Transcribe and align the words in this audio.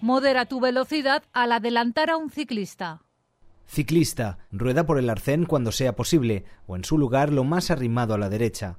Modera 0.00 0.46
tu 0.46 0.60
velocidad 0.60 1.22
al 1.32 1.52
adelantar 1.52 2.10
a 2.10 2.16
un 2.16 2.30
ciclista. 2.30 3.02
Ciclista, 3.66 4.38
rueda 4.50 4.84
por 4.84 4.98
el 4.98 5.10
arcén 5.10 5.44
cuando 5.44 5.70
sea 5.72 5.94
posible 5.94 6.44
o 6.66 6.74
en 6.74 6.84
su 6.84 6.96
lugar 6.98 7.32
lo 7.32 7.44
más 7.44 7.70
arrimado 7.70 8.14
a 8.14 8.18
la 8.18 8.28
derecha. 8.28 8.78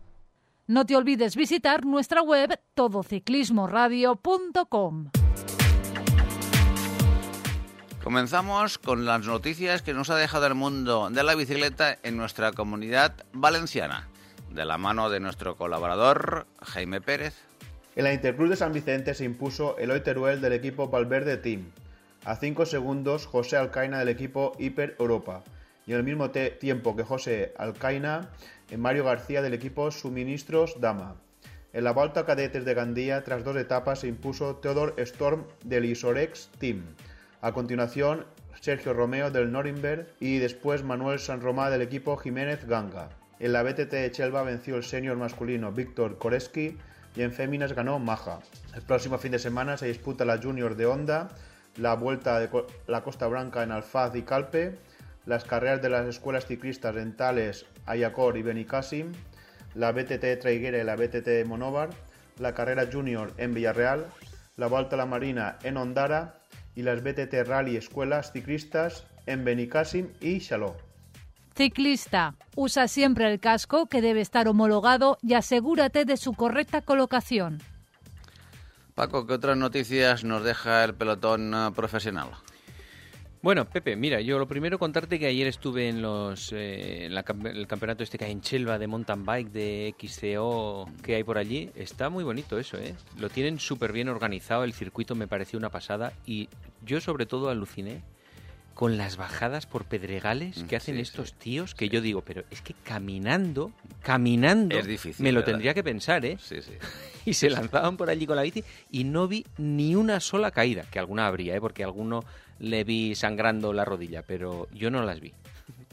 No 0.68 0.86
te 0.86 0.96
olvides 0.96 1.36
visitar 1.36 1.86
nuestra 1.86 2.22
web 2.22 2.59
todociclismoradio.com. 2.73 5.09
Comenzamos 8.03 8.78
con 8.80 9.06
las 9.06 9.26
noticias 9.26 9.84
que 9.84 9.94
nos 9.94 10.09
ha 10.09 10.16
dejado 10.16 10.48
el 10.48 10.56
mundo 10.56 11.12
de 11.12 11.24
la 11.24 11.36
bicicleta 11.36 12.00
en 12.02 12.18
nuestra 12.18 12.52
comunidad 12.52 13.14
valenciana, 13.31 14.08
de 14.50 14.66
la 14.66 14.80
mano 14.80 15.12
de 15.12 15.20
nuestro 15.20 15.56
colaborador 15.56 16.48
Jaime 16.62 17.00
Pérez. 17.00 17.36
En 17.94 18.06
la 18.06 18.14
Intercruz 18.14 18.50
de 18.50 18.56
San 18.56 18.72
Vicente 18.72 19.14
se 19.14 19.25
impuso 19.25 19.78
Eloy 19.78 20.00
Teruel 20.00 20.39
del 20.39 20.53
equipo 20.53 20.88
Valverde 20.88 21.36
Team, 21.36 21.72
a 22.23 22.38
5 22.38 22.66
segundos 22.66 23.25
José 23.25 23.58
Alcaina 23.58 24.00
del 24.00 24.08
equipo 24.08 24.53
Hiper 24.58 24.95
Europa, 24.97 25.44
y 25.86 25.92
en 25.92 25.97
el 25.97 26.03
mismo 26.06 26.31
tiempo 26.31 26.95
que 26.95 27.03
José 27.03 27.53
Alcaina, 27.58 28.30
en 28.69 28.80
Mario 28.80 29.03
García 29.03 29.42
del 29.42 29.53
equipo 29.53 29.92
Suministros 29.92 30.80
Dama. 30.80 31.17
En 31.73 31.84
la 31.84 31.92
Volta 31.92 32.25
Cadetes 32.25 32.64
de 32.64 32.73
Gandía, 32.73 33.25
tras 33.25 33.44
dos 33.44 33.58
etapas, 33.58 34.00
se 34.00 34.08
impuso 34.08 34.56
Theodor 34.56 34.94
Storm 34.97 35.44
del 35.66 35.84
Isorex 35.84 36.50
Team. 36.59 36.84
A 37.42 37.52
continuación, 37.52 38.25
Sergio 38.62 38.94
Romeo 38.94 39.31
del 39.31 39.52
Norimberg 39.52 40.08
y 40.22 40.38
después 40.38 40.84
Manuel 40.84 41.19
San 41.19 41.42
Romá 41.42 41.69
del 41.69 41.81
equipo 41.81 42.16
Jiménez 42.16 42.66
Ganga. 42.66 43.09
En 43.39 43.52
la 43.52 43.64
BTT 43.64 43.92
de 43.92 44.12
Chelva 44.12 44.44
venció 44.44 44.78
el 44.78 44.84
senior 44.84 45.17
masculino 45.17 45.73
Víctor 45.73 46.17
Koreski 46.17 46.78
y 47.16 47.22
en 47.22 47.31
féminas 47.31 47.73
ganó 47.73 48.00
Maja. 48.00 48.40
El 48.76 48.81
próximo 48.81 49.17
fin 49.17 49.31
de 49.31 49.40
semana 49.40 49.78
se 49.78 49.88
disputa 49.88 50.26
la 50.26 50.38
Junior 50.38 50.76
de 50.76 50.86
Honda, 50.86 51.30
la 51.78 51.95
Vuelta 51.95 52.40
de 52.40 52.50
la 52.88 53.03
Costa 53.03 53.28
Blanca 53.28 53.64
en 53.64 53.72
Alfaz 53.72 54.16
y 54.16 54.23
Calpe, 54.23 54.78
las 55.26 55.44
carreras 55.44 55.81
de 55.81 55.90
las 55.90 56.08
escuelas 56.08 56.45
ciclistas 56.45 56.95
en 56.95 57.16
Tales, 57.16 57.66
Ayacor 57.86 58.38
y 58.38 58.42
Benicassim, 58.42 59.12
la 59.76 59.92
BTT 59.92 60.40
Traiguera 60.40 60.80
y 60.80 60.84
la 60.84 60.95
BTT 60.95 61.45
Monóvar, 61.45 61.90
la 62.40 62.53
carrera 62.53 62.88
Junior 62.92 63.34
en 63.38 63.53
Villarreal, 63.53 64.06
la 64.57 64.68
Vuelta 64.68 64.96
a 64.96 64.97
la 64.97 65.06
Marina 65.06 65.57
en 65.63 65.78
Ondara 65.78 66.41
y 66.75 66.84
las 66.84 67.03
BTT 67.03 67.34
Rally 67.46 67.78
Escuelas 67.78 68.31
Ciclistas 68.31 69.06
en 69.25 69.44
Benicassim 69.44 70.09
y 70.19 70.40
Chalot. 70.40 70.91
Ciclista, 71.56 72.35
usa 72.56 72.88
siempre 72.88 73.31
el 73.31 73.39
casco 73.39 73.88
que 73.88 74.01
debe 74.01 74.22
estar 74.22 74.47
homologado 74.47 75.17
y 75.22 75.34
asegúrate 75.34 76.06
de 76.06 76.17
su 76.17 76.34
correcta 76.34 76.81
colocación. 76.81 77.59
Paco, 78.95 79.25
¿qué 79.25 79.34
otras 79.34 79.57
noticias 79.57 80.23
nos 80.23 80.44
deja 80.44 80.84
el 80.84 80.94
pelotón 80.94 81.53
eh, 81.53 81.72
profesional? 81.75 82.29
Bueno, 83.41 83.66
Pepe, 83.66 83.95
mira, 83.95 84.22
yo 84.22 84.38
lo 84.38 84.47
primero 84.47 84.78
contarte 84.78 85.17
que 85.17 85.25
ayer 85.25 85.47
estuve 85.47 85.89
en 85.89 86.01
los 86.03 86.53
eh, 86.53 87.06
en 87.06 87.13
el 87.47 87.68
campeonato 87.68 88.03
este 88.03 88.19
que 88.19 88.25
hay 88.25 88.31
en 88.31 88.41
Chelva 88.41 88.78
de 88.78 88.85
mountain 88.85 89.25
bike 89.25 89.51
de 89.51 89.95
XCO 90.00 90.88
que 91.01 91.16
hay 91.16 91.23
por 91.23 91.39
allí. 91.39 91.72
Está 91.75 92.09
muy 92.09 92.23
bonito 92.23 92.59
eso, 92.59 92.78
¿eh? 92.78 92.95
Lo 93.18 93.29
tienen 93.29 93.59
súper 93.59 93.94
bien 93.94 94.09
organizado, 94.09 94.63
el 94.63 94.73
circuito 94.73 95.16
me 95.16 95.28
pareció 95.28 95.57
una 95.57 95.69
pasada 95.69 96.13
y 96.23 96.50
yo 96.85 97.01
sobre 97.01 97.25
todo 97.25 97.50
aluciné 97.50 98.03
con 98.81 98.97
las 98.97 99.16
bajadas 99.16 99.68
por 99.68 99.86
pedregales 99.86 100.64
que 100.68 100.75
hacen 100.75 100.97
estos 100.97 101.34
tíos, 101.34 101.75
que 101.75 101.88
yo 101.88 102.02
digo, 102.02 102.24
pero 102.24 102.46
es 102.50 102.64
que 102.64 102.74
caminando, 102.74 103.72
caminando, 104.02 104.75
me 105.19 105.31
lo 105.31 105.44
tendría 105.44 105.75
que 105.75 105.84
pensar, 105.84 106.25
¿eh? 106.25 106.40
Sí, 106.42 106.64
sí. 106.64 106.72
y 107.30 107.36
se 107.36 107.52
lanzaban 107.52 107.96
por 107.96 108.09
allí 108.09 108.25
con 108.25 108.38
la 108.38 108.42
bici 108.42 108.64
y 108.90 109.03
no 109.03 109.28
vi 109.28 109.46
ni 109.59 109.94
una 109.94 110.19
sola 110.19 110.50
caída, 110.50 110.84
que 110.90 110.97
alguna 110.97 111.28
habría, 111.28 111.56
¿eh? 111.56 111.62
Porque 111.62 111.84
alguno 111.84 112.24
le 112.58 112.84
vi 112.84 113.14
sangrando 113.14 113.72
la 113.72 113.86
rodilla, 113.86 114.24
pero 114.24 114.68
yo 114.74 114.90
no 114.90 115.03
las 115.03 115.19
vi. 115.19 115.31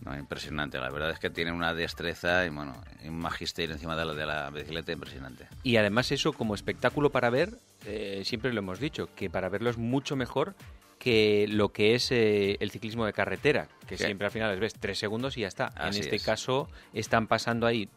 No, 0.03 0.19
impresionante, 0.19 0.79
la 0.79 0.89
verdad 0.89 1.11
es 1.11 1.19
que 1.19 1.29
tiene 1.29 1.53
una 1.53 1.75
destreza 1.75 2.47
y 2.47 2.49
bueno, 2.49 2.73
un 3.05 3.19
magisterio 3.19 3.75
encima 3.75 3.97
de 3.97 4.07
la, 4.07 4.15
de 4.15 4.25
la 4.25 4.49
bicicleta 4.49 4.93
impresionante. 4.93 5.47
Y 5.63 5.77
además 5.77 6.11
eso 6.11 6.33
como 6.33 6.55
espectáculo 6.55 7.11
para 7.11 7.29
ver, 7.29 7.51
eh, 7.85 8.23
siempre 8.25 8.51
lo 8.55 8.61
hemos 8.61 8.81
dicho, 8.81 9.11
que 9.15 9.29
para 9.29 9.51
verlo 9.51 9.69
es 9.69 9.77
mucho 9.77 10.17
mejor 10.17 10.55
que 10.99 11.47
lo 11.49 11.71
que 11.71 11.95
es 11.95 12.11
eh, 12.11 12.57
el 12.61 12.71
ciclismo 12.71 13.07
de 13.07 13.13
carretera, 13.13 13.69
que 13.87 13.97
siempre 13.97 14.27
al 14.27 14.31
final 14.31 14.51
les 14.51 14.61
ves 14.61 14.75
tres 14.75 14.99
segundos 14.99 15.37
y 15.37 15.43
ya 15.43 15.49
está. 15.49 15.73
en 15.81 15.95
este 15.95 16.19
caso 16.19 16.69
están 16.93 17.27
pasando 17.27 17.67
ahí 17.67 17.89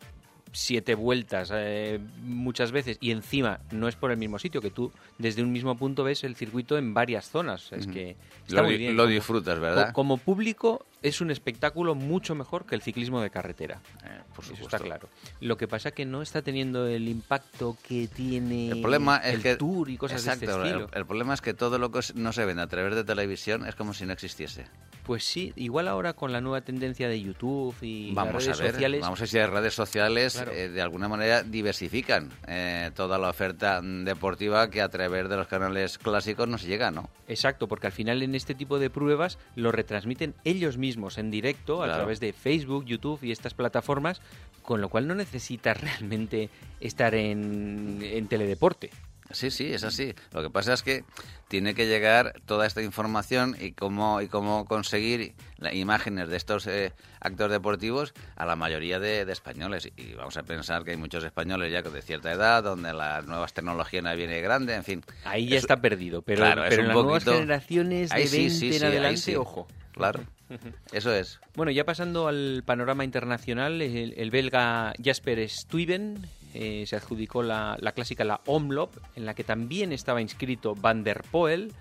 siete 0.53 0.95
vueltas 0.95 1.51
eh, 1.53 1.99
muchas 2.23 2.71
veces 2.71 2.97
y 2.99 3.11
encima 3.11 3.61
no 3.71 3.87
es 3.87 3.95
por 3.95 4.11
el 4.11 4.17
mismo 4.17 4.37
sitio 4.37 4.61
que 4.61 4.69
tú 4.69 4.91
desde 5.17 5.41
un 5.41 5.51
mismo 5.51 5.77
punto 5.77 6.03
ves 6.03 6.23
el 6.23 6.35
circuito 6.35 6.77
en 6.77 6.93
varias 6.93 7.29
zonas. 7.29 7.71
Es 7.71 7.87
que 7.87 8.17
está 8.47 8.61
lo, 8.61 8.67
muy 8.67 8.77
bien 8.77 8.97
lo 8.97 9.07
disfrutas 9.07 9.59
verdad 9.59 9.93
como 9.93 10.17
público 10.17 10.85
es 11.01 11.21
un 11.21 11.31
espectáculo 11.31 11.95
mucho 11.95 12.35
mejor 12.35 12.65
que 12.65 12.75
el 12.75 12.81
ciclismo 12.81 13.21
de 13.21 13.29
carretera 13.29 13.81
eh, 14.03 14.21
por 14.35 14.45
Eso 14.45 14.53
está 14.53 14.79
claro 14.79 15.09
lo 15.39 15.57
que 15.57 15.67
pasa 15.67 15.91
que 15.91 16.05
no 16.05 16.21
está 16.21 16.41
teniendo 16.41 16.87
el 16.87 17.07
impacto 17.07 17.77
que 17.87 18.07
tiene 18.07 18.69
el 18.69 18.81
problema 18.81 19.17
es 19.17 19.35
el 19.35 19.41
que 19.41 19.55
tour 19.55 19.89
y 19.89 19.97
cosas 19.97 20.21
exacto, 20.21 20.45
de 20.45 20.51
este 20.51 20.67
estilo 20.67 20.89
el, 20.91 20.97
el, 20.99 21.05
problema 21.05 21.33
es 21.33 21.41
que 21.41 21.53
todo 21.53 21.79
lo 21.79 21.91
que 21.91 22.01
no 22.15 22.33
se 22.33 22.45
vende 22.45 22.61
a 22.61 22.67
través 22.67 22.95
de 22.95 23.03
televisión 23.03 23.65
es 23.65 23.75
como 23.75 23.93
si 23.93 24.05
no 24.05 24.13
existiese 24.13 24.65
pues 25.03 25.23
sí, 25.23 25.51
igual 25.55 25.87
ahora 25.87 26.13
con 26.13 26.31
la 26.31 26.41
nueva 26.41 26.61
tendencia 26.61 27.09
de 27.09 27.19
YouTube 27.19 27.75
y 27.81 28.13
vamos 28.13 28.45
las 28.45 28.45
redes 28.45 28.59
a 28.59 28.63
ver, 28.63 28.71
sociales. 28.73 29.01
Vamos 29.01 29.19
a 29.19 29.21
ver 29.23 29.29
si 29.29 29.37
las 29.37 29.49
redes 29.49 29.73
sociales 29.73 30.33
Claro. 30.33 30.51
eh, 30.51 30.69
de 30.69 30.81
alguna 30.81 31.09
manera 31.09 31.41
diversifican 31.41 32.29
eh, 32.47 32.91
toda 32.95 33.17
la 33.17 33.29
oferta 33.29 33.81
deportiva 33.81 34.69
que 34.69 34.79
a 34.79 34.89
través 34.89 35.27
de 35.27 35.37
los 35.37 35.47
canales 35.47 35.97
clásicos 35.97 36.47
nos 36.47 36.61
llega, 36.61 36.91
¿no? 36.91 37.09
Exacto, 37.27 37.67
porque 37.67 37.87
al 37.87 37.93
final 37.93 38.21
en 38.21 38.35
este 38.35 38.53
tipo 38.53 38.77
de 38.77 38.91
pruebas 38.91 39.39
lo 39.55 39.71
retransmiten 39.71 40.35
ellos 40.43 40.77
mismos 40.77 40.90
en 41.17 41.31
directo 41.31 41.83
a 41.83 41.87
través 41.87 42.19
de 42.19 42.33
Facebook, 42.33 42.85
YouTube 42.85 43.19
y 43.23 43.31
estas 43.31 43.53
plataformas, 43.53 44.21
con 44.61 44.81
lo 44.81 44.89
cual 44.89 45.07
no 45.07 45.15
necesitas 45.15 45.79
realmente 45.81 46.49
estar 46.79 47.15
en, 47.15 47.99
en 48.01 48.27
teledeporte. 48.27 48.89
Sí, 49.33 49.51
sí, 49.51 49.73
es 49.73 49.83
así. 49.83 50.13
Lo 50.33 50.41
que 50.43 50.49
pasa 50.49 50.73
es 50.73 50.81
que 50.83 51.03
tiene 51.47 51.73
que 51.75 51.87
llegar 51.87 52.33
toda 52.45 52.65
esta 52.65 52.81
información 52.81 53.55
y 53.59 53.71
cómo, 53.73 54.21
y 54.21 54.27
cómo 54.27 54.65
conseguir 54.65 55.33
las 55.57 55.73
imágenes 55.73 56.29
de 56.29 56.37
estos 56.37 56.65
eh, 56.67 56.93
actos 57.19 57.51
deportivos 57.51 58.13
a 58.35 58.45
la 58.45 58.55
mayoría 58.55 58.99
de, 58.99 59.25
de 59.25 59.33
españoles. 59.33 59.89
Y 59.97 60.13
vamos 60.13 60.37
a 60.37 60.43
pensar 60.43 60.83
que 60.83 60.91
hay 60.91 60.97
muchos 60.97 61.23
españoles 61.23 61.71
ya 61.71 61.81
de 61.81 62.01
cierta 62.01 62.31
edad, 62.31 62.63
donde 62.63 62.93
las 62.93 63.25
nuevas 63.25 63.53
tecnologías 63.53 64.03
no 64.03 64.15
viene 64.15 64.39
grande, 64.41 64.75
en 64.75 64.83
fin. 64.83 65.03
Ahí 65.25 65.47
ya 65.47 65.57
Es- 65.57 65.63
está 65.63 65.81
perdido, 65.81 66.21
pero, 66.21 66.37
claro, 66.43 66.63
es 66.63 66.69
pero 66.69 66.81
un 66.83 66.85
en 66.85 66.87
las 66.95 67.03
nuevas 67.03 67.23
generaciones 67.25 68.09
de 68.09 68.15
Ahí 68.15 68.23
20 68.29 68.37
sí, 68.37 68.49
sí, 68.59 68.65
en 68.67 68.71
sí, 68.73 68.85
ahí 68.85 68.89
adelante, 68.91 69.37
ojo. 69.37 69.67
Claro, 69.93 70.21
eso 70.93 71.13
es. 71.13 71.39
Bueno, 71.55 71.71
ya 71.71 71.83
pasando 71.85 72.27
al 72.29 72.63
panorama 72.65 73.03
internacional, 73.03 73.81
el, 73.81 74.13
el 74.15 74.31
belga 74.31 74.93
Jasper 75.03 75.47
Stuyven 75.49 76.25
eh, 76.53 76.83
se 76.87 76.95
adjudicó 76.95 77.43
la, 77.43 77.77
la 77.79 77.91
clásica, 77.93 78.23
la 78.23 78.41
Omloop, 78.45 78.95
en 79.15 79.25
la 79.25 79.33
que 79.33 79.43
también 79.43 79.91
estaba 79.91 80.21
inscrito 80.21 80.75
Van 80.75 81.03
der 81.03 81.23
Poel, 81.31 81.73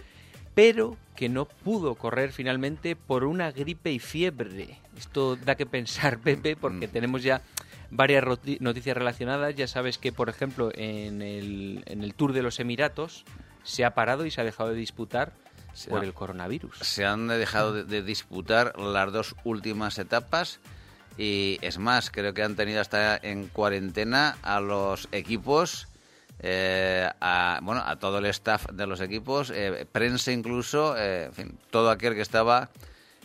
pero 0.54 0.96
que 1.16 1.28
no 1.28 1.44
pudo 1.46 1.94
correr 1.94 2.32
finalmente 2.32 2.96
por 2.96 3.24
una 3.24 3.50
gripe 3.52 3.92
y 3.92 3.98
fiebre. 3.98 4.78
Esto 4.98 5.36
da 5.36 5.54
que 5.54 5.66
pensar, 5.66 6.18
Pepe, 6.22 6.56
porque 6.56 6.88
Mm. 6.88 6.90
tenemos 6.90 7.22
ya 7.22 7.40
varias 7.90 8.24
noticias 8.60 8.96
relacionadas. 8.96 9.54
Ya 9.54 9.66
sabes 9.68 9.98
que, 9.98 10.12
por 10.12 10.28
ejemplo, 10.28 10.70
en 10.74 11.22
el, 11.22 11.82
en 11.86 12.02
el 12.02 12.14
Tour 12.14 12.32
de 12.32 12.42
los 12.42 12.58
Emiratos 12.60 13.24
se 13.62 13.84
ha 13.84 13.94
parado 13.94 14.26
y 14.26 14.30
se 14.30 14.40
ha 14.40 14.44
dejado 14.44 14.70
de 14.70 14.76
disputar 14.76 15.32
Se 15.72 15.90
por 15.90 16.00
ha- 16.02 16.04
el 16.04 16.14
coronavirus. 16.14 16.78
Se 16.78 17.04
han 17.04 17.28
dejado 17.28 17.72
de, 17.72 17.84
de 17.84 18.02
disputar 18.02 18.78
las 18.78 19.12
dos 19.12 19.34
últimas 19.44 19.98
etapas 19.98 20.58
Y 21.18 21.58
es 21.60 21.78
más, 21.78 22.10
creo 22.10 22.32
que 22.32 22.42
han 22.42 22.56
tenido 22.56 22.80
hasta 22.80 23.16
en 23.16 23.48
cuarentena 23.48 24.38
a 24.42 24.60
los 24.60 25.08
equipos, 25.12 25.86
eh, 26.38 27.08
a, 27.20 27.60
bueno, 27.62 27.82
a 27.84 27.98
todo 27.98 28.18
el 28.18 28.26
staff 28.26 28.66
de 28.72 28.86
los 28.86 29.00
equipos, 29.00 29.52
eh, 29.54 29.86
prensa 29.90 30.32
incluso, 30.32 30.96
eh, 30.96 31.24
en 31.24 31.32
fin, 31.32 31.58
todo 31.70 31.90
aquel 31.90 32.14
que 32.14 32.22
estaba 32.22 32.70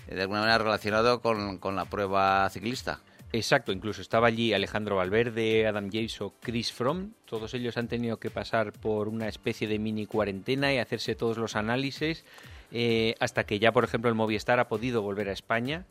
eh, 0.08 0.16
de 0.16 0.22
alguna 0.24 0.42
manera 0.42 0.58
relacionado 0.58 1.22
con, 1.22 1.58
con 1.60 1.76
la 1.76 1.86
prueba 1.86 2.50
ciclista. 2.50 3.00
Exacto, 3.32 3.72
incluso 3.72 4.02
estaba 4.02 4.28
allí 4.28 4.54
Alejandro 4.54 4.96
Valverde, 4.96 5.68
Adam 5.68 5.90
Yates 5.90 6.22
o 6.22 6.34
Chris 6.40 6.72
Fromm. 6.72 7.12
Todos 7.26 7.54
ellos 7.54 7.76
han 7.76 7.90
tenido 7.90 8.18
que 8.18 8.30
pasar 8.30 8.72
por 8.72 9.10
una 9.10 9.28
especie 9.28 9.68
de 9.68 9.78
mini 9.78 10.06
cuarentena 10.06 10.74
y 10.74 10.78
hacerse 10.78 11.16
todos 11.16 11.38
los 11.38 11.58
análisis. 11.58 12.24
Eh, 12.72 13.16
hasta 13.20 13.44
que 13.46 13.60
ya, 13.60 13.72
por 13.72 13.84
ejemplo, 13.84 14.10
el 14.10 14.16
Movistar 14.16 14.60
ha 14.60 14.68
podido 14.68 15.02
volver 15.02 15.30
a 15.30 15.32
España 15.34 15.86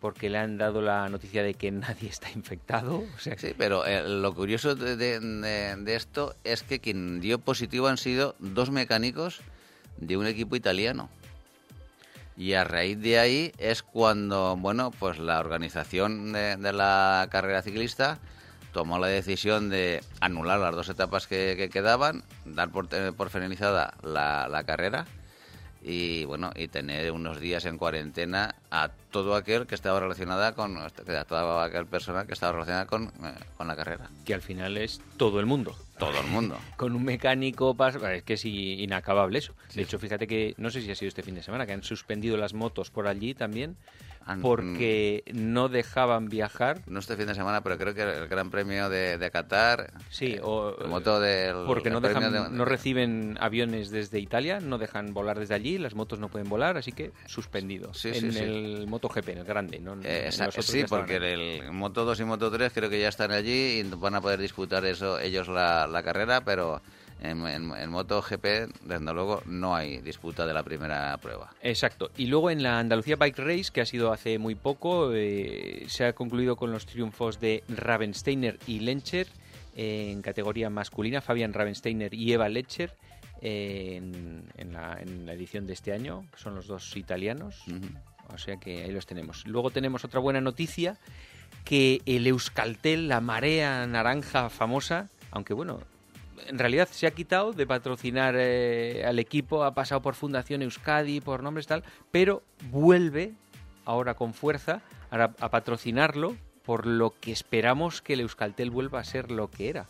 porque 0.00 0.30
le 0.30 0.38
han 0.38 0.56
dado 0.58 0.80
la 0.80 1.08
noticia 1.08 1.42
de 1.42 1.54
que 1.54 1.70
nadie 1.72 2.08
está 2.08 2.30
infectado. 2.30 3.04
O 3.16 3.18
sea, 3.18 3.36
que- 3.36 3.48
Sí, 3.48 3.54
pero 3.56 3.84
eh, 3.86 4.02
lo 4.08 4.34
curioso 4.34 4.74
de, 4.74 4.96
de- 4.96 5.20
de- 5.20 5.76
de 5.76 5.94
esto 5.96 6.34
es 6.44 6.62
que 6.62 6.78
quien 6.80 7.20
dio 7.20 7.38
positivo 7.38 7.88
han 7.88 7.98
sido 7.98 8.34
dos 8.38 8.70
mecánicos 8.70 9.40
de 9.98 10.16
un 10.16 10.26
equipo 10.26 10.56
italiano. 10.56 11.08
Y 12.36 12.54
a 12.54 12.64
raíz 12.64 12.98
de 12.98 13.18
ahí 13.18 13.52
es 13.58 13.82
cuando, 13.82 14.56
bueno, 14.56 14.90
pues 14.98 15.18
la 15.18 15.38
organización 15.38 16.32
de, 16.32 16.56
de 16.56 16.72
la 16.72 17.28
carrera 17.30 17.60
ciclista 17.60 18.18
tomó 18.72 18.98
la 18.98 19.06
decisión 19.08 19.68
de 19.68 20.00
anular 20.20 20.58
las 20.58 20.74
dos 20.74 20.88
etapas 20.88 21.26
que, 21.26 21.54
que 21.58 21.68
quedaban, 21.68 22.24
dar 22.46 22.70
por, 22.70 22.88
eh, 22.92 23.12
por 23.14 23.28
finalizada 23.28 23.92
la, 24.02 24.48
la 24.48 24.64
carrera 24.64 25.04
y 25.82 26.24
bueno 26.24 26.52
y 26.54 26.68
tener 26.68 27.10
unos 27.10 27.40
días 27.40 27.64
en 27.64 27.76
cuarentena 27.76 28.54
a 28.70 28.90
todo 29.10 29.34
aquel 29.34 29.66
que 29.66 29.74
estaba 29.74 30.00
relacionada 30.00 30.54
con 30.54 30.76
a 30.76 30.90
toda 30.90 31.64
aquel 31.64 31.86
persona 31.86 32.24
que 32.24 32.32
estaba 32.32 32.52
relacionada 32.52 32.86
con, 32.86 33.04
eh, 33.04 33.34
con 33.56 33.66
la 33.66 33.76
carrera 33.76 34.08
que 34.24 34.34
al 34.34 34.42
final 34.42 34.76
es 34.76 35.00
todo 35.16 35.40
el 35.40 35.46
mundo. 35.46 35.76
todo 35.98 36.20
el 36.20 36.26
mundo 36.28 36.56
Con 36.76 36.94
un 36.94 37.04
mecánico, 37.04 37.76
es 38.12 38.22
que 38.22 38.34
es 38.34 38.44
inacabable 38.44 39.38
eso. 39.38 39.54
De 39.74 39.82
hecho, 39.82 39.98
fíjate 39.98 40.26
que, 40.26 40.54
no 40.56 40.70
sé 40.70 40.80
si 40.82 40.90
ha 40.90 40.94
sido 40.94 41.08
este 41.08 41.22
fin 41.22 41.34
de 41.34 41.42
semana, 41.42 41.66
que 41.66 41.72
han 41.72 41.82
suspendido 41.82 42.36
las 42.36 42.54
motos 42.54 42.90
por 42.90 43.06
allí 43.06 43.34
también, 43.34 43.76
porque 44.42 45.22
no 45.32 45.68
dejaban 45.68 46.28
viajar. 46.28 46.80
no 46.86 46.98
este 47.00 47.16
fin 47.16 47.26
de 47.26 47.34
semana 47.34 47.62
pero 47.62 47.78
creo 47.78 47.94
que 47.94 48.02
el 48.02 48.28
Gran 48.28 48.50
Premio 48.50 48.88
de, 48.88 49.18
de 49.18 49.30
Qatar 49.30 49.92
Sí, 50.10 50.32
eh, 50.34 50.40
o 50.42 50.76
el 50.82 50.88
moto 50.88 51.20
del 51.20 51.64
porque 51.66 51.90
no, 51.90 52.00
dejan, 52.00 52.32
de- 52.32 52.50
no 52.50 52.64
reciben 52.64 53.36
aviones 53.40 53.90
desde 53.90 54.18
Italia, 54.18 54.60
no 54.60 54.78
dejan 54.78 55.12
volar 55.14 55.38
desde 55.38 55.54
allí, 55.54 55.78
las 55.78 55.94
motos 55.94 56.18
no 56.18 56.28
pueden 56.28 56.48
volar, 56.48 56.76
así 56.76 56.92
que 56.92 57.12
suspendido. 57.26 57.92
Sí, 57.94 58.08
en 58.08 58.14
sí, 58.14 58.32
sí. 58.32 58.38
el 58.38 58.86
MotoGP, 58.88 59.28
en 59.30 59.38
el 59.38 59.44
grande, 59.44 59.78
¿no? 59.78 59.94
En- 59.94 60.04
Eh, 60.06 60.20
en 60.22 60.26
esa- 60.28 60.50
sí, 60.50 60.84
porque 60.88 61.16
ahí. 61.16 61.60
el, 61.60 61.72
Moto 61.72 62.04
2 62.04 62.20
y 62.20 62.24
Moto 62.24 62.50
3 62.50 62.72
creo 62.72 62.88
que 62.90 63.00
ya 63.00 63.08
están 63.08 63.32
allí 63.32 63.80
y 63.80 63.82
van 63.82 64.14
a 64.14 64.20
poder 64.20 64.40
disputar 64.40 64.84
eso 64.84 65.18
ellos 65.18 65.48
la, 65.48 65.86
la 65.86 66.02
carrera, 66.02 66.42
pero 66.44 66.80
en, 67.22 67.46
en, 67.46 67.72
en 67.74 67.90
MotoGP, 67.90 68.44
desde 68.84 69.14
luego, 69.14 69.42
no 69.46 69.74
hay 69.74 70.00
disputa 70.00 70.44
de 70.44 70.52
la 70.52 70.62
primera 70.62 71.16
prueba. 71.18 71.50
Exacto. 71.62 72.10
Y 72.16 72.26
luego 72.26 72.50
en 72.50 72.62
la 72.62 72.78
Andalucía 72.78 73.16
Bike 73.16 73.38
Race, 73.38 73.70
que 73.72 73.80
ha 73.80 73.86
sido 73.86 74.12
hace 74.12 74.38
muy 74.38 74.54
poco, 74.54 75.12
eh, 75.14 75.84
se 75.88 76.04
ha 76.04 76.12
concluido 76.12 76.56
con 76.56 76.72
los 76.72 76.84
triunfos 76.84 77.40
de 77.40 77.62
Ravensteiner 77.68 78.58
y 78.66 78.80
Lencher 78.80 79.28
eh, 79.76 80.10
en 80.10 80.20
categoría 80.20 80.68
masculina, 80.68 81.20
Fabian 81.20 81.52
Ravensteiner 81.52 82.12
y 82.12 82.32
Eva 82.32 82.48
Lecher 82.48 82.94
eh, 83.40 83.94
en, 83.96 84.44
en 84.56 84.72
la, 84.72 84.98
en 85.00 85.24
la 85.24 85.32
edición 85.32 85.66
de 85.66 85.72
este 85.72 85.92
año, 85.92 86.26
que 86.32 86.38
son 86.38 86.54
los 86.54 86.66
dos 86.66 86.96
italianos. 86.96 87.62
O 88.32 88.38
sea 88.38 88.56
que 88.56 88.82
ahí 88.82 88.92
los 88.92 89.06
tenemos. 89.06 89.46
Luego 89.46 89.70
tenemos 89.70 90.04
otra 90.04 90.20
buena 90.20 90.40
noticia, 90.40 90.96
que 91.64 92.00
el 92.06 92.26
Euskaltel, 92.26 93.08
la 93.08 93.20
marea 93.20 93.86
naranja 93.86 94.48
famosa, 94.48 95.08
aunque 95.30 95.54
bueno, 95.54 95.80
en 96.46 96.58
realidad 96.58 96.88
se 96.90 97.06
ha 97.06 97.10
quitado 97.12 97.52
de 97.52 97.66
patrocinar 97.66 98.34
eh, 98.36 99.04
al 99.06 99.18
equipo, 99.18 99.64
ha 99.64 99.74
pasado 99.74 100.02
por 100.02 100.14
Fundación 100.14 100.62
Euskadi, 100.62 101.20
por 101.20 101.42
nombres 101.42 101.66
tal, 101.66 101.82
pero 102.10 102.42
vuelve 102.70 103.32
ahora 103.84 104.14
con 104.14 104.34
fuerza 104.34 104.80
a, 105.10 105.24
a 105.24 105.50
patrocinarlo, 105.50 106.36
por 106.64 106.86
lo 106.86 107.14
que 107.20 107.32
esperamos 107.32 108.02
que 108.02 108.12
el 108.12 108.20
Euskaltel 108.20 108.70
vuelva 108.70 109.00
a 109.00 109.04
ser 109.04 109.30
lo 109.30 109.50
que 109.50 109.68
era. 109.68 109.86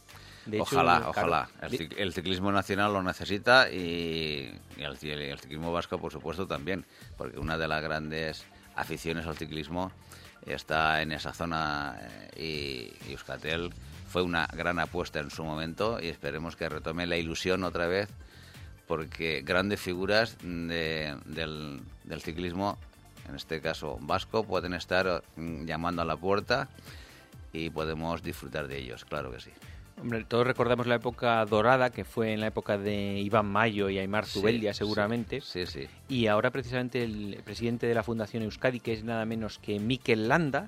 De 0.47 0.57
hecho, 0.57 0.75
ojalá, 0.77 0.97
claro, 0.97 1.11
ojalá. 1.11 1.49
El, 1.63 1.95
el 1.97 2.13
ciclismo 2.13 2.51
nacional 2.51 2.93
lo 2.93 3.03
necesita 3.03 3.71
y, 3.71 4.53
y 4.77 4.83
el, 4.83 4.99
ci- 4.99 5.11
el 5.13 5.39
ciclismo 5.39 5.73
vasco, 5.73 5.99
por 5.99 6.11
supuesto, 6.11 6.47
también, 6.49 6.85
porque 7.17 7.39
una 7.39 7.57
de 7.59 7.69
las 7.69 7.83
grandes 7.83 8.45
aficiones 8.75 9.27
al 9.27 9.37
ciclismo 9.37 9.93
está 10.45 11.01
en 11.03 11.13
esa 11.13 11.33
zona 11.33 11.97
eh, 12.35 12.91
y, 13.07 13.09
y 13.09 13.13
Euskaltel 13.13 13.71
fue 14.13 14.21
una 14.23 14.47
gran 14.55 14.79
apuesta 14.79 15.21
en 15.21 15.31
su 15.31 15.43
momento 15.43 15.99
y 15.99 16.09
esperemos 16.09 16.55
que 16.55 16.69
retome 16.69 17.07
la 17.07 17.17
ilusión 17.17 17.65
otra 17.65 17.87
vez 17.87 18.11
porque 18.87 19.41
grandes 19.43 19.81
figuras 19.81 20.37
de- 20.43 21.17
del, 21.25 21.81
del 22.05 22.21
ciclismo, 22.21 22.77
en 23.27 23.37
este 23.37 23.63
caso 23.63 23.97
vasco, 24.03 24.45
pueden 24.45 24.75
estar 24.75 25.23
mm, 25.37 25.65
llamando 25.65 26.03
a 26.03 26.05
la 26.05 26.17
puerta 26.17 26.69
y 27.55 27.71
podemos 27.71 28.23
disfrutar 28.23 28.69
de 28.69 28.79
ellos, 28.79 29.05
claro 29.07 29.33
que 29.33 29.41
sí. 29.41 29.51
Hombre, 30.01 30.25
todos 30.25 30.47
recordamos 30.47 30.87
la 30.87 30.97
época 30.97 31.45
dorada, 31.47 31.91
que 31.91 32.05
fue 32.05 32.33
en 32.33 32.41
la 32.41 32.49
época 32.49 32.77
de 32.77 33.19
Iván 33.21 33.47
Mayo 33.47 33.89
y 33.89 33.99
Aymar 33.99 34.27
Zubeldia, 34.27 34.73
sí, 34.75 34.79
seguramente. 34.79 35.41
Sí, 35.41 35.65
sí. 35.67 35.87
Y 36.09 36.27
ahora 36.27 36.51
precisamente 36.51 37.03
el 37.05 37.41
presidente 37.45 37.87
de 37.87 37.95
la 37.95 38.03
Fundación 38.03 38.43
Euskadi, 38.43 38.81
que 38.81 38.93
es 38.95 39.05
nada 39.05 39.25
menos 39.27 39.59
que 39.59 39.79
Mikel 39.79 40.29
Landa. 40.29 40.67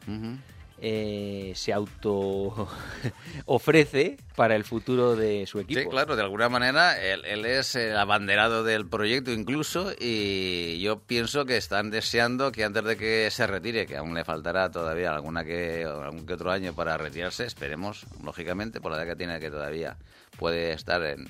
Eh, 0.80 1.52
se 1.54 1.72
auto 1.72 2.68
ofrece 3.46 4.16
para 4.36 4.56
el 4.56 4.64
futuro 4.64 5.16
de 5.16 5.46
su 5.46 5.60
equipo. 5.60 5.80
Sí, 5.80 5.86
claro, 5.86 6.16
de 6.16 6.22
alguna 6.22 6.48
manera 6.48 7.00
él, 7.00 7.24
él 7.24 7.44
es 7.46 7.74
el 7.76 7.96
abanderado 7.96 8.64
del 8.64 8.86
proyecto 8.86 9.30
incluso 9.30 9.92
y 9.98 10.80
yo 10.80 11.00
pienso 11.00 11.44
que 11.44 11.56
están 11.56 11.90
deseando 11.90 12.52
que 12.52 12.64
antes 12.64 12.84
de 12.84 12.96
que 12.96 13.30
se 13.30 13.46
retire, 13.46 13.86
que 13.86 13.96
aún 13.96 14.14
le 14.14 14.24
faltará 14.24 14.70
todavía 14.70 15.14
alguna 15.14 15.44
que 15.44 15.84
algún 15.84 16.26
que 16.26 16.34
otro 16.34 16.50
año 16.50 16.74
para 16.74 16.96
retirarse, 16.96 17.44
esperemos, 17.44 18.06
lógicamente, 18.22 18.80
por 18.80 18.92
la 18.92 18.98
edad 18.98 19.06
que 19.06 19.16
tiene 19.16 19.40
que 19.40 19.50
todavía 19.50 19.96
puede 20.38 20.72
estar 20.72 21.02
en, 21.04 21.28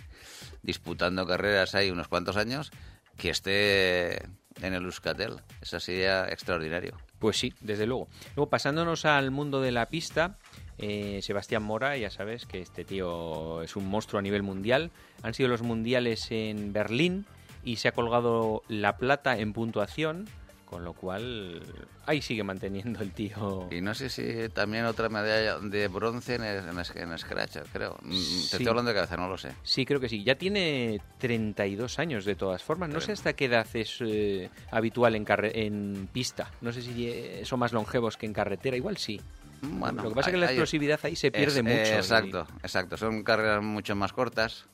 disputando 0.63 1.27
carreras 1.27 1.75
ahí 1.75 1.91
unos 1.91 2.09
cuantos 2.09 2.37
años, 2.37 2.73
que 3.17 3.31
esté 3.31 4.17
en 4.63 4.75
el 4.75 4.85
Euskaltel. 4.85 5.37
Eso 5.61 5.79
sería 5.79 6.29
extraordinario. 6.29 6.97
Pues 7.25 7.39
sí, 7.39 7.55
desde 7.63 7.87
luego. 7.87 8.07
Luego, 8.37 8.51
pasándonos 8.51 9.07
al 9.07 9.31
mundo 9.31 9.63
de 9.63 9.73
la 9.73 9.89
pista, 9.89 10.37
eh, 10.77 11.21
Sebastián 11.23 11.63
Mora, 11.63 11.97
ya 11.97 12.11
sabes 12.11 12.45
que 12.45 12.61
este 12.61 12.85
tío 12.85 13.63
es 13.63 13.77
un 13.77 13.89
monstruo 13.89 14.19
a 14.19 14.23
nivel 14.23 14.43
mundial. 14.43 14.91
Han 15.23 15.33
sido 15.33 15.49
los 15.49 15.63
mundiales 15.63 16.31
en 16.31 16.75
Berlín 16.75 17.25
y 17.65 17.77
se 17.77 17.89
ha 17.89 17.93
colgado 17.93 18.63
la 18.69 18.99
plata 18.99 19.39
en 19.39 19.55
puntuación, 19.55 20.27
con 20.75 20.83
lo 20.85 20.93
cual 20.93 21.63
ahí 22.05 22.21
sigue 22.21 22.43
manteniendo 22.43 23.01
el 23.01 23.13
tío. 23.13 23.69
Y 23.71 23.81
no 23.81 23.95
sé 23.95 24.09
si 24.09 24.49
también 24.49 24.87
otra 24.87 25.09
medalla 25.09 25.61
de 25.61 25.87
bronce 25.87 26.35
en, 26.35 26.43
en, 26.43 26.65
en 26.69 27.19
Scratch, 27.19 27.59
creo. 27.73 27.97
Mm, 28.03 28.11
Te 28.11 28.17
Sí. 28.17 28.49
estoy 28.57 28.67
hablando 28.67 28.89
de 28.89 28.97
cabeza, 28.97 29.17
no 29.17 29.29
lo 29.29 29.39
sé. 29.39 29.53
Sí, 29.63 29.87
creo 29.87 30.01
que 30.01 30.09
sí. 30.09 30.25
Ya 30.25 30.35
tiene 30.35 31.01
32 31.19 32.01
años 32.01 32.25
de 32.25 32.35
todas 32.35 32.61
formas. 32.65 32.89
No 32.89 33.01
sé 33.01 33.13
hasta 33.13 33.35
qué 33.35 33.45
edad 33.45 33.69
es 33.75 33.99
eh, 34.01 34.51
habitual 34.73 35.15
en, 35.15 35.25
carre- 35.25 35.53
en 35.65 36.09
pista. 36.13 36.51
No 36.61 36.73
sé 36.73 36.83
si 36.83 37.07
eh, 37.09 37.43
son 37.45 37.61
más 37.61 37.73
longevos 37.73 38.17
que 38.17 38.27
en 38.27 38.33
carretera. 38.33 38.77
Igual 38.77 38.97
sí. 38.97 39.21
Bueno, 39.63 40.03
Lo 40.03 40.09
que 40.09 40.17
pasa 40.17 40.31
es 40.31 40.35
que 40.35 40.41
la 40.41 40.47
hay- 40.47 40.55
explosividad 40.55 40.99
ahí 41.05 41.15
se 41.15 41.31
pierde 41.31 41.59
es- 41.61 41.63
mucho. 41.63 41.77
eh, 41.77 41.89
y- 41.93 41.99
exacto, 41.99 42.49
exacto. 42.65 42.97
Son 42.97 43.23
carreras 43.23 43.63
mucho 43.63 43.95
más 43.95 44.13
cortas. 44.13 44.67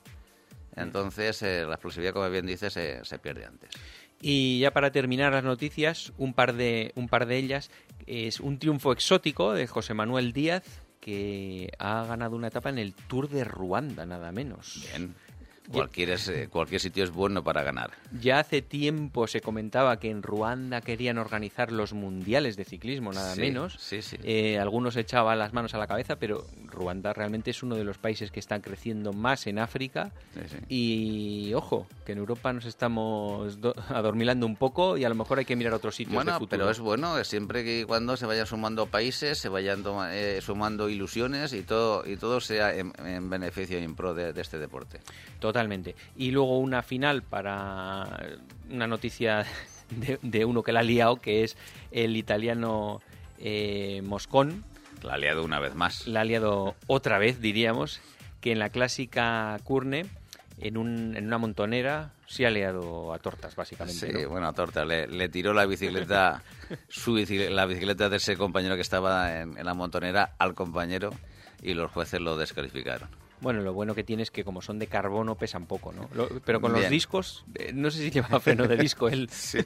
Entonces, 0.77 1.43
eh, 1.43 1.65
la 1.67 1.75
explosividad, 1.75 2.15
como 2.15 2.31
bien 2.31 2.47
dices, 2.47 2.73
se, 2.73 3.05
se 3.05 3.19
pierde 3.19 3.45
antes. 3.45 3.69
Y 4.21 4.61
ya 4.61 4.73
para 4.73 4.93
terminar 4.93 5.33
las 5.33 5.45
noticias, 5.45 6.13
un 6.19 6.35
par 6.35 6.55
de, 6.55 6.93
un 6.95 7.09
par 7.09 7.27
de 7.27 7.39
ellas. 7.39 7.71
Es 8.07 8.41
un 8.41 8.59
triunfo 8.59 8.93
exótico 8.93 9.53
de 9.53 9.67
José 9.67 9.95
Manuel 9.95 10.33
Díaz, 10.33 10.83
que 11.01 11.73
ha 11.79 12.05
ganado 12.05 12.37
una 12.37 12.49
etapa 12.49 12.69
en 12.69 12.79
el 12.79 12.95
Tour 12.95 13.29
de 13.29 13.45
Ruanda, 13.45 14.05
nada 14.05 14.33
menos. 14.33 14.87
Bien. 14.91 15.15
Cualquier, 15.73 16.11
es, 16.11 16.29
eh, 16.29 16.49
cualquier 16.51 16.81
sitio 16.81 17.05
es 17.05 17.11
bueno 17.11 17.45
para 17.45 17.63
ganar. 17.63 17.91
Ya 18.21 18.41
hace 18.41 18.61
tiempo 18.63 19.27
se 19.27 19.41
comentaba 19.41 19.99
que 19.99 20.11
en 20.11 20.23
Ruanda 20.23 20.81
querían 20.81 21.19
organizar 21.19 21.71
los 21.73 21.93
mundiales 21.93 22.57
de 22.57 22.65
ciclismo, 22.65 23.13
nada 23.13 23.35
Sí, 23.35 23.41
menos. 23.41 23.77
Sí, 23.79 24.03
sí. 24.03 24.17
Eh, 24.25 24.59
algunos 24.59 24.97
echaban 24.97 25.39
las 25.39 25.53
manos 25.53 25.75
a 25.75 25.79
la 25.79 25.87
cabeza, 25.87 26.17
pero 26.17 26.45
Ruanda 26.67 27.13
realmente 27.13 27.51
es 27.53 27.63
uno 27.63 27.77
de 27.77 27.85
los 27.85 27.99
países 27.99 28.31
que 28.31 28.41
están 28.41 28.61
creciendo 28.63 29.13
más 29.13 29.47
en 29.47 29.59
África. 29.59 30.11
Y 30.69 31.53
ojo, 31.55 31.87
que 32.07 32.13
en 32.13 32.19
Europa 32.19 32.53
nos 32.53 32.65
estamos 32.65 33.61
do- 33.61 33.75
adormilando 33.89 34.47
un 34.47 34.57
poco 34.57 34.97
y 34.97 35.05
a 35.05 35.09
lo 35.09 35.15
mejor 35.15 35.39
hay 35.39 35.45
que 35.45 35.57
mirar 35.57 35.75
otros 35.75 35.95
sitios 35.97 36.13
de 36.13 36.17
Bueno, 36.17 36.33
futuro. 36.39 36.49
pero 36.51 36.71
es 36.71 36.81
bueno 36.81 37.17
que 37.17 37.25
siempre 37.25 37.65
que 37.65 37.85
cuando 37.87 38.17
se 38.17 38.27
vayan 38.27 38.47
sumando 38.47 38.87
países, 38.87 39.39
se 39.39 39.49
vayan 39.49 39.83
eh, 40.11 40.41
sumando 40.43 40.89
ilusiones 40.89 41.53
y 41.53 41.63
todo 41.63 42.07
y 42.09 42.17
todo 42.17 42.41
sea 42.41 42.75
en, 42.75 42.93
en 43.05 43.29
beneficio 43.31 43.79
y 43.79 43.85
en 43.85 43.95
pro 43.95 44.15
de, 44.15 44.33
de 44.33 44.41
este 44.41 44.59
deporte. 44.59 45.01
Totalmente. 45.61 45.95
Y 46.17 46.31
luego 46.31 46.59
una 46.59 46.83
final 46.83 47.23
para 47.23 48.19
una 48.71 48.87
noticia 48.87 49.45
de, 49.91 50.19
de 50.23 50.45
uno 50.45 50.63
que 50.63 50.73
la 50.73 50.81
ha 50.81 50.85
liado, 50.85 51.17
que 51.17 51.45
es 51.45 51.57
el 51.91 52.17
italiano 52.17 53.01
eh, 53.39 54.03
Moscón, 54.05 54.65
La 55.03 55.15
ha 55.15 55.19
liado 55.19 55.45
una 55.45 55.59
vez 55.61 55.75
más. 55.75 56.07
La 56.07 56.23
ha 56.23 56.25
liado 56.25 56.77
otra 56.87 57.19
vez, 57.19 57.41
diríamos, 57.41 58.01
que 58.41 58.53
en 58.53 58.59
la 58.59 58.71
clásica 58.71 59.59
Curne, 59.65 60.07
en, 60.59 60.77
un, 60.77 61.17
en 61.17 61.27
una 61.27 61.39
montonera, 61.39 62.13
sí 62.27 62.45
ha 62.45 62.51
liado 62.51 63.13
a 63.13 63.19
tortas, 63.19 63.57
básicamente. 63.57 64.13
Sí, 64.13 64.25
bueno, 64.27 64.47
a 64.49 64.53
tortas. 64.53 64.87
Le, 64.87 65.29
tiró 65.29 65.53
la 65.53 65.67
bicicleta, 65.67 66.43
su 66.89 67.17
la 67.17 67.67
bicicleta 67.67 68.09
de 68.09 68.17
ese 68.17 68.37
compañero 68.37 68.77
que 68.77 68.83
estaba 68.83 69.41
en, 69.41 69.59
en 69.59 69.67
la 69.67 69.75
montonera 69.75 70.35
al 70.39 70.55
compañero 70.55 71.11
y 71.63 71.75
los 71.75 71.91
jueces 71.91 72.21
lo 72.21 72.37
descalificaron. 72.37 73.09
Bueno, 73.41 73.61
lo 73.61 73.73
bueno 73.73 73.95
que 73.95 74.05
tiene 74.05 74.23
es 74.23 74.31
que 74.31 74.45
como 74.45 74.61
son 74.61 74.79
de 74.79 74.87
carbono 74.87 75.35
pesan 75.35 75.67
poco, 75.67 75.93
¿no? 75.93 76.09
pero 76.45 76.61
con 76.61 76.73
los 76.73 76.89
discos, 76.91 77.45
eh, 77.55 77.73
no 77.73 77.91
sé 77.91 77.99
si 77.99 78.11
lleva 78.11 78.41
freno 78.41 78.67
de 78.67 78.77
disco 78.77 79.09
él. 79.09 79.29
sí. 79.33 79.59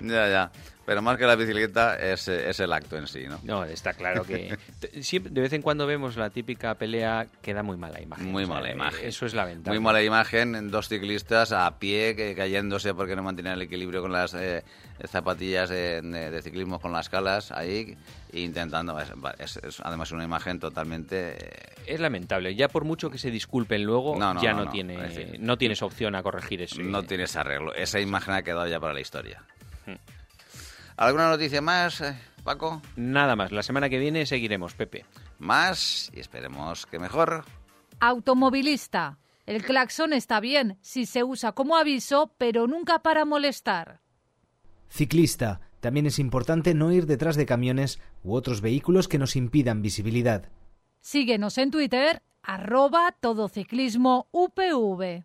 Ya, 0.00 0.28
ya. 0.28 0.52
Pero 0.86 1.02
más 1.02 1.18
que 1.18 1.26
la 1.26 1.34
bicicleta 1.34 1.96
es, 1.96 2.28
es, 2.28 2.60
el 2.60 2.72
acto 2.72 2.96
en 2.96 3.08
sí, 3.08 3.24
¿no? 3.26 3.40
No, 3.42 3.64
está 3.64 3.92
claro 3.92 4.22
que 4.22 4.56
siempre, 5.02 5.32
de 5.32 5.40
vez 5.40 5.52
en 5.52 5.60
cuando 5.60 5.84
vemos 5.84 6.16
la 6.16 6.30
típica 6.30 6.76
pelea 6.76 7.26
que 7.42 7.54
da 7.54 7.64
muy 7.64 7.76
mala 7.76 8.00
imagen. 8.00 8.30
Muy 8.30 8.46
mala 8.46 8.70
imagen. 8.70 9.04
Eso 9.04 9.26
es 9.26 9.34
la 9.34 9.44
ventaja. 9.44 9.74
Muy 9.74 9.82
mala 9.82 10.00
imagen, 10.00 10.70
dos 10.70 10.88
ciclistas 10.88 11.50
a 11.50 11.78
pie 11.80 12.14
que, 12.14 12.36
cayéndose 12.36 12.94
porque 12.94 13.16
no 13.16 13.24
mantienen 13.24 13.54
el 13.54 13.62
equilibrio 13.62 14.00
con 14.00 14.12
las 14.12 14.34
eh, 14.34 14.62
zapatillas 15.08 15.70
de, 15.70 16.40
ciclismo 16.44 16.78
con 16.78 16.92
las 16.92 17.08
calas 17.08 17.50
ahí 17.50 17.96
intentando. 18.32 18.96
Es, 19.00 19.58
además 19.82 20.12
una 20.12 20.22
imagen 20.22 20.60
totalmente... 20.60 21.32
Eh, 21.32 21.62
es 21.86 21.98
lamentable. 21.98 22.54
Ya 22.54 22.68
por 22.68 22.84
mucho 22.84 23.10
que 23.10 23.18
se 23.18 23.32
disculpen 23.32 23.82
luego, 23.82 24.16
ya 24.40 24.52
no, 24.52 24.70
tiene, 24.70 25.36
no 25.40 25.58
tienes 25.58 25.82
opción 25.82 26.14
a 26.14 26.22
corregir 26.22 26.62
eso. 26.62 26.80
No 26.80 27.02
tienes 27.02 27.34
arreglo. 27.34 27.74
Esa 27.74 27.98
imagen 27.98 28.34
ha 28.34 28.42
quedado 28.42 28.68
ya 28.68 28.78
para 28.78 28.94
la 28.94 29.00
historia. 29.00 29.42
Hmm. 29.84 30.15
¿Alguna 30.96 31.28
noticia 31.28 31.60
más, 31.60 32.00
eh, 32.00 32.16
Paco? 32.42 32.80
Nada 32.96 33.36
más. 33.36 33.52
La 33.52 33.62
semana 33.62 33.90
que 33.90 33.98
viene 33.98 34.24
seguiremos, 34.24 34.74
Pepe. 34.74 35.04
Más 35.38 36.10
y 36.14 36.20
esperemos 36.20 36.86
que 36.86 36.98
mejor. 36.98 37.44
Automovilista. 38.00 39.18
El 39.44 39.62
claxon 39.62 40.12
está 40.12 40.40
bien 40.40 40.78
si 40.80 41.06
se 41.06 41.22
usa 41.22 41.52
como 41.52 41.76
aviso, 41.76 42.34
pero 42.38 42.66
nunca 42.66 43.00
para 43.00 43.24
molestar. 43.24 44.00
Ciclista. 44.88 45.60
También 45.80 46.06
es 46.06 46.18
importante 46.18 46.74
no 46.74 46.90
ir 46.90 47.06
detrás 47.06 47.36
de 47.36 47.46
camiones 47.46 48.00
u 48.24 48.34
otros 48.34 48.60
vehículos 48.60 49.06
que 49.06 49.18
nos 49.18 49.36
impidan 49.36 49.82
visibilidad. 49.82 50.48
Síguenos 51.00 51.58
en 51.58 51.70
Twitter, 51.70 52.22
arroba 52.42 53.14
todociclismo 53.20 54.26
UPV. 54.32 55.24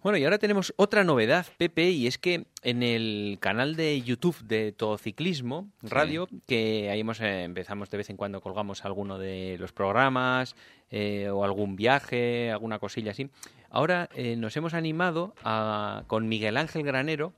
Bueno, 0.00 0.16
y 0.16 0.22
ahora 0.22 0.38
tenemos 0.38 0.72
otra 0.76 1.02
novedad, 1.02 1.44
Pepe, 1.56 1.90
y 1.90 2.06
es 2.06 2.18
que 2.18 2.46
en 2.62 2.84
el 2.84 3.36
canal 3.40 3.74
de 3.74 4.00
YouTube 4.00 4.38
de 4.44 4.70
Todo 4.70 4.96
Ciclismo 4.96 5.68
Radio, 5.82 6.28
que 6.46 6.88
ahí 6.88 7.00
eh, 7.00 7.42
empezamos 7.42 7.90
de 7.90 7.96
vez 7.96 8.08
en 8.08 8.16
cuando 8.16 8.40
colgamos 8.40 8.84
alguno 8.84 9.18
de 9.18 9.56
los 9.58 9.72
programas 9.72 10.54
eh, 10.92 11.28
o 11.30 11.42
algún 11.42 11.74
viaje, 11.74 12.52
alguna 12.52 12.78
cosilla 12.78 13.10
así. 13.10 13.28
Ahora 13.70 14.08
eh, 14.14 14.36
nos 14.36 14.56
hemos 14.56 14.72
animado 14.72 15.34
a, 15.42 16.04
con 16.06 16.28
Miguel 16.28 16.58
Ángel 16.58 16.84
Granero 16.84 17.32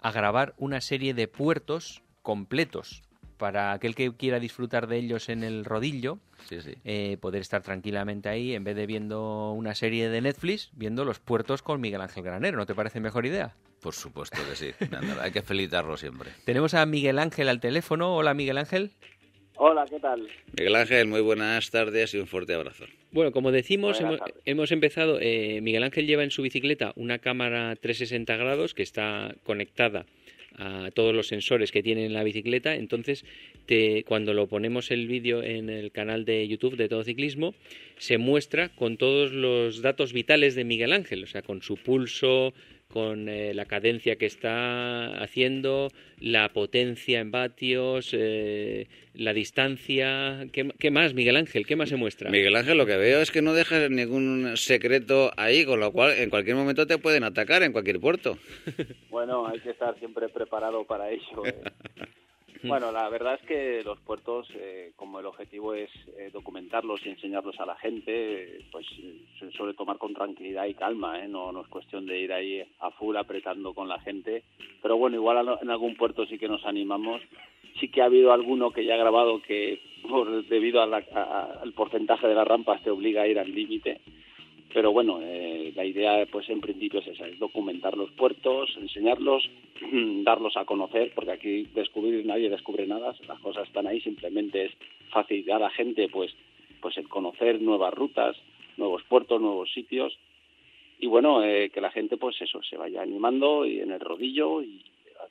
a 0.00 0.10
grabar 0.10 0.54
una 0.56 0.80
serie 0.80 1.12
de 1.12 1.28
puertos 1.28 2.02
completos 2.22 3.02
para 3.36 3.72
aquel 3.72 3.94
que 3.94 4.14
quiera 4.14 4.40
disfrutar 4.40 4.86
de 4.86 4.98
ellos 4.98 5.28
en 5.28 5.44
el 5.44 5.64
rodillo, 5.64 6.18
eh, 6.84 7.16
poder 7.20 7.40
estar 7.40 7.62
tranquilamente 7.62 8.28
ahí 8.28 8.54
en 8.54 8.64
vez 8.64 8.76
de 8.76 8.86
viendo 8.86 9.52
una 9.52 9.74
serie 9.74 10.08
de 10.08 10.20
Netflix, 10.20 10.70
viendo 10.74 11.04
los 11.04 11.18
puertos 11.18 11.62
con 11.62 11.80
Miguel 11.80 12.00
Ángel 12.00 12.24
Granero. 12.24 12.56
¿No 12.56 12.66
te 12.66 12.74
parece 12.74 13.00
mejor 13.00 13.26
idea? 13.26 13.54
Por 13.80 13.94
supuesto 13.94 14.38
que 14.48 14.56
sí. 14.56 14.70
Hay 15.20 15.32
que 15.32 15.42
felicitarlo 15.42 15.96
siempre. 15.96 16.30
Tenemos 16.44 16.74
a 16.74 16.84
Miguel 16.86 17.18
Ángel 17.18 17.48
al 17.48 17.60
teléfono. 17.60 18.16
Hola, 18.16 18.34
Miguel 18.34 18.58
Ángel. 18.58 18.90
Hola, 19.58 19.86
¿qué 19.88 19.98
tal? 19.98 20.28
Miguel 20.58 20.76
Ángel, 20.76 21.06
muy 21.06 21.22
buenas 21.22 21.70
tardes 21.70 22.12
y 22.14 22.18
un 22.18 22.26
fuerte 22.26 22.54
abrazo. 22.54 22.84
Bueno, 23.10 23.32
como 23.32 23.52
decimos, 23.52 24.02
hemos, 24.44 24.72
empezado. 24.72 25.18
Eh, 25.20 25.60
Miguel 25.62 25.82
Ángel 25.82 26.06
lleva 26.06 26.24
en 26.24 26.30
su 26.30 26.42
bicicleta 26.42 26.92
una 26.96 27.18
cámara 27.18 27.74
360 27.74 28.36
grados 28.36 28.74
que 28.74 28.82
está 28.82 29.34
conectada 29.44 30.04
a 30.58 30.90
todos 30.92 31.14
los 31.14 31.28
sensores 31.28 31.72
que 31.72 31.82
tiene 31.82 32.06
en 32.06 32.12
la 32.12 32.24
bicicleta. 32.24 32.74
Entonces, 32.74 33.24
te, 33.66 34.04
cuando 34.04 34.34
lo 34.34 34.46
ponemos 34.46 34.90
el 34.90 35.06
vídeo 35.06 35.42
en 35.42 35.70
el 35.70 35.92
canal 35.92 36.24
de 36.24 36.46
YouTube 36.46 36.76
de 36.76 36.88
Todo 36.88 37.04
Ciclismo, 37.04 37.54
se 37.98 38.18
muestra 38.18 38.68
con 38.70 38.96
todos 38.96 39.32
los 39.32 39.82
datos 39.82 40.12
vitales 40.12 40.54
de 40.54 40.64
Miguel 40.64 40.92
Ángel, 40.92 41.24
o 41.24 41.26
sea, 41.26 41.42
con 41.42 41.62
su 41.62 41.76
pulso, 41.76 42.54
con 42.92 43.28
eh, 43.28 43.52
la 43.54 43.66
cadencia 43.66 44.16
que 44.16 44.26
está 44.26 45.22
haciendo, 45.22 45.88
la 46.18 46.48
potencia 46.50 47.20
en 47.20 47.30
vatios, 47.30 48.10
eh, 48.12 48.86
la 49.14 49.32
distancia. 49.32 50.46
¿Qué, 50.52 50.90
más, 50.90 51.14
Miguel 51.14 51.36
Ángel? 51.36 51.66
¿Qué 51.66 51.76
más 51.76 51.88
se 51.88 51.96
muestra? 51.96 52.30
Miguel 52.30 52.56
Ángel, 52.56 52.78
lo 52.78 52.86
que 52.86 52.96
veo 52.96 53.20
es 53.20 53.30
que 53.30 53.42
no 53.42 53.52
dejas 53.54 53.90
ningún 53.90 54.56
secreto 54.56 55.30
ahí, 55.36 55.64
con 55.64 55.80
lo 55.80 55.92
cual 55.92 56.12
en 56.12 56.30
cualquier 56.30 56.56
momento 56.56 56.86
te 56.86 56.98
pueden 56.98 57.24
atacar 57.24 57.62
en 57.62 57.72
cualquier 57.72 58.00
puerto. 58.00 58.38
Bueno, 59.10 59.46
hay 59.46 59.58
que 59.60 59.70
estar 59.70 59.98
siempre 59.98 60.28
preparado 60.28 60.84
para 60.84 61.10
ello. 61.10 61.46
¿eh? 61.46 61.54
Bueno, 62.66 62.92
la 62.92 63.08
verdad 63.08 63.34
es 63.34 63.46
que 63.46 63.82
los 63.84 63.98
puertos, 64.00 64.48
eh, 64.54 64.92
como 64.96 65.20
el 65.20 65.26
objetivo 65.26 65.74
es 65.74 65.90
eh, 66.18 66.30
documentarlos 66.32 67.04
y 67.04 67.10
enseñarlos 67.10 67.58
a 67.60 67.66
la 67.66 67.76
gente, 67.76 68.58
pues 68.70 68.86
se 69.38 69.50
suele 69.52 69.74
tomar 69.74 69.98
con 69.98 70.14
tranquilidad 70.14 70.66
y 70.66 70.74
calma, 70.74 71.22
¿eh? 71.22 71.28
no, 71.28 71.52
no 71.52 71.62
es 71.62 71.68
cuestión 71.68 72.06
de 72.06 72.18
ir 72.18 72.32
ahí 72.32 72.62
a 72.80 72.90
full 72.92 73.16
apretando 73.16 73.74
con 73.74 73.88
la 73.88 74.00
gente. 74.00 74.44
Pero 74.82 74.96
bueno, 74.96 75.16
igual 75.16 75.58
en 75.60 75.70
algún 75.70 75.96
puerto 75.96 76.26
sí 76.26 76.38
que 76.38 76.48
nos 76.48 76.64
animamos. 76.64 77.22
Sí 77.80 77.88
que 77.88 78.00
ha 78.00 78.06
habido 78.06 78.32
alguno 78.32 78.70
que 78.70 78.84
ya 78.84 78.94
ha 78.94 78.98
grabado 78.98 79.42
que 79.42 79.80
por, 80.08 80.46
debido 80.46 80.80
al 80.80 81.72
porcentaje 81.74 82.26
de 82.26 82.34
las 82.34 82.48
rampas 82.48 82.82
te 82.82 82.90
obliga 82.90 83.22
a 83.22 83.26
ir 83.26 83.38
al 83.38 83.54
límite 83.54 84.00
pero 84.72 84.92
bueno, 84.92 85.20
eh, 85.22 85.72
la 85.74 85.84
idea 85.84 86.26
pues 86.30 86.48
en 86.48 86.60
principio 86.60 87.00
es 87.00 87.06
esa, 87.08 87.26
es 87.26 87.38
documentar 87.38 87.96
los 87.96 88.10
puertos, 88.12 88.76
enseñarlos, 88.80 89.48
darlos 90.24 90.56
a 90.56 90.64
conocer, 90.64 91.12
porque 91.14 91.32
aquí 91.32 91.66
descubrir 91.74 92.24
nadie 92.26 92.50
descubre 92.50 92.86
nada, 92.86 93.14
las 93.26 93.38
cosas 93.40 93.66
están 93.66 93.86
ahí, 93.86 94.00
simplemente 94.00 94.66
es 94.66 94.72
facilitar 95.10 95.56
a 95.56 95.66
la 95.66 95.70
gente 95.70 96.08
pues, 96.08 96.34
pues 96.80 96.96
el 96.98 97.08
conocer 97.08 97.60
nuevas 97.60 97.94
rutas, 97.94 98.36
nuevos 98.76 99.02
puertos, 99.04 99.40
nuevos 99.40 99.72
sitios, 99.72 100.18
y 100.98 101.06
bueno, 101.06 101.44
eh, 101.44 101.70
que 101.70 101.80
la 101.80 101.90
gente 101.90 102.16
pues 102.16 102.40
eso, 102.40 102.62
se 102.62 102.76
vaya 102.76 103.02
animando 103.02 103.66
y 103.66 103.80
en 103.80 103.92
el 103.92 104.00
rodillo 104.00 104.62
y 104.62 104.82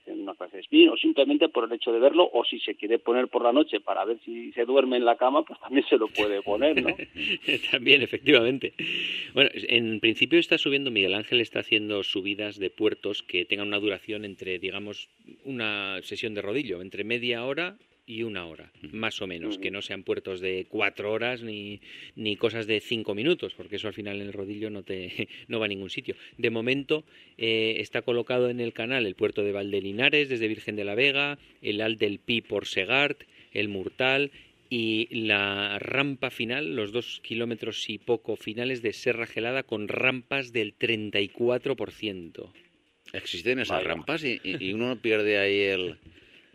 haciendo 0.05 0.23
una 0.23 0.35
clase 0.35 0.57
de 0.57 0.61
spin 0.63 0.89
o 0.89 0.97
simplemente 0.97 1.49
por 1.49 1.65
el 1.65 1.73
hecho 1.73 1.91
de 1.91 1.99
verlo 1.99 2.29
o 2.31 2.45
si 2.45 2.59
se 2.59 2.75
quiere 2.75 2.99
poner 2.99 3.27
por 3.27 3.41
la 3.41 3.51
noche 3.51 3.79
para 3.79 4.05
ver 4.05 4.19
si 4.23 4.51
se 4.51 4.65
duerme 4.65 4.97
en 4.97 5.05
la 5.05 5.17
cama 5.17 5.43
pues 5.43 5.59
también 5.59 5.85
se 5.87 5.97
lo 5.97 6.07
puede 6.07 6.41
poner 6.43 6.81
¿no? 6.81 6.95
también 7.71 8.01
efectivamente 8.01 8.73
bueno 9.33 9.49
en 9.53 9.99
principio 9.99 10.39
está 10.39 10.57
subiendo 10.57 10.91
Miguel 10.91 11.15
Ángel 11.15 11.41
está 11.41 11.59
haciendo 11.59 12.03
subidas 12.03 12.59
de 12.59 12.69
puertos 12.69 13.23
que 13.23 13.45
tengan 13.45 13.67
una 13.67 13.79
duración 13.79 14.25
entre 14.25 14.59
digamos 14.59 15.09
una 15.43 15.99
sesión 16.03 16.35
de 16.35 16.41
rodillo 16.41 16.81
entre 16.81 17.03
media 17.03 17.43
hora 17.43 17.75
y 18.07 18.23
una 18.23 18.45
hora, 18.45 18.71
más 18.91 19.21
o 19.21 19.27
menos, 19.27 19.57
que 19.57 19.71
no 19.71 19.81
sean 19.81 20.03
puertos 20.03 20.39
de 20.39 20.67
cuatro 20.69 21.11
horas 21.11 21.41
ni, 21.41 21.81
ni 22.15 22.35
cosas 22.35 22.67
de 22.67 22.79
cinco 22.79 23.15
minutos, 23.15 23.53
porque 23.55 23.77
eso 23.77 23.87
al 23.87 23.93
final 23.93 24.21
en 24.21 24.27
el 24.27 24.33
rodillo 24.33 24.69
no, 24.69 24.83
te, 24.83 25.27
no 25.47 25.59
va 25.59 25.65
a 25.65 25.69
ningún 25.69 25.89
sitio. 25.89 26.15
De 26.37 26.49
momento 26.51 27.03
eh, 27.37 27.77
está 27.79 28.03
colocado 28.03 28.49
en 28.49 28.59
el 28.59 28.73
canal 28.73 29.05
el 29.05 29.15
puerto 29.15 29.43
de 29.43 29.51
Valdelinares 29.51 30.29
desde 30.29 30.47
Virgen 30.47 30.75
de 30.75 30.85
la 30.85 30.95
Vega, 30.95 31.39
el 31.61 31.81
Al 31.81 31.97
del 31.97 32.19
Pi 32.19 32.41
por 32.41 32.67
Segart, 32.67 33.23
el 33.53 33.69
Murtal 33.69 34.31
y 34.69 35.07
la 35.11 35.79
rampa 35.79 36.29
final, 36.29 36.75
los 36.75 36.91
dos 36.91 37.21
kilómetros 37.23 37.89
y 37.89 37.97
poco 37.97 38.35
finales 38.35 38.81
de 38.81 38.93
Serra 38.93 39.25
Gelada 39.25 39.63
con 39.63 39.87
rampas 39.87 40.53
del 40.53 40.77
34%. 40.77 42.51
Existen 43.13 43.59
esas 43.59 43.83
rampas 43.83 44.23
y, 44.23 44.39
y 44.43 44.73
uno 44.73 44.95
pierde 44.97 45.37
ahí 45.37 45.59
el 45.59 45.97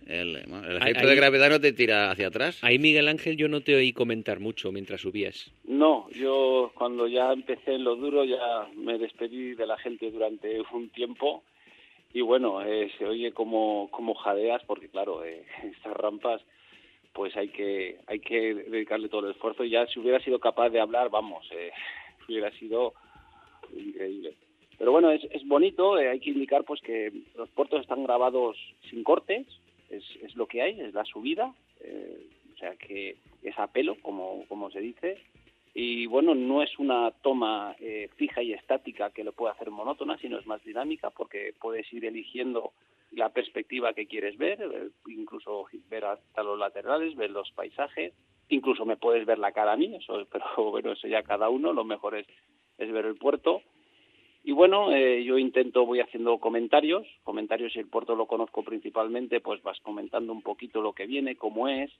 el, 0.06 0.36
efecto 0.36 1.06
de 1.06 1.14
gravedad 1.14 1.50
no 1.50 1.60
te 1.60 1.72
tira 1.72 2.10
hacia 2.10 2.28
atrás. 2.28 2.62
Ahí, 2.62 2.78
Miguel 2.78 3.08
Ángel, 3.08 3.36
yo 3.36 3.48
no 3.48 3.60
te 3.60 3.74
oí 3.74 3.92
comentar 3.92 4.40
mucho 4.40 4.72
mientras 4.72 5.00
subías. 5.00 5.52
No, 5.64 6.08
yo 6.10 6.72
cuando 6.74 7.06
ya 7.06 7.32
empecé 7.32 7.74
en 7.74 7.84
lo 7.84 7.96
duro 7.96 8.24
ya 8.24 8.68
me 8.76 8.98
despedí 8.98 9.54
de 9.54 9.66
la 9.66 9.78
gente 9.78 10.10
durante 10.10 10.60
un 10.72 10.90
tiempo 10.90 11.44
y 12.12 12.22
bueno, 12.22 12.62
eh, 12.62 12.90
se 12.98 13.06
oye 13.06 13.32
como, 13.32 13.88
como 13.90 14.14
jadeas 14.14 14.62
porque 14.66 14.88
claro, 14.88 15.24
eh, 15.24 15.44
estas 15.76 15.96
rampas 15.96 16.42
pues 17.12 17.36
hay 17.36 17.48
que 17.48 17.98
hay 18.06 18.20
que 18.20 18.54
dedicarle 18.54 19.08
todo 19.08 19.26
el 19.26 19.32
esfuerzo 19.32 19.64
y 19.64 19.70
ya 19.70 19.86
si 19.86 19.98
hubiera 19.98 20.20
sido 20.20 20.38
capaz 20.38 20.70
de 20.70 20.80
hablar, 20.80 21.10
vamos, 21.10 21.46
eh, 21.52 21.72
hubiera 22.28 22.50
sido 22.52 22.94
increíble. 23.76 24.34
Pero 24.78 24.92
bueno, 24.92 25.10
es, 25.10 25.22
es 25.30 25.46
bonito, 25.46 25.94
hay 25.94 26.20
que 26.20 26.30
indicar 26.30 26.64
pues 26.64 26.80
que 26.80 27.12
los 27.36 27.50
puertos 27.50 27.82
están 27.82 28.02
grabados 28.02 28.56
sin 28.88 29.04
cortes, 29.04 29.46
es, 29.90 30.04
es 30.22 30.34
lo 30.36 30.46
que 30.46 30.62
hay, 30.62 30.80
es 30.80 30.94
la 30.94 31.04
subida, 31.04 31.54
eh, 31.80 32.26
o 32.54 32.56
sea 32.58 32.76
que 32.76 33.16
es 33.42 33.58
a 33.58 33.66
pelo, 33.66 33.96
como, 34.02 34.44
como 34.48 34.70
se 34.70 34.80
dice, 34.80 35.18
y 35.74 36.06
bueno, 36.06 36.34
no 36.34 36.62
es 36.62 36.78
una 36.78 37.10
toma 37.22 37.76
eh, 37.78 38.08
fija 38.16 38.42
y 38.42 38.52
estática 38.52 39.10
que 39.10 39.24
lo 39.24 39.32
pueda 39.32 39.52
hacer 39.52 39.70
monótona, 39.70 40.18
sino 40.18 40.38
es 40.38 40.46
más 40.46 40.62
dinámica 40.64 41.10
porque 41.10 41.54
puedes 41.60 41.90
ir 41.92 42.04
eligiendo 42.04 42.72
la 43.12 43.28
perspectiva 43.30 43.92
que 43.92 44.06
quieres 44.06 44.36
ver, 44.36 44.60
eh, 44.62 44.90
incluso 45.08 45.66
ver 45.88 46.04
hasta 46.04 46.42
los 46.42 46.58
laterales, 46.58 47.16
ver 47.16 47.30
los 47.30 47.50
paisajes, 47.52 48.12
incluso 48.48 48.84
me 48.84 48.96
puedes 48.96 49.24
ver 49.26 49.38
la 49.38 49.52
cara 49.52 49.72
a 49.72 49.76
mí, 49.76 49.94
eso, 49.94 50.26
pero 50.32 50.70
bueno, 50.70 50.92
eso 50.92 51.06
ya 51.06 51.22
cada 51.22 51.48
uno, 51.48 51.72
lo 51.72 51.84
mejor 51.84 52.16
es, 52.16 52.26
es 52.78 52.90
ver 52.90 53.06
el 53.06 53.16
puerto. 53.16 53.62
Y 54.42 54.52
bueno, 54.52 54.92
eh, 54.92 55.22
yo 55.22 55.38
intento, 55.38 55.84
voy 55.84 56.00
haciendo 56.00 56.38
comentarios, 56.38 57.06
comentarios 57.24 57.72
si 57.72 57.78
el 57.78 57.88
puerto 57.88 58.16
lo 58.16 58.26
conozco 58.26 58.62
principalmente, 58.62 59.40
pues 59.40 59.62
vas 59.62 59.78
comentando 59.80 60.32
un 60.32 60.42
poquito 60.42 60.80
lo 60.80 60.94
que 60.94 61.06
viene, 61.06 61.36
cómo 61.36 61.68
es, 61.68 61.90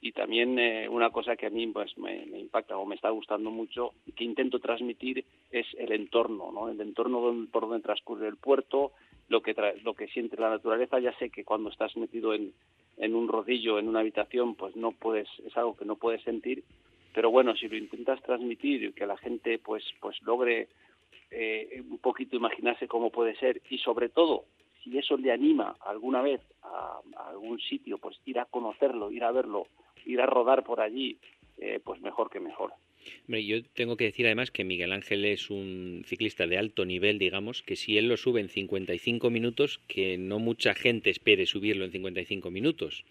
y 0.00 0.12
también 0.12 0.58
eh, 0.58 0.88
una 0.88 1.10
cosa 1.10 1.36
que 1.36 1.46
a 1.46 1.50
mí 1.50 1.66
pues 1.68 1.96
me, 1.98 2.26
impacta 2.38 2.76
o 2.76 2.86
me 2.86 2.94
está 2.94 3.10
gustando 3.10 3.50
mucho 3.50 3.92
que 4.14 4.24
intento 4.24 4.58
transmitir 4.60 5.24
es 5.50 5.66
el 5.78 5.90
entorno 5.92 6.52
no 6.52 6.68
el 6.68 6.80
entorno 6.80 7.46
por 7.50 7.62
donde 7.62 7.82
transcurre 7.82 8.28
el 8.28 8.36
puerto 8.36 8.92
lo 9.28 9.42
que 9.42 9.54
lo 9.82 9.94
que 9.94 10.06
siente 10.08 10.36
la 10.36 10.50
naturaleza. 10.50 11.00
Ya 11.00 11.12
sé 11.18 11.30
que 11.30 11.44
cuando 11.44 11.70
estás 11.70 11.96
metido 11.96 12.34
en, 12.34 12.52
en 12.98 13.14
un 13.16 13.26
rodillo 13.26 13.78
en 13.78 13.88
una 13.88 14.00
habitación 14.00 14.54
pues 14.54 14.76
no 14.76 14.92
puedes 14.92 15.28
es 15.44 15.56
algo 15.56 15.76
que 15.76 15.84
no 15.84 15.96
puedes 15.96 16.22
sentir. 16.22 16.62
Pero 17.14 17.30
bueno 17.30 17.56
si 17.56 17.66
lo 17.66 17.76
intentas 17.76 18.22
transmitir 18.22 18.84
y 18.84 18.92
que 18.92 19.06
la 19.06 19.16
gente 19.16 19.58
pues 19.58 19.82
pues 20.00 20.20
logre 20.22 20.68
eh, 21.30 21.82
un 21.88 21.98
poquito 21.98 22.36
imaginarse 22.36 22.88
cómo 22.88 23.10
puede 23.10 23.36
ser 23.36 23.62
y 23.70 23.78
sobre 23.78 24.08
todo 24.08 24.44
si 24.82 24.96
eso 24.96 25.16
le 25.16 25.32
anima 25.32 25.76
alguna 25.80 26.22
vez 26.22 26.40
a, 26.62 27.00
a 27.16 27.28
algún 27.30 27.58
sitio 27.60 27.98
pues 27.98 28.18
ir 28.24 28.38
a 28.38 28.44
conocerlo 28.44 29.10
ir 29.10 29.24
a 29.24 29.32
verlo 29.32 29.66
ir 30.06 30.20
a 30.20 30.26
rodar 30.26 30.64
por 30.64 30.80
allí, 30.80 31.18
eh, 31.58 31.80
pues 31.84 32.00
mejor 32.00 32.30
que 32.30 32.40
mejor. 32.40 32.72
yo 33.28 33.62
tengo 33.74 33.96
que 33.96 34.04
decir 34.04 34.26
además 34.26 34.50
que 34.50 34.64
Miguel 34.64 34.92
Ángel 34.92 35.24
es 35.24 35.50
un 35.50 36.02
ciclista 36.06 36.46
de 36.46 36.58
alto 36.58 36.84
nivel, 36.84 37.18
digamos, 37.18 37.62
que 37.62 37.76
si 37.76 37.98
él 37.98 38.08
lo 38.08 38.16
sube 38.16 38.40
en 38.40 38.48
55 38.48 39.30
minutos, 39.30 39.80
que 39.88 40.16
no 40.16 40.38
mucha 40.38 40.74
gente 40.74 41.10
espere 41.10 41.46
subirlo 41.46 41.84
en 41.84 41.92
55 41.92 42.50
minutos. 42.50 43.04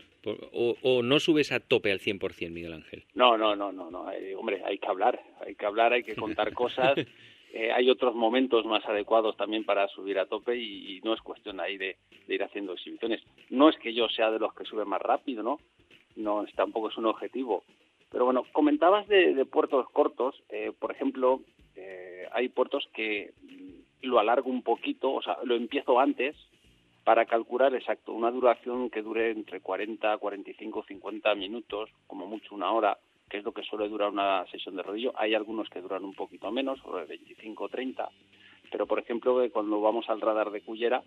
O, 0.53 1.03
no 1.03 1.19
subes 1.19 1.51
a 1.51 1.59
tope 1.59 1.91
al 1.91 1.99
100%, 1.99 2.49
Miguel 2.49 2.73
Ángel. 2.73 3.03
No, 3.13 3.37
no, 3.37 3.55
no, 3.55 3.71
no, 3.71 3.91
no. 3.91 4.11
Eh, 4.11 4.35
hombre, 4.35 4.63
hay 4.65 4.79
que 4.79 4.87
hablar, 4.87 5.21
hay 5.45 5.53
que 5.53 5.65
hablar, 5.67 5.93
hay 5.93 6.03
que 6.03 6.15
contar 6.15 6.51
cosas. 6.53 6.95
Eh, 7.57 7.71
hay 7.71 7.89
otros 7.89 8.13
momentos 8.13 8.65
más 8.65 8.85
adecuados 8.85 9.37
también 9.37 9.63
para 9.63 9.87
subir 9.87 10.19
a 10.19 10.25
tope 10.25 10.57
y, 10.57 10.99
no 11.05 11.13
es 11.13 11.21
cuestión 11.21 11.61
ahí 11.61 11.77
de, 11.77 11.95
de, 12.27 12.35
ir 12.35 12.43
haciendo 12.43 12.73
exhibiciones. 12.73 13.23
No 13.49 13.69
es 13.69 13.77
que 13.77 13.93
yo 13.93 14.09
sea 14.09 14.29
de 14.29 14.39
los 14.39 14.53
que 14.53 14.65
sube 14.65 14.83
más 14.83 15.01
rápido, 15.01 15.41
¿no? 15.41 15.59
no 16.17 16.45
tampoco 16.53 16.89
es 16.89 16.97
un 16.97 17.05
objetivo. 17.05 17.63
Pero 18.11 18.25
bueno, 18.25 18.43
comentabas 18.51 19.07
de, 19.07 19.45
puertos 19.45 19.89
cortos, 19.91 20.35
eh, 20.49 20.73
por 20.77 20.91
ejemplo, 20.91 21.39
eh, 21.77 22.27
hay 22.33 22.49
puertos 22.49 22.87
que 22.93 23.33
lo 24.01 24.19
alargo 24.19 24.49
un 24.49 24.61
poquito, 24.61 25.13
o 25.13 25.21
sea, 25.21 25.37
lo 25.45 25.55
empiezo 25.55 25.97
antes 25.97 26.35
para 27.05 27.25
calcular 27.25 27.73
exacto 27.73 28.11
una 28.11 28.31
duración 28.31 28.89
que 28.89 29.01
dure 29.01 29.31
entre 29.31 29.61
40, 29.61 30.17
45, 30.17 30.83
50 30.87 31.35
minutos, 31.35 31.89
como 32.07 32.25
mucho 32.25 32.53
una 32.53 32.71
hora, 32.71 32.97
que 33.29 33.37
es 33.37 33.43
lo 33.43 33.51
que 33.51 33.63
suele 33.63 33.89
durar 33.89 34.11
una 34.11 34.45
sesión 34.47 34.75
de 34.75 34.83
rodillo. 34.83 35.13
Hay 35.15 35.33
algunos 35.33 35.69
que 35.69 35.81
duran 35.81 36.03
un 36.03 36.13
poquito 36.13 36.51
menos, 36.51 36.79
25 37.07 37.69
30, 37.69 38.09
pero 38.71 38.85
por 38.85 38.99
ejemplo, 38.99 39.41
cuando 39.51 39.81
vamos 39.81 40.09
al 40.09 40.21
radar 40.21 40.51
de 40.51 40.61
Cullera, 40.61 41.03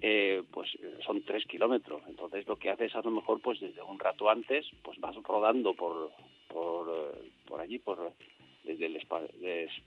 eh, 0.00 0.42
pues 0.50 0.70
son 1.04 1.22
tres 1.22 1.44
kilómetros. 1.46 2.02
Entonces 2.08 2.46
lo 2.46 2.56
que 2.56 2.70
haces 2.70 2.94
a 2.94 3.02
lo 3.02 3.10
mejor 3.10 3.40
pues 3.40 3.60
desde 3.60 3.82
un 3.82 3.98
rato 3.98 4.28
antes 4.28 4.66
pues 4.82 4.98
vas 5.00 5.16
rodando 5.22 5.74
por 5.74 6.10
por, 6.54 6.88
eh, 6.88 7.30
por 7.46 7.60
allí, 7.60 7.78
por 7.78 8.12
desde 8.62 8.86
el 8.86 9.00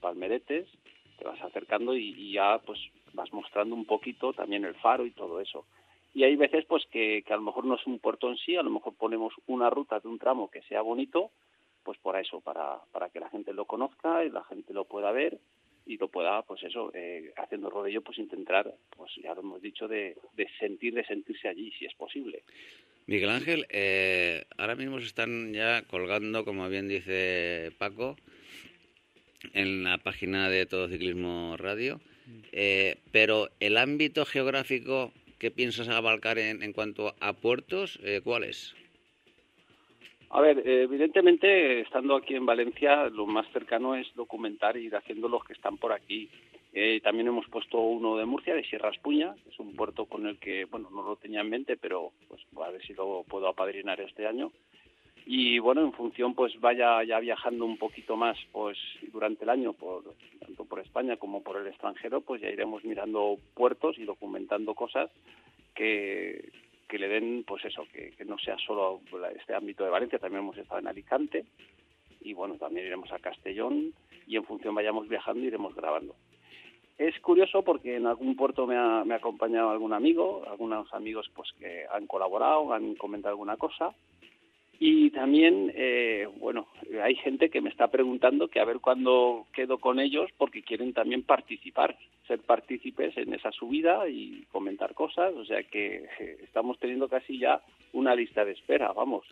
Palmeretes, 0.01 0.67
te 1.17 1.25
vas 1.25 1.41
acercando 1.41 1.95
y, 1.95 2.31
ya 2.33 2.59
pues 2.65 2.79
vas 3.13 3.31
mostrando 3.33 3.73
un 3.73 3.85
poquito 3.85 4.33
también 4.33 4.65
el 4.65 4.75
faro 4.75 5.05
y 5.05 5.11
todo 5.11 5.39
eso. 5.39 5.65
Y 6.13 6.23
hay 6.23 6.35
veces 6.35 6.65
pues 6.65 6.85
que, 6.87 7.23
que 7.25 7.33
a 7.33 7.37
lo 7.37 7.43
mejor 7.43 7.65
no 7.65 7.75
es 7.75 7.87
un 7.87 7.99
puerto 7.99 8.29
en 8.29 8.37
sí, 8.37 8.55
a 8.55 8.63
lo 8.63 8.69
mejor 8.69 8.95
ponemos 8.95 9.33
una 9.47 9.69
ruta 9.69 9.99
de 9.99 10.07
un 10.07 10.19
tramo 10.19 10.49
que 10.51 10.61
sea 10.63 10.81
bonito, 10.81 11.31
pues 11.87 11.99
por 11.99 12.19
eso, 12.19 12.41
para, 12.41 12.81
para 12.91 13.07
que 13.07 13.21
la 13.21 13.29
gente 13.29 13.53
lo 13.53 13.63
conozca 13.63 14.25
y 14.25 14.29
la 14.29 14.43
gente 14.43 14.73
lo 14.73 14.83
pueda 14.83 15.09
ver 15.13 15.39
y 15.85 15.95
lo 15.95 16.09
pueda, 16.09 16.41
pues 16.41 16.61
eso, 16.63 16.91
eh, 16.93 17.31
haciendo 17.37 17.69
rodillo, 17.69 18.01
pues 18.01 18.17
intentar, 18.17 18.75
pues 18.89 19.09
ya 19.23 19.33
lo 19.33 19.39
hemos 19.39 19.61
dicho, 19.61 19.87
de, 19.87 20.17
de 20.35 20.49
sentir, 20.59 20.93
de 20.93 21.05
sentirse 21.05 21.47
allí, 21.47 21.71
si 21.79 21.85
es 21.85 21.93
posible. 21.93 22.43
Miguel 23.05 23.29
Ángel, 23.29 23.67
eh, 23.69 24.43
ahora 24.57 24.75
mismo 24.75 24.99
se 24.99 25.05
están 25.05 25.53
ya 25.53 25.81
colgando, 25.83 26.43
como 26.43 26.67
bien 26.67 26.89
dice 26.89 27.71
Paco, 27.77 28.17
en 29.53 29.85
la 29.85 29.99
página 29.99 30.49
de 30.49 30.65
Todo 30.65 30.89
Ciclismo 30.89 31.55
Radio, 31.55 32.01
eh, 32.51 32.97
pero 33.13 33.47
el 33.61 33.77
ámbito 33.77 34.25
geográfico 34.25 35.13
que 35.39 35.51
piensas 35.51 35.87
abarcar 35.87 36.37
en, 36.37 36.63
en 36.63 36.73
cuanto 36.73 37.15
a 37.21 37.31
puertos, 37.31 37.97
¿cuál 38.25 38.43
es? 38.43 38.75
A 40.29 40.41
ver, 40.41 40.61
evidentemente, 40.67 41.79
estando 41.81 42.15
aquí 42.15 42.35
en 42.35 42.45
Valencia, 42.45 43.07
lo 43.09 43.25
más 43.25 43.47
cercano 43.53 43.95
es 43.95 44.13
documentar 44.13 44.75
y 44.75 44.87
ir 44.87 44.95
haciendo 44.95 45.29
los 45.29 45.43
que 45.43 45.53
están 45.53 45.77
por 45.77 45.93
aquí. 45.93 46.29
Eh, 46.73 46.99
también 47.01 47.27
hemos 47.27 47.47
puesto 47.47 47.79
uno 47.79 48.17
de 48.17 48.25
Murcia, 48.25 48.53
de 48.53 48.65
Sierra 48.65 48.89
Espuña, 48.89 49.33
es 49.49 49.57
un 49.57 49.73
puerto 49.75 50.05
con 50.05 50.27
el 50.27 50.37
que, 50.37 50.65
bueno, 50.65 50.89
no 50.91 51.01
lo 51.01 51.15
tenía 51.15 51.41
en 51.41 51.49
mente, 51.49 51.77
pero 51.77 52.11
pues 52.27 52.41
a 52.61 52.69
ver 52.69 52.85
si 52.85 52.93
lo 52.93 53.23
puedo 53.27 53.47
apadrinar 53.47 54.01
este 54.01 54.27
año. 54.27 54.51
Y 55.25 55.59
bueno, 55.59 55.81
en 55.81 55.93
función, 55.93 56.35
pues 56.35 56.59
vaya 56.59 57.03
ya 57.03 57.19
viajando 57.19 57.65
un 57.65 57.77
poquito 57.77 58.15
más, 58.17 58.37
pues 58.51 58.77
durante 59.11 59.45
el 59.45 59.49
año, 59.49 59.73
por, 59.73 60.03
tanto 60.39 60.65
por 60.65 60.79
España 60.79 61.17
como 61.17 61.41
por 61.41 61.57
el 61.57 61.67
extranjero, 61.67 62.21
pues 62.21 62.41
ya 62.41 62.49
iremos 62.49 62.83
mirando 62.83 63.37
puertos 63.53 63.97
y 63.97 64.03
documentando 64.03 64.73
cosas 64.73 65.09
que, 65.73 66.49
que 66.87 66.97
le 66.97 67.07
den, 67.07 67.43
pues 67.45 67.65
eso, 67.65 67.85
que, 67.91 68.13
no 68.25 68.37
sea 68.37 68.57
solo 68.57 69.01
este 69.35 69.53
ámbito 69.53 69.83
de 69.83 69.89
Valencia, 69.89 70.19
también 70.19 70.43
hemos 70.43 70.57
estado 70.57 70.79
en 70.79 70.87
Alicante 70.87 71.45
y 72.21 72.33
bueno, 72.33 72.55
también 72.55 72.87
iremos 72.87 73.11
a 73.11 73.19
Castellón 73.19 73.93
y 74.25 74.35
en 74.35 74.43
función 74.43 74.75
vayamos 74.75 75.07
viajando 75.07 75.45
iremos 75.45 75.75
grabando. 75.75 76.15
Es 76.97 77.19
curioso 77.19 77.63
porque 77.63 77.95
en 77.95 78.07
algún 78.07 78.35
puerto 78.35 78.65
me 78.65 78.75
ha, 78.75 79.03
me 79.05 79.13
ha 79.13 79.17
acompañado 79.17 79.69
algún 79.69 79.93
amigo, 79.93 80.43
algunos 80.49 80.91
amigos 80.93 81.29
pues 81.35 81.51
que 81.59 81.85
han 81.91 82.07
colaborado, 82.07 82.73
han 82.73 82.95
comentado 82.95 83.33
alguna 83.33 83.57
cosa 83.57 83.93
y 84.79 85.09
también, 85.09 85.71
eh, 85.75 86.27
bueno, 86.39 86.67
hay 87.03 87.15
gente 87.15 87.49
que 87.49 87.61
me 87.61 87.69
está 87.69 87.87
preguntando 87.87 88.47
que 88.47 88.59
a 88.59 88.65
ver 88.65 88.79
cuándo 88.79 89.47
quedo 89.53 89.79
con 89.79 89.99
ellos 89.99 90.29
porque 90.37 90.61
quieren 90.61 90.93
también 90.93 91.23
participar, 91.23 91.97
ser 92.27 92.39
partícipes 92.39 93.17
en 93.17 93.33
esa 93.33 93.51
subida 93.51 94.07
y 94.07 94.45
comentar 94.51 94.93
cosas. 94.93 95.33
O 95.33 95.45
sea 95.45 95.63
que 95.63 96.05
eh, 96.19 96.37
estamos 96.43 96.77
teniendo 96.79 97.07
casi 97.07 97.39
ya 97.39 97.61
una 97.93 98.15
lista 98.15 98.45
de 98.45 98.51
espera, 98.51 98.91
vamos. 98.93 99.25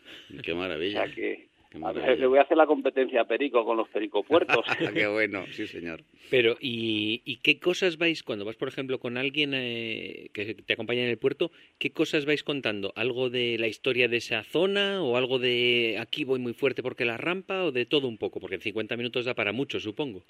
Qué 0.44 0.54
maravilla. 0.54 1.04
O 1.04 1.06
sea 1.06 1.14
que 1.16 1.48
le 1.76 2.28
voy 2.28 2.40
a 2.40 2.44
hacer 2.44 2.58
la 2.58 2.66
competencia 2.66 3.22
a 3.22 3.26
Perico 3.26 3.66
con 3.66 3.78
los 3.78 3.88
pericopuertos. 3.90 4.66
Qué 4.94 5.08
bueno, 5.08 5.46
sí, 5.52 5.68
señor. 5.68 6.02
Pero, 6.30 6.56
¿y, 6.60 7.40
qué 7.44 7.60
cosas 7.60 7.98
vais, 7.98 8.24
cuando 8.24 8.46
vas, 8.46 8.56
por 8.56 8.68
ejemplo, 8.68 9.00
con 9.00 9.18
alguien 9.18 9.52
eh, 9.54 10.30
que 10.34 10.56
te 10.56 10.74
acompaña 10.74 11.04
en 11.04 11.10
el 11.10 11.18
puerto, 11.18 11.52
qué 11.78 11.92
cosas 11.92 12.26
vais 12.26 12.44
contando? 12.44 12.94
¿Algo 12.96 13.30
de 13.30 13.58
la 13.60 13.68
historia 13.68 14.08
de 14.08 14.18
esa 14.18 14.44
zona 14.44 15.04
o 15.04 15.18
algo 15.18 15.40
de 15.40 15.98
aquí 16.00 16.24
voy 16.24 16.40
muy 16.40 16.54
fuerte 16.54 16.82
porque 16.82 17.06
la 17.06 17.18
rampa 17.18 17.64
o 17.64 17.72
de 17.72 17.86
todo 17.86 18.08
un 18.08 18.18
poco? 18.18 18.40
Porque 18.40 18.56
en 18.56 18.62
50 18.62 18.98
minutos 18.98 19.26
da 19.26 19.34
para 19.34 19.52
mucho, 19.52 19.80
supongo. 19.80 20.24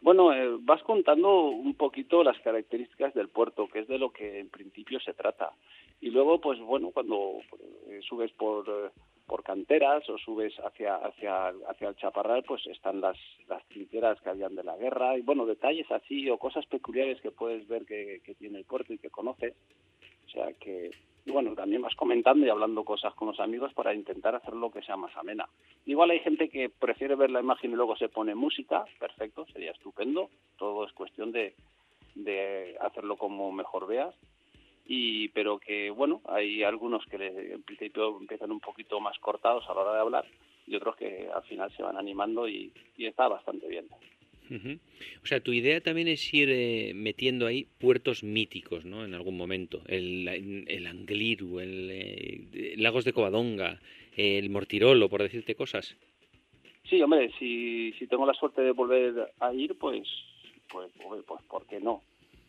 Bueno, 0.00 0.32
eh, 0.32 0.56
vas 0.60 0.82
contando 0.84 1.48
un 1.48 1.74
poquito 1.74 2.22
las 2.22 2.38
características 2.40 3.14
del 3.14 3.28
puerto, 3.28 3.68
que 3.68 3.80
es 3.80 3.88
de 3.88 3.98
lo 3.98 4.10
que 4.10 4.38
en 4.38 4.48
principio 4.48 5.00
se 5.00 5.12
trata. 5.12 5.52
Y 6.00 6.10
luego, 6.10 6.40
pues 6.40 6.60
bueno, 6.60 6.90
cuando 6.92 7.40
eh, 7.88 8.00
subes 8.08 8.30
por 8.32 8.92
por 9.28 9.44
canteras 9.44 10.08
o 10.08 10.16
subes 10.16 10.54
hacia 10.64 10.96
hacia 10.96 11.48
hacia 11.68 11.88
el 11.88 11.96
chaparral 11.96 12.42
pues 12.42 12.66
están 12.66 13.00
las 13.00 13.16
las 13.46 13.62
trincheras 13.68 14.20
que 14.22 14.30
habían 14.30 14.56
de 14.56 14.64
la 14.64 14.76
guerra. 14.76 15.16
Y 15.18 15.20
bueno 15.20 15.44
detalles 15.44 15.88
así 15.92 16.28
o 16.30 16.38
cosas 16.38 16.64
peculiares 16.66 17.20
que 17.20 17.30
puedes 17.30 17.68
ver 17.68 17.84
que, 17.84 18.20
tiene 18.38 18.58
el 18.58 18.64
puerto 18.64 18.92
y 18.92 18.98
que 18.98 19.10
conoces. 19.10 19.54
O 20.26 20.30
sea 20.30 20.52
que 20.54 20.90
bueno 21.26 21.54
también 21.54 21.82
vas 21.82 21.94
comentando 21.94 22.46
y 22.46 22.48
hablando 22.48 22.84
cosas 22.84 23.14
con 23.14 23.28
los 23.28 23.38
amigos 23.38 23.74
para 23.74 23.94
intentar 23.94 24.34
hacerlo 24.34 24.70
que 24.70 24.82
sea 24.82 24.96
más 24.96 25.14
amena. 25.16 25.46
Igual 25.84 26.10
hay 26.10 26.20
gente 26.20 26.48
que 26.48 26.70
prefiere 26.70 27.14
ver 27.14 27.30
la 27.30 27.40
imagen 27.40 27.70
y 27.72 27.76
luego 27.76 27.96
se 27.96 28.08
pone 28.08 28.34
música 28.34 28.86
perfecto 28.98 29.46
sería 29.52 29.72
estupendo. 29.72 30.30
Todo 30.56 30.86
es 30.86 30.92
cuestión 30.94 31.32
de 31.32 31.54
de 32.14 32.76
hacerlo 32.80 33.16
como 33.16 33.52
mejor 33.52 33.86
veas 33.86 34.14
y 34.88 35.28
pero 35.28 35.58
que 35.58 35.90
bueno 35.90 36.22
hay 36.24 36.62
algunos 36.62 37.04
que 37.06 37.16
en 37.16 37.62
principio 37.62 38.18
empiezan 38.18 38.50
un 38.50 38.58
poquito 38.58 38.98
más 39.00 39.18
cortados 39.18 39.64
a 39.68 39.74
la 39.74 39.82
hora 39.82 39.92
de 39.92 40.00
hablar 40.00 40.24
y 40.66 40.74
otros 40.74 40.96
que 40.96 41.28
al 41.32 41.42
final 41.42 41.70
se 41.76 41.82
van 41.82 41.98
animando 41.98 42.48
y, 42.48 42.72
está 42.96 43.28
bastante 43.28 43.68
bien 43.68 43.86
O 45.22 45.26
sea, 45.26 45.40
tu 45.40 45.52
idea 45.52 45.80
también 45.80 46.08
es 46.08 46.32
ir 46.32 46.48
eh, 46.50 46.92
metiendo 46.94 47.46
ahí 47.46 47.66
puertos 47.78 48.22
míticos, 48.22 48.84
¿no? 48.84 49.04
En 49.04 49.14
algún 49.14 49.36
momento. 49.36 49.82
El, 49.86 50.26
el 50.66 50.86
Angliru, 50.86 51.60
el, 51.60 51.90
eh, 51.90 52.74
Lagos 52.76 53.04
de 53.04 53.12
Covadonga, 53.12 53.78
el 54.16 54.50
Mortirolo, 54.50 55.08
por 55.08 55.22
decirte 55.22 55.54
cosas. 55.54 55.96
Sí, 56.88 57.00
hombre, 57.02 57.30
si, 57.38 57.92
si 57.98 58.06
tengo 58.06 58.26
la 58.26 58.34
suerte 58.34 58.62
de 58.62 58.72
volver 58.72 59.32
a 59.40 59.52
ir, 59.52 59.74
pues, 59.76 60.08
pues, 60.70 60.90
pues, 61.26 61.42
¿por 61.44 61.66
qué 61.66 61.80
no? 61.80 62.02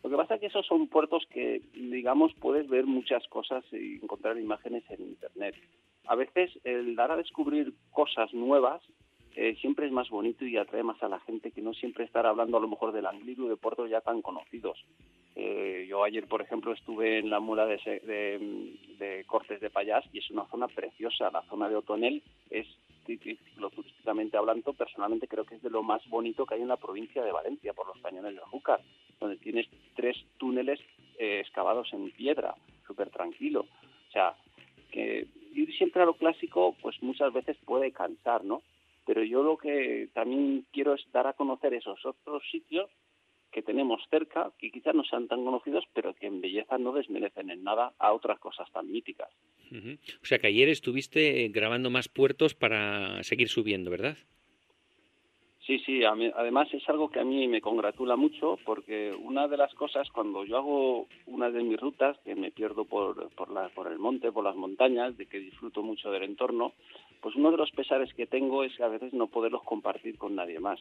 Lo 0.03 0.09
que 0.09 0.15
pasa 0.15 0.35
es 0.35 0.41
que 0.41 0.47
esos 0.47 0.65
son 0.65 0.87
puertos 0.87 1.25
que, 1.29 1.61
digamos, 1.73 2.33
puedes 2.35 2.67
ver 2.69 2.85
muchas 2.85 3.27
cosas 3.27 3.63
y 3.71 3.95
encontrar 3.95 4.37
imágenes 4.37 4.83
en 4.89 5.01
Internet. 5.01 5.55
A 6.07 6.15
veces 6.15 6.51
el 6.63 6.95
dar 6.95 7.11
a 7.11 7.17
descubrir 7.17 7.73
cosas 7.91 8.33
nuevas 8.33 8.81
eh, 9.35 9.55
siempre 9.61 9.85
es 9.85 9.91
más 9.91 10.09
bonito 10.09 10.45
y 10.45 10.57
atrae 10.57 10.83
más 10.83 11.01
a 11.03 11.09
la 11.09 11.19
gente 11.21 11.51
que 11.51 11.61
no 11.61 11.73
siempre 11.73 12.03
estar 12.03 12.25
hablando 12.25 12.57
a 12.57 12.61
lo 12.61 12.67
mejor 12.67 12.91
del 12.91 13.05
Angliru 13.05 13.47
de 13.47 13.57
puertos 13.57 13.89
ya 13.89 14.01
tan 14.01 14.21
conocidos. 14.21 14.83
Eh, 15.35 15.85
yo 15.87 16.03
ayer, 16.03 16.27
por 16.27 16.41
ejemplo, 16.41 16.73
estuve 16.73 17.19
en 17.19 17.29
la 17.29 17.39
mula 17.39 17.65
de, 17.65 17.77
de, 18.97 19.23
Cortes 19.27 19.61
de 19.61 19.69
Payás 19.69 20.03
y 20.11 20.19
es 20.19 20.29
una 20.31 20.45
zona 20.47 20.67
preciosa. 20.67 21.29
La 21.31 21.43
zona 21.43 21.69
de 21.69 21.75
Otonel 21.75 22.23
es, 22.49 22.67
turísticamente 23.17 24.37
hablando, 24.37 24.73
personalmente 24.73 25.27
creo 25.27 25.45
que 25.45 25.55
es 25.55 25.61
de 25.61 25.69
lo 25.69 25.83
más 25.83 26.07
bonito 26.09 26.45
que 26.45 26.55
hay 26.55 26.61
en 26.61 26.67
la 26.67 26.77
provincia 26.77 27.23
de 27.23 27.31
Valencia, 27.31 27.73
por 27.73 27.87
los 27.87 27.97
cañones 28.01 28.35
de 28.35 28.41
Júcar, 28.41 28.81
donde 29.19 29.37
tienes 29.37 29.67
tres 29.95 30.17
túneles 30.37 30.79
eh, 31.17 31.39
excavados 31.39 31.91
en 31.93 32.11
piedra, 32.11 32.55
súper 32.85 33.09
tranquilo. 33.09 33.65
O 34.07 34.11
sea, 34.11 34.35
que 34.91 35.27
ir 35.53 35.75
siempre 35.75 36.01
a 36.01 36.05
lo 36.05 36.13
clásico, 36.13 36.75
pues 36.81 37.01
muchas 37.01 37.33
veces 37.33 37.57
puede 37.65 37.91
cansar, 37.91 38.43
¿no? 38.43 38.61
Pero 39.05 39.23
yo 39.23 39.43
lo 39.43 39.57
que 39.57 40.09
también 40.13 40.65
quiero 40.71 40.93
es 40.93 41.01
dar 41.11 41.27
a 41.27 41.33
conocer 41.33 41.73
esos 41.73 42.05
otros 42.05 42.43
sitios 42.51 42.89
que 43.51 43.61
tenemos 43.61 44.01
cerca, 44.09 44.51
que 44.57 44.71
quizás 44.71 44.95
no 44.95 45.03
sean 45.03 45.27
tan 45.27 45.43
conocidos, 45.43 45.85
pero 45.93 46.13
que 46.13 46.27
en 46.27 46.41
belleza 46.41 46.77
no 46.77 46.93
desmerecen 46.93 47.49
en 47.49 47.63
nada 47.63 47.93
a 47.99 48.13
otras 48.13 48.39
cosas 48.39 48.71
tan 48.71 48.91
míticas. 48.91 49.29
O 50.21 50.25
sea 50.25 50.39
que 50.39 50.47
ayer 50.47 50.69
estuviste 50.69 51.45
eh, 51.45 51.49
grabando 51.49 51.89
más 51.89 52.07
puertos 52.07 52.55
para 52.55 53.21
seguir 53.23 53.49
subiendo, 53.49 53.91
¿verdad? 53.91 54.17
Sí, 55.69 55.77
sí, 55.85 56.03
además 56.03 56.67
es 56.73 56.89
algo 56.89 57.11
que 57.11 57.19
a 57.19 57.23
mí 57.23 57.47
me 57.47 57.61
congratula 57.61 58.15
mucho 58.15 58.57
porque 58.65 59.13
una 59.13 59.47
de 59.47 59.55
las 59.55 59.71
cosas 59.75 60.09
cuando 60.09 60.43
yo 60.43 60.57
hago 60.57 61.07
una 61.27 61.51
de 61.51 61.61
mis 61.61 61.79
rutas, 61.79 62.17
que 62.25 62.33
me 62.33 62.49
pierdo 62.49 62.85
por, 62.85 63.29
por, 63.35 63.51
la, 63.51 63.69
por 63.69 63.85
el 63.91 63.99
monte, 63.99 64.31
por 64.31 64.43
las 64.43 64.55
montañas, 64.55 65.15
de 65.15 65.27
que 65.27 65.37
disfruto 65.37 65.83
mucho 65.83 66.09
del 66.09 66.23
entorno, 66.23 66.73
pues 67.21 67.35
uno 67.35 67.51
de 67.51 67.57
los 67.57 67.69
pesares 67.69 68.11
que 68.15 68.25
tengo 68.25 68.63
es 68.63 68.81
a 68.81 68.87
veces 68.87 69.13
no 69.13 69.27
poderlos 69.27 69.61
compartir 69.61 70.17
con 70.17 70.33
nadie 70.33 70.59
más. 70.59 70.79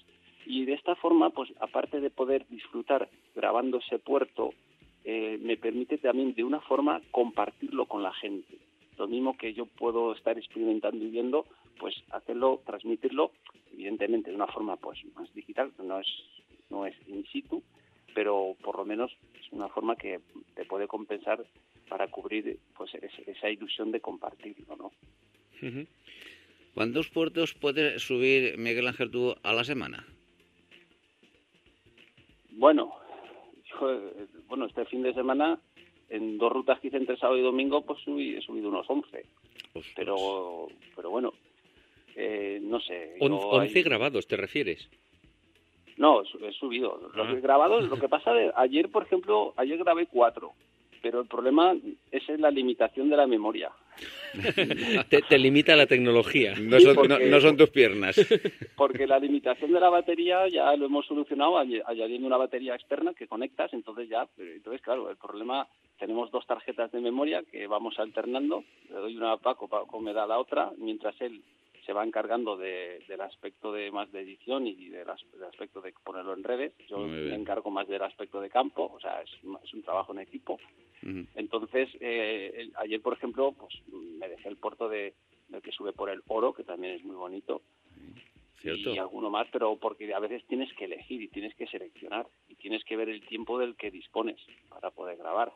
Y 0.49 0.65
de 0.65 0.73
esta 0.73 0.97
forma, 0.97 1.29
pues 1.29 1.53
aparte 1.61 2.01
de 2.01 2.09
poder 2.09 2.47
disfrutar 2.49 3.11
grabando 3.37 3.81
ese 3.81 3.99
puerto, 3.99 4.55
eh, 5.05 5.39
me 5.43 5.59
permite 5.59 5.99
también 5.99 6.33
de 6.33 6.43
una 6.43 6.63
forma 6.63 7.03
compartirlo 7.11 7.85
con 7.85 8.03
la 8.03 8.15
gente. 8.15 8.57
Lo 8.97 9.07
mismo 9.07 9.37
que 9.37 9.53
yo 9.53 9.67
puedo 9.67 10.15
estar 10.15 10.39
experimentando 10.39 11.05
y 11.05 11.11
viendo, 11.11 11.45
pues 11.79 12.03
hacerlo, 12.13 12.63
transmitirlo, 12.65 13.33
evidentemente 13.75 14.31
de 14.31 14.37
una 14.37 14.47
forma 14.47 14.77
pues 14.77 14.99
más 15.15 15.33
digital, 15.35 15.71
no 15.85 16.01
es, 16.01 16.07
no 16.71 16.87
es 16.87 16.97
in 17.07 17.27
situ, 17.27 17.63
pero 18.15 18.57
por 18.63 18.79
lo 18.79 18.87
menos 18.87 19.15
es 19.39 19.53
una 19.53 19.69
forma 19.69 19.97
que 19.97 20.19
te 20.55 20.65
puede 20.65 20.89
compensar 20.89 21.45
para 21.91 22.09
cubrir 22.09 22.59
pues 22.75 22.91
esa 22.95 23.51
ilusión 23.51 23.93
de 23.93 24.01
compartirlo, 24.01 24.77
¿no? 24.77 24.93
¿Cuántos 26.73 27.11
puertos 27.11 27.53
puedes 27.53 28.01
subir, 28.01 28.57
Miguel 28.57 28.87
Ángel, 28.87 29.11
tú 29.11 29.35
a 29.43 29.53
la 29.53 29.65
semana? 29.65 30.07
Bueno, 32.59 32.93
bueno, 34.49 34.67
este 34.67 34.85
fin 34.87 35.03
de 35.03 35.15
semana, 35.15 35.59
en 36.09 36.39
dos 36.39 36.53
rutas 36.53 36.79
que 36.81 36.89
hice 36.89 36.97
entre 36.97 37.17
sábado 37.17 37.39
y 37.39 37.43
domingo, 37.43 37.83
pues 37.83 38.01
subí, 38.01 38.37
he 38.37 38.43
subido 38.43 38.69
unos 38.69 38.89
11. 38.89 39.25
Pero, 39.95 40.69
pero 40.97 41.11
bueno, 41.11 41.33
eh, 42.17 42.59
no 42.61 42.81
sé. 42.81 43.17
11 43.21 43.83
grabados, 43.83 44.27
¿te 44.27 44.37
refieres? 44.37 44.91
No, 45.97 46.23
he 46.23 46.53
subido. 46.53 47.11
Los 47.15 47.29
ah. 47.29 47.35
grabados, 47.41 47.89
lo 47.89 47.99
que 47.99 48.09
pasa, 48.09 48.33
de, 48.33 48.53
ayer, 48.57 48.91
por 48.91 49.05
ejemplo, 49.05 49.55
ayer 49.57 49.79
grabé 49.79 50.07
cuatro 50.07 50.53
pero 51.03 51.21
el 51.21 51.27
problema 51.27 51.75
es 52.11 52.29
la 52.39 52.51
limitación 52.51 53.09
de 53.09 53.17
la 53.17 53.27
memoria. 53.27 53.71
Te, 55.29 55.39
limita 55.39 55.77
la 55.77 55.87
tecnología. 55.87 56.55
No 56.59 56.79
son, 57.41 57.57
tus 57.57 57.71
piernas. 57.71 58.17
Porque 58.77 59.07
la 59.07 59.19
limitación 59.19 59.73
de 59.73 59.81
la 59.81 59.91
batería 59.91 60.47
ya 60.49 60.75
lo 60.77 60.87
hemos 60.87 61.07
solucionado 61.07 61.59
añadiendo 61.59 62.27
una 62.27 62.37
batería 62.37 62.75
externa 62.75 63.15
que 63.15 63.27
conectas, 63.27 63.73
entonces 63.73 64.09
ya, 64.09 64.29
entonces 64.39 64.83
claro, 64.83 65.11
el 65.11 65.17
problema, 65.17 65.67
tenemos 65.99 66.31
dos 66.31 66.47
tarjetas 66.47 66.93
de 66.93 67.01
memoria 67.01 67.43
que 67.51 67.67
vamos 67.67 67.99
alternando, 67.99 68.65
le 68.89 68.97
doy 68.97 69.17
una 69.17 69.33
a 69.33 69.37
Paco, 69.39 69.69
Paco 69.69 70.01
me 70.01 70.13
da 70.13 70.27
la 70.27 70.39
otra, 70.39 70.71
mientras 70.79 71.21
él 71.21 71.43
se 71.89 71.95
va 71.95 72.05
encargando 72.05 72.59
del 72.59 73.21
aspecto 73.23 73.73
de 73.73 73.91
más 73.91 74.13
de 74.13 74.21
edición 74.21 74.67
y 74.67 74.91
del, 74.91 75.09
aspecto 75.09 75.81
de 75.81 75.95
ponerlo 76.05 76.35
en 76.35 76.45
redes. 76.45 76.75
Yo 76.87 76.99
me 76.99 77.35
encargo 77.35 77.71
más 77.71 77.89
del 77.89 78.03
aspecto 78.03 78.43
de 78.43 78.51
campo, 78.51 78.93
o 78.95 79.01
sea, 79.01 79.23
es, 79.23 79.33
un 79.73 79.83
trabajo 79.83 80.13
en 80.13 80.19
equipo. 80.19 80.59
Entonces, 81.35 81.89
eh, 82.01 82.69
ayer, 82.77 83.01
por 83.01 83.15
ejemplo, 83.15 83.53
pues 83.53 83.73
me 83.91 84.29
dejé 84.29 84.51
el 84.51 84.59
puerto 84.59 84.91
de, 84.91 85.15
que 85.63 85.73
sube 85.73 85.95
por 85.95 86.11
el 86.11 86.21
oro, 86.27 86.53
que 86.53 86.63
también 86.63 86.97
es 86.97 87.05
muy 87.05 87.17
bonito. 87.17 87.63
Y 88.63 88.99
alguno 88.99 89.31
más, 89.31 89.49
pero 89.51 89.79
porque 89.79 90.13
a 90.13 90.19
veces 90.19 90.45
tienes 90.47 90.71
que 90.75 90.85
elegir 90.85 91.23
y 91.23 91.29
tienes 91.29 91.55
que 91.55 91.69
seleccionar 91.69 92.27
y 92.51 92.57
tienes 92.57 92.85
que 92.85 92.99
ver 92.99 93.09
el 93.09 93.27
tiempo 93.27 93.59
del 93.59 93.77
que 93.77 93.91
dispones 93.91 94.37
para 94.69 94.91
poder 94.91 95.17
grabar. 95.17 95.53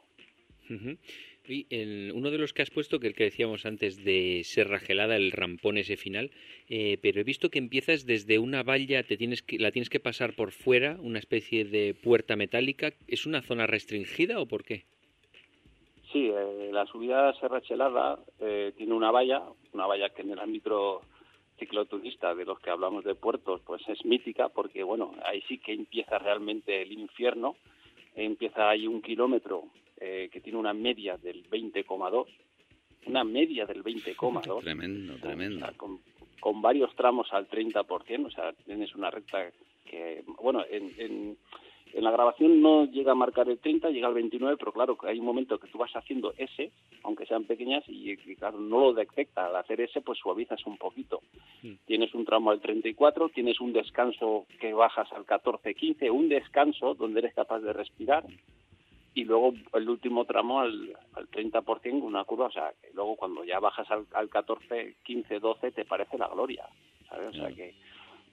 Y 1.48 1.66
uno 2.12 2.30
de 2.30 2.38
los 2.38 2.52
que 2.52 2.62
has 2.62 2.70
puesto, 2.70 3.00
que 3.00 3.08
el 3.08 3.14
que 3.14 3.24
decíamos 3.24 3.66
antes 3.66 4.04
de 4.04 4.42
Serra 4.44 4.78
Gelada, 4.78 5.16
el 5.16 5.32
rampón 5.32 5.76
ese 5.76 5.96
final, 5.96 6.30
eh, 6.68 6.98
pero 7.02 7.20
he 7.20 7.24
visto 7.24 7.50
que 7.50 7.58
empiezas 7.58 8.06
desde 8.06 8.38
una 8.38 8.62
valla, 8.62 9.02
te 9.02 9.16
tienes 9.16 9.42
que, 9.42 9.58
la 9.58 9.72
tienes 9.72 9.90
que 9.90 9.98
pasar 9.98 10.34
por 10.34 10.52
fuera, 10.52 10.96
una 11.00 11.18
especie 11.18 11.64
de 11.64 11.94
puerta 11.94 12.36
metálica. 12.36 12.92
¿Es 13.08 13.26
una 13.26 13.42
zona 13.42 13.66
restringida 13.66 14.40
o 14.40 14.46
por 14.46 14.62
qué? 14.62 14.84
Sí, 16.12 16.28
eh, 16.28 16.70
la 16.72 16.86
subida 16.86 17.30
a 17.30 17.34
Serra 17.40 17.60
Gelada 17.60 18.18
eh, 18.38 18.72
tiene 18.76 18.94
una 18.94 19.10
valla, 19.10 19.42
una 19.72 19.86
valla 19.86 20.10
que 20.10 20.22
en 20.22 20.30
el 20.30 20.38
ámbito 20.38 21.00
cicloturista 21.58 22.34
de 22.34 22.44
los 22.44 22.60
que 22.60 22.70
hablamos 22.70 23.04
de 23.04 23.14
puertos, 23.14 23.60
pues 23.62 23.82
es 23.88 24.04
mítica 24.04 24.48
porque, 24.48 24.82
bueno, 24.82 25.14
ahí 25.24 25.42
sí 25.48 25.58
que 25.58 25.72
empieza 25.72 26.18
realmente 26.18 26.82
el 26.82 26.92
infierno. 26.92 27.56
Empieza 28.14 28.68
ahí 28.68 28.86
un 28.86 29.00
kilómetro 29.00 29.64
eh, 30.04 30.28
que 30.32 30.40
tiene 30.40 30.58
una 30.58 30.74
media 30.74 31.16
del 31.16 31.48
20,2, 31.48 32.26
una 33.06 33.22
media 33.22 33.66
del 33.66 33.84
20,2. 33.84 34.60
Tremendo, 34.64 35.14
tremendo. 35.18 35.66
con, 35.76 36.00
con, 36.40 36.60
varios 36.60 36.92
tramos 36.96 37.32
al 37.32 37.48
30%, 37.48 38.26
o 38.26 38.30
sea, 38.30 38.52
tienes 38.64 38.92
una 38.96 39.12
recta 39.12 39.52
que, 39.84 40.24
bueno, 40.42 40.64
en, 40.68 40.92
en, 40.98 41.36
en, 41.92 42.02
la 42.02 42.10
grabación 42.10 42.60
no 42.60 42.86
llega 42.86 43.12
a 43.12 43.14
marcar 43.14 43.48
el 43.48 43.60
30, 43.60 43.90
llega 43.90 44.08
al 44.08 44.14
29, 44.14 44.56
pero 44.58 44.72
claro, 44.72 44.98
hay 45.02 45.20
un 45.20 45.24
momento 45.24 45.58
que 45.60 45.68
tú 45.68 45.78
vas 45.78 45.92
haciendo 45.94 46.34
S, 46.36 46.72
aunque 47.04 47.26
sean 47.26 47.44
pequeñas, 47.44 47.84
y, 47.86 48.16
claro, 48.34 48.58
no 48.58 48.80
lo 48.80 48.94
detecta. 48.94 49.46
Al 49.46 49.54
hacer 49.54 49.82
S, 49.82 50.00
pues 50.00 50.18
suavizas 50.18 50.66
un 50.66 50.78
poquito. 50.78 51.20
Hmm. 51.62 51.74
Tienes 51.86 52.12
un 52.12 52.24
tramo 52.24 52.50
al 52.50 52.60
34, 52.60 53.28
tienes 53.28 53.60
un 53.60 53.72
descanso 53.72 54.46
que 54.58 54.74
bajas 54.74 55.12
al 55.12 55.24
14-15, 55.26 56.10
un 56.10 56.28
descanso 56.28 56.94
donde 56.94 57.20
eres 57.20 57.34
capaz 57.34 57.60
de 57.60 57.72
respirar 57.72 58.24
y 59.14 59.24
luego 59.24 59.52
el 59.74 59.88
último 59.88 60.24
tramo 60.24 60.60
al, 60.60 60.96
al 61.14 61.28
30% 61.30 62.02
una 62.02 62.24
curva, 62.24 62.46
o 62.46 62.52
sea, 62.52 62.72
que 62.80 62.90
luego 62.94 63.16
cuando 63.16 63.44
ya 63.44 63.60
bajas 63.60 63.90
al, 63.90 64.06
al 64.14 64.28
14, 64.28 64.96
15, 65.02 65.38
12 65.38 65.72
te 65.72 65.84
parece 65.84 66.16
la 66.18 66.28
gloria, 66.28 66.66
¿sabes? 67.08 67.28
O 67.28 67.32
sea 67.32 67.50
que 67.52 67.74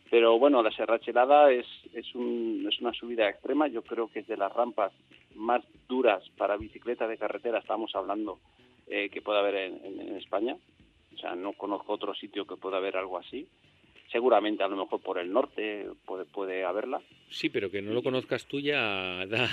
pero 0.09 0.39
bueno, 0.39 0.63
la 0.63 0.71
Serrachelada 0.71 1.51
es 1.51 1.67
es, 1.93 2.15
un, 2.15 2.65
es 2.67 2.79
una 2.79 2.93
subida 2.93 3.29
extrema, 3.29 3.67
yo 3.67 3.83
creo 3.83 4.07
que 4.07 4.19
es 4.19 4.27
de 4.27 4.37
las 4.37 4.51
rampas 4.51 4.91
más 5.35 5.63
duras 5.87 6.23
para 6.37 6.57
bicicleta 6.57 7.07
de 7.07 7.17
carretera, 7.17 7.59
estamos 7.59 7.93
hablando 7.93 8.39
eh, 8.87 9.09
que 9.09 9.21
puede 9.21 9.39
haber 9.39 9.55
en, 9.55 9.99
en 9.99 10.15
España, 10.15 10.55
o 11.13 11.17
sea, 11.17 11.35
no 11.35 11.53
conozco 11.53 11.93
otro 11.93 12.15
sitio 12.15 12.45
que 12.45 12.55
pueda 12.55 12.77
haber 12.77 12.97
algo 12.97 13.17
así 13.17 13.47
seguramente 14.11 14.63
a 14.63 14.67
lo 14.67 14.77
mejor 14.77 15.01
por 15.01 15.17
el 15.17 15.31
norte 15.31 15.87
puede, 16.05 16.25
puede 16.25 16.63
haberla. 16.63 17.01
Sí, 17.29 17.49
pero 17.49 17.69
que 17.69 17.81
no 17.81 17.93
lo 17.93 18.03
conozcas 18.03 18.45
tú 18.45 18.59
ya 18.59 19.25
da 19.29 19.49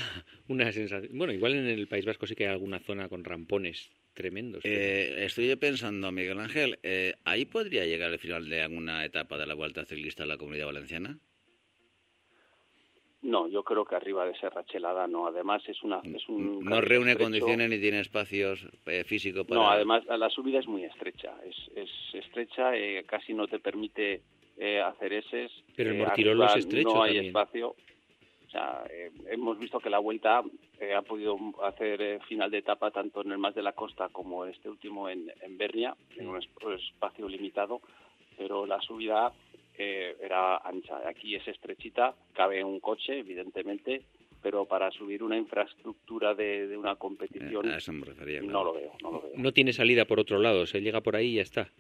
una 0.49 0.73
sensación. 0.73 1.17
Bueno, 1.17 1.33
igual 1.33 1.55
en 1.55 1.67
el 1.67 1.89
País 1.89 2.05
Vasco 2.05 2.27
sí 2.27 2.35
que 2.35 2.47
hay 2.47 2.53
alguna 2.53 2.81
zona 2.81 3.09
con 3.09 3.25
rampones 3.25 3.91
tremendos. 4.15 4.65
Eh, 4.65 5.25
estoy 5.25 5.55
pensando, 5.57 6.11
Miguel 6.11 6.41
Ángel, 6.41 6.79
eh, 6.83 7.15
¿ahí 7.25 7.45
podría 7.45 7.85
llegar 7.85 8.11
el 8.11 8.19
final 8.19 8.49
de 8.49 8.63
alguna 8.63 9.05
etapa 9.05 9.37
de 9.37 9.47
la 9.47 9.55
Vuelta 9.55 9.85
Ciclista 9.85 10.23
a 10.23 10.27
la 10.27 10.39
Comunidad 10.39 10.67
Valenciana? 10.67 11.19
No, 13.27 13.49
yo 13.49 13.65
creo 13.65 13.85
que 13.85 13.97
arriba 13.97 14.25
de 14.25 14.37
Serra 14.37 14.65
Chelada 14.67 15.09
no. 15.09 15.27
Además 15.27 15.61
es 15.67 15.83
una 15.83 16.01
es 16.05 16.29
un 16.29 16.65
no 16.65 16.81
reúne 16.81 17.17
condiciones 17.17 17.69
ni 17.69 17.81
tiene 17.81 17.99
espacios 17.99 18.65
eh, 18.87 19.03
físicos 19.05 19.45
para. 19.45 19.61
No, 19.61 19.69
además 19.69 20.05
la 20.07 20.31
subida 20.31 20.61
es 20.61 20.69
muy 20.69 20.85
estrecha. 20.85 21.35
Es, 21.45 21.57
es 21.75 21.91
estrecha, 22.13 22.77
eh, 22.77 23.05
casi 23.05 23.35
no 23.35 23.49
te 23.49 23.59
permite 23.59 24.23
eh, 24.59 24.81
hacer 24.81 25.13
ese. 25.13 25.49
Pero 25.75 25.91
el 25.91 25.99
Mortirolo 25.99 26.47
es 26.47 26.57
estrecho 26.57 26.95
No 26.95 27.03
hay 27.03 27.19
espacio. 27.19 27.71
O 27.71 28.51
sea, 28.51 28.85
eh, 28.91 29.11
hemos 29.31 29.59
visto 29.59 29.81
que 29.81 29.91
la 29.91 29.99
vuelta 29.99 30.43
eh, 30.81 30.95
ha 30.95 31.03
podido 31.03 31.37
hacer 31.63 32.21
final 32.23 32.51
de 32.51 32.59
etapa 32.59 32.91
tanto 32.91 33.23
en 33.23 33.33
el 33.33 33.39
Más 33.39 33.55
de 33.55 33.63
la 33.63 33.73
Costa 33.73 34.09
como 34.11 34.45
este 34.45 34.71
último 34.71 35.09
en, 35.09 35.31
en 35.43 35.59
Bernia, 35.59 35.95
en 36.17 36.29
un 36.29 36.41
espacio 36.41 37.29
limitado, 37.29 37.81
pero 38.37 38.67
la 38.67 38.81
subida 38.81 39.33
era 39.79 40.57
ancha. 40.57 41.07
Aquí 41.07 41.35
es 41.35 41.47
estrechita, 41.47 42.15
cabe 42.33 42.65
un 42.65 42.81
coche, 42.81 43.19
evidentemente, 43.19 44.05
pero 44.43 44.65
para 44.65 44.91
subir 44.91 45.23
una 45.23 45.37
infraestructura 45.37 46.35
de, 46.35 46.67
de 46.67 46.79
una 46.79 46.95
competición 46.97 47.65
refería. 47.65 48.41
no 48.41 48.47
claro. 48.47 48.65
lo 48.65 48.73
veo, 48.75 48.93
no 49.03 49.11
lo 49.11 49.21
veo. 49.21 49.33
No 49.35 49.53
tiene 49.53 49.73
salida 49.73 50.07
por 50.07 50.21
otro 50.21 50.39
lado, 50.39 50.67
se 50.67 50.81
llega 50.81 51.01
por 51.01 51.17
ahí 51.17 51.33
y 51.33 51.35
ya 51.35 51.43
está. 51.43 51.73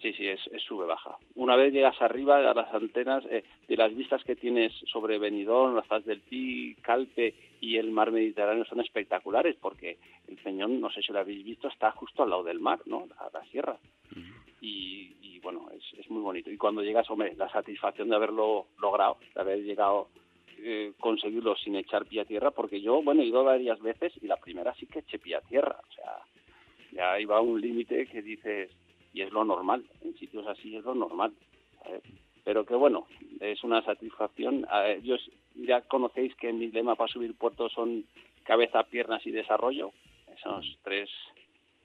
Sí, 0.00 0.14
sí, 0.14 0.26
es, 0.26 0.40
es 0.52 0.62
sube-baja. 0.62 1.18
Una 1.34 1.56
vez 1.56 1.74
llegas 1.74 2.00
arriba 2.00 2.38
a 2.38 2.54
las 2.54 2.72
antenas, 2.72 3.22
eh, 3.26 3.44
de 3.68 3.76
las 3.76 3.94
vistas 3.94 4.24
que 4.24 4.34
tienes 4.34 4.72
sobre 4.90 5.18
Benidorm, 5.18 5.74
las 5.74 5.86
Faz 5.86 6.04
del 6.06 6.20
Pi, 6.20 6.74
Calpe 6.80 7.34
y 7.60 7.76
el 7.76 7.90
mar 7.90 8.10
Mediterráneo 8.10 8.64
son 8.64 8.80
espectaculares 8.80 9.56
porque 9.60 9.98
el 10.26 10.36
Peñón, 10.36 10.80
no 10.80 10.90
sé 10.90 11.02
si 11.02 11.12
lo 11.12 11.18
habéis 11.18 11.44
visto, 11.44 11.68
está 11.68 11.90
justo 11.90 12.22
al 12.22 12.30
lado 12.30 12.42
del 12.44 12.60
mar, 12.60 12.80
¿no? 12.86 13.06
La, 13.08 13.30
la 13.32 13.44
sierra. 13.50 13.76
Y, 14.62 15.16
y, 15.20 15.38
bueno, 15.40 15.68
es, 15.76 15.98
es 15.98 16.10
muy 16.10 16.22
bonito. 16.22 16.50
Y 16.50 16.56
cuando 16.56 16.82
llegas, 16.82 17.10
hombre, 17.10 17.34
la 17.36 17.50
satisfacción 17.50 18.08
de 18.08 18.16
haberlo 18.16 18.66
logrado, 18.80 19.18
de 19.34 19.40
haber 19.40 19.62
llegado, 19.62 20.08
eh, 20.58 20.92
conseguirlo 20.98 21.56
sin 21.56 21.76
echar 21.76 22.06
pie 22.06 22.22
a 22.22 22.24
tierra, 22.24 22.50
porque 22.50 22.80
yo, 22.80 23.02
bueno, 23.02 23.22
he 23.22 23.26
ido 23.26 23.44
varias 23.44 23.80
veces 23.80 24.12
y 24.22 24.26
la 24.26 24.36
primera 24.36 24.74
sí 24.74 24.86
que 24.86 25.00
eché 25.00 25.18
pie 25.18 25.36
a 25.36 25.40
tierra. 25.42 25.76
O 25.88 25.92
sea, 25.92 26.16
ya 26.92 27.20
iba 27.20 27.36
a 27.36 27.40
un 27.40 27.60
límite 27.60 28.06
que 28.06 28.22
dices, 28.22 28.70
y 29.12 29.22
es 29.22 29.32
lo 29.32 29.44
normal, 29.44 29.84
en 30.02 30.14
sitios 30.16 30.46
así 30.46 30.76
es 30.76 30.84
lo 30.84 30.94
normal. 30.94 31.32
¿sabes? 31.82 32.02
Pero 32.44 32.64
que 32.64 32.74
bueno, 32.74 33.06
es 33.40 33.62
una 33.64 33.82
satisfacción. 33.82 34.62
Ver, 34.62 35.02
yo, 35.02 35.16
ya 35.54 35.82
conocéis 35.82 36.34
que 36.36 36.52
mi 36.52 36.68
lema 36.68 36.96
para 36.96 37.12
subir 37.12 37.34
puertos 37.34 37.72
son 37.72 38.04
cabeza, 38.44 38.82
piernas 38.84 39.26
y 39.26 39.30
desarrollo, 39.30 39.92
esos 40.34 40.78
tres. 40.82 41.10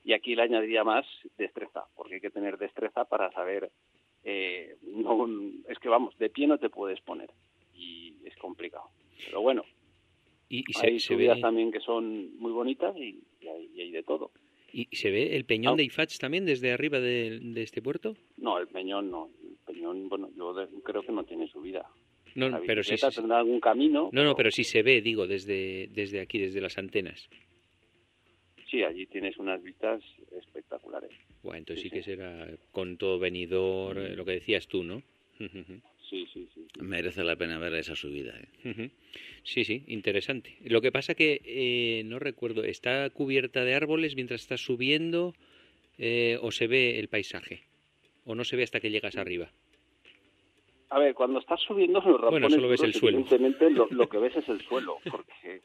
Y 0.04 0.12
aquí 0.12 0.34
le 0.34 0.42
añadiría 0.42 0.84
más 0.84 1.04
destreza, 1.36 1.84
porque 1.96 2.14
hay 2.14 2.20
que 2.20 2.30
tener 2.30 2.58
destreza 2.58 3.04
para 3.04 3.30
saber. 3.32 3.70
Eh, 4.24 4.76
no, 4.82 5.26
es 5.68 5.78
que 5.78 5.88
vamos, 5.88 6.16
de 6.18 6.30
pie 6.30 6.46
no 6.46 6.58
te 6.58 6.70
puedes 6.70 7.00
poner 7.00 7.30
y 7.74 8.16
es 8.24 8.34
complicado. 8.36 8.88
Pero 9.24 9.40
bueno, 9.40 9.64
Y, 10.48 10.64
hay 10.80 10.98
se 11.00 11.14
subidas 11.14 11.36
ve, 11.36 11.42
también 11.42 11.70
que 11.70 11.80
son 11.80 12.36
muy 12.38 12.52
bonitas 12.52 12.96
y, 12.96 13.22
y 13.40 13.48
hay, 13.48 13.70
y 13.74 13.80
hay 13.82 13.90
de 13.90 14.02
todo. 14.02 14.30
Y 14.82 14.96
se 14.96 15.10
ve 15.10 15.36
el 15.36 15.44
peñón 15.44 15.76
de 15.76 15.84
Ifach 15.84 16.18
también 16.18 16.44
desde 16.44 16.72
arriba 16.72 17.00
de, 17.00 17.38
de 17.40 17.62
este 17.62 17.80
puerto. 17.80 18.14
No, 18.36 18.58
el 18.58 18.66
Peñón 18.68 19.10
no. 19.10 19.30
El 19.42 19.56
Peñón, 19.74 20.08
bueno, 20.08 20.28
yo 20.36 20.52
de- 20.54 20.68
creo 20.84 21.02
que 21.02 21.12
no 21.12 21.24
tiene 21.24 21.48
subida. 21.48 21.86
No, 22.34 22.50
La 22.50 22.60
pero 22.66 22.82
sí, 22.82 22.96
sí- 22.98 23.06
tendrá 23.14 23.38
algún 23.38 23.60
camino. 23.60 24.10
no, 24.12 24.22
no, 24.24 24.34
pero 24.36 24.50
sí 24.50 24.64
se 24.64 24.82
ve, 24.82 25.00
digo, 25.00 25.26
desde, 25.26 25.88
desde 25.92 26.20
aquí, 26.20 26.38
desde 26.38 26.60
las 26.60 26.76
antenas. 26.76 27.28
Sí, 28.70 28.82
allí 28.82 29.06
tienes 29.06 29.36
unas 29.38 29.62
vistas 29.62 30.02
espectaculares. 30.38 31.10
Buah, 31.42 31.56
entonces 31.56 31.82
sí 31.82 31.88
Sí, 31.88 31.94
que 31.96 32.02
será 32.02 32.48
con 32.72 32.96
todo 32.98 33.18
venidor, 33.18 33.96
eh, 33.98 34.16
lo 34.16 34.24
que 34.24 34.32
decías 34.32 34.66
tú, 34.66 34.82
¿no? 34.84 35.02
Ujú, 36.06 36.10
Sí, 36.10 36.26
sí, 36.32 36.48
sí. 36.54 36.66
Merece 36.80 37.24
la 37.24 37.36
pena 37.36 37.58
ver 37.58 37.74
esa 37.74 37.96
subida. 37.96 38.32
¿eh? 38.38 38.90
Sí, 39.42 39.64
sí, 39.64 39.84
interesante. 39.88 40.56
Lo 40.64 40.80
que 40.80 40.92
pasa 40.92 41.14
que 41.14 41.40
eh, 41.44 42.02
no 42.04 42.18
recuerdo, 42.18 42.64
¿está 42.64 43.08
cubierta 43.10 43.64
de 43.64 43.74
árboles 43.74 44.14
mientras 44.14 44.40
estás 44.42 44.60
subiendo 44.60 45.34
eh, 45.98 46.38
o 46.40 46.50
se 46.52 46.66
ve 46.66 46.98
el 46.98 47.08
paisaje? 47.08 47.62
¿O 48.24 48.34
no 48.34 48.44
se 48.44 48.56
ve 48.56 48.62
hasta 48.64 48.80
que 48.80 48.90
llegas 48.90 49.16
arriba? 49.16 49.50
A 50.90 50.98
ver, 50.98 51.14
cuando 51.14 51.40
estás 51.40 51.60
subiendo 51.62 52.00
los 52.00 52.30
Bueno, 52.30 52.48
solo 52.50 52.68
ves 52.68 52.80
duros, 52.80 52.94
el 52.94 53.00
suelo. 53.00 53.18
evidentemente 53.18 53.70
lo, 53.70 53.88
lo 53.90 54.08
que 54.08 54.18
ves 54.18 54.36
es 54.36 54.48
el 54.48 54.60
suelo, 54.62 54.98
porque 55.10 55.62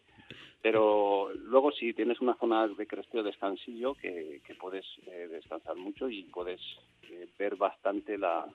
pero 0.62 1.32
luego 1.34 1.72
si 1.72 1.94
tienes 1.94 2.22
una 2.22 2.36
zona 2.36 2.68
de 2.68 2.86
cresteo 2.86 3.24
descansillo 3.24 3.96
que, 3.96 4.42
que 4.46 4.54
puedes 4.56 4.86
eh, 5.08 5.28
descansar 5.32 5.76
mucho 5.76 6.08
y 6.10 6.24
puedes 6.24 6.62
eh, 7.10 7.28
ver 7.38 7.56
bastante 7.56 8.18
la 8.18 8.48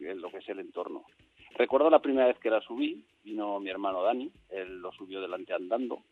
lo 0.00 0.30
que 0.30 0.38
es 0.38 0.48
el 0.48 0.60
entorno. 0.60 1.04
Recuerdo 1.56 1.90
la 1.90 2.00
primera 2.00 2.26
vez 2.26 2.38
que 2.38 2.50
la 2.50 2.60
subí, 2.60 3.04
vino 3.24 3.60
mi 3.60 3.70
hermano 3.70 4.02
Dani, 4.02 4.30
él 4.50 4.78
lo 4.78 4.92
subió 4.92 5.20
delante 5.20 5.52
andando 5.52 6.02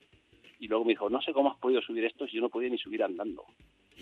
y 0.61 0.67
luego 0.67 0.85
me 0.85 0.93
dijo, 0.93 1.09
no 1.09 1.21
sé 1.23 1.33
cómo 1.33 1.51
has 1.51 1.59
podido 1.59 1.81
subir 1.81 2.05
esto 2.05 2.27
si 2.27 2.37
yo 2.37 2.43
no 2.43 2.49
podía 2.49 2.69
ni 2.69 2.79
subir 2.79 3.03
andando. 3.03 3.45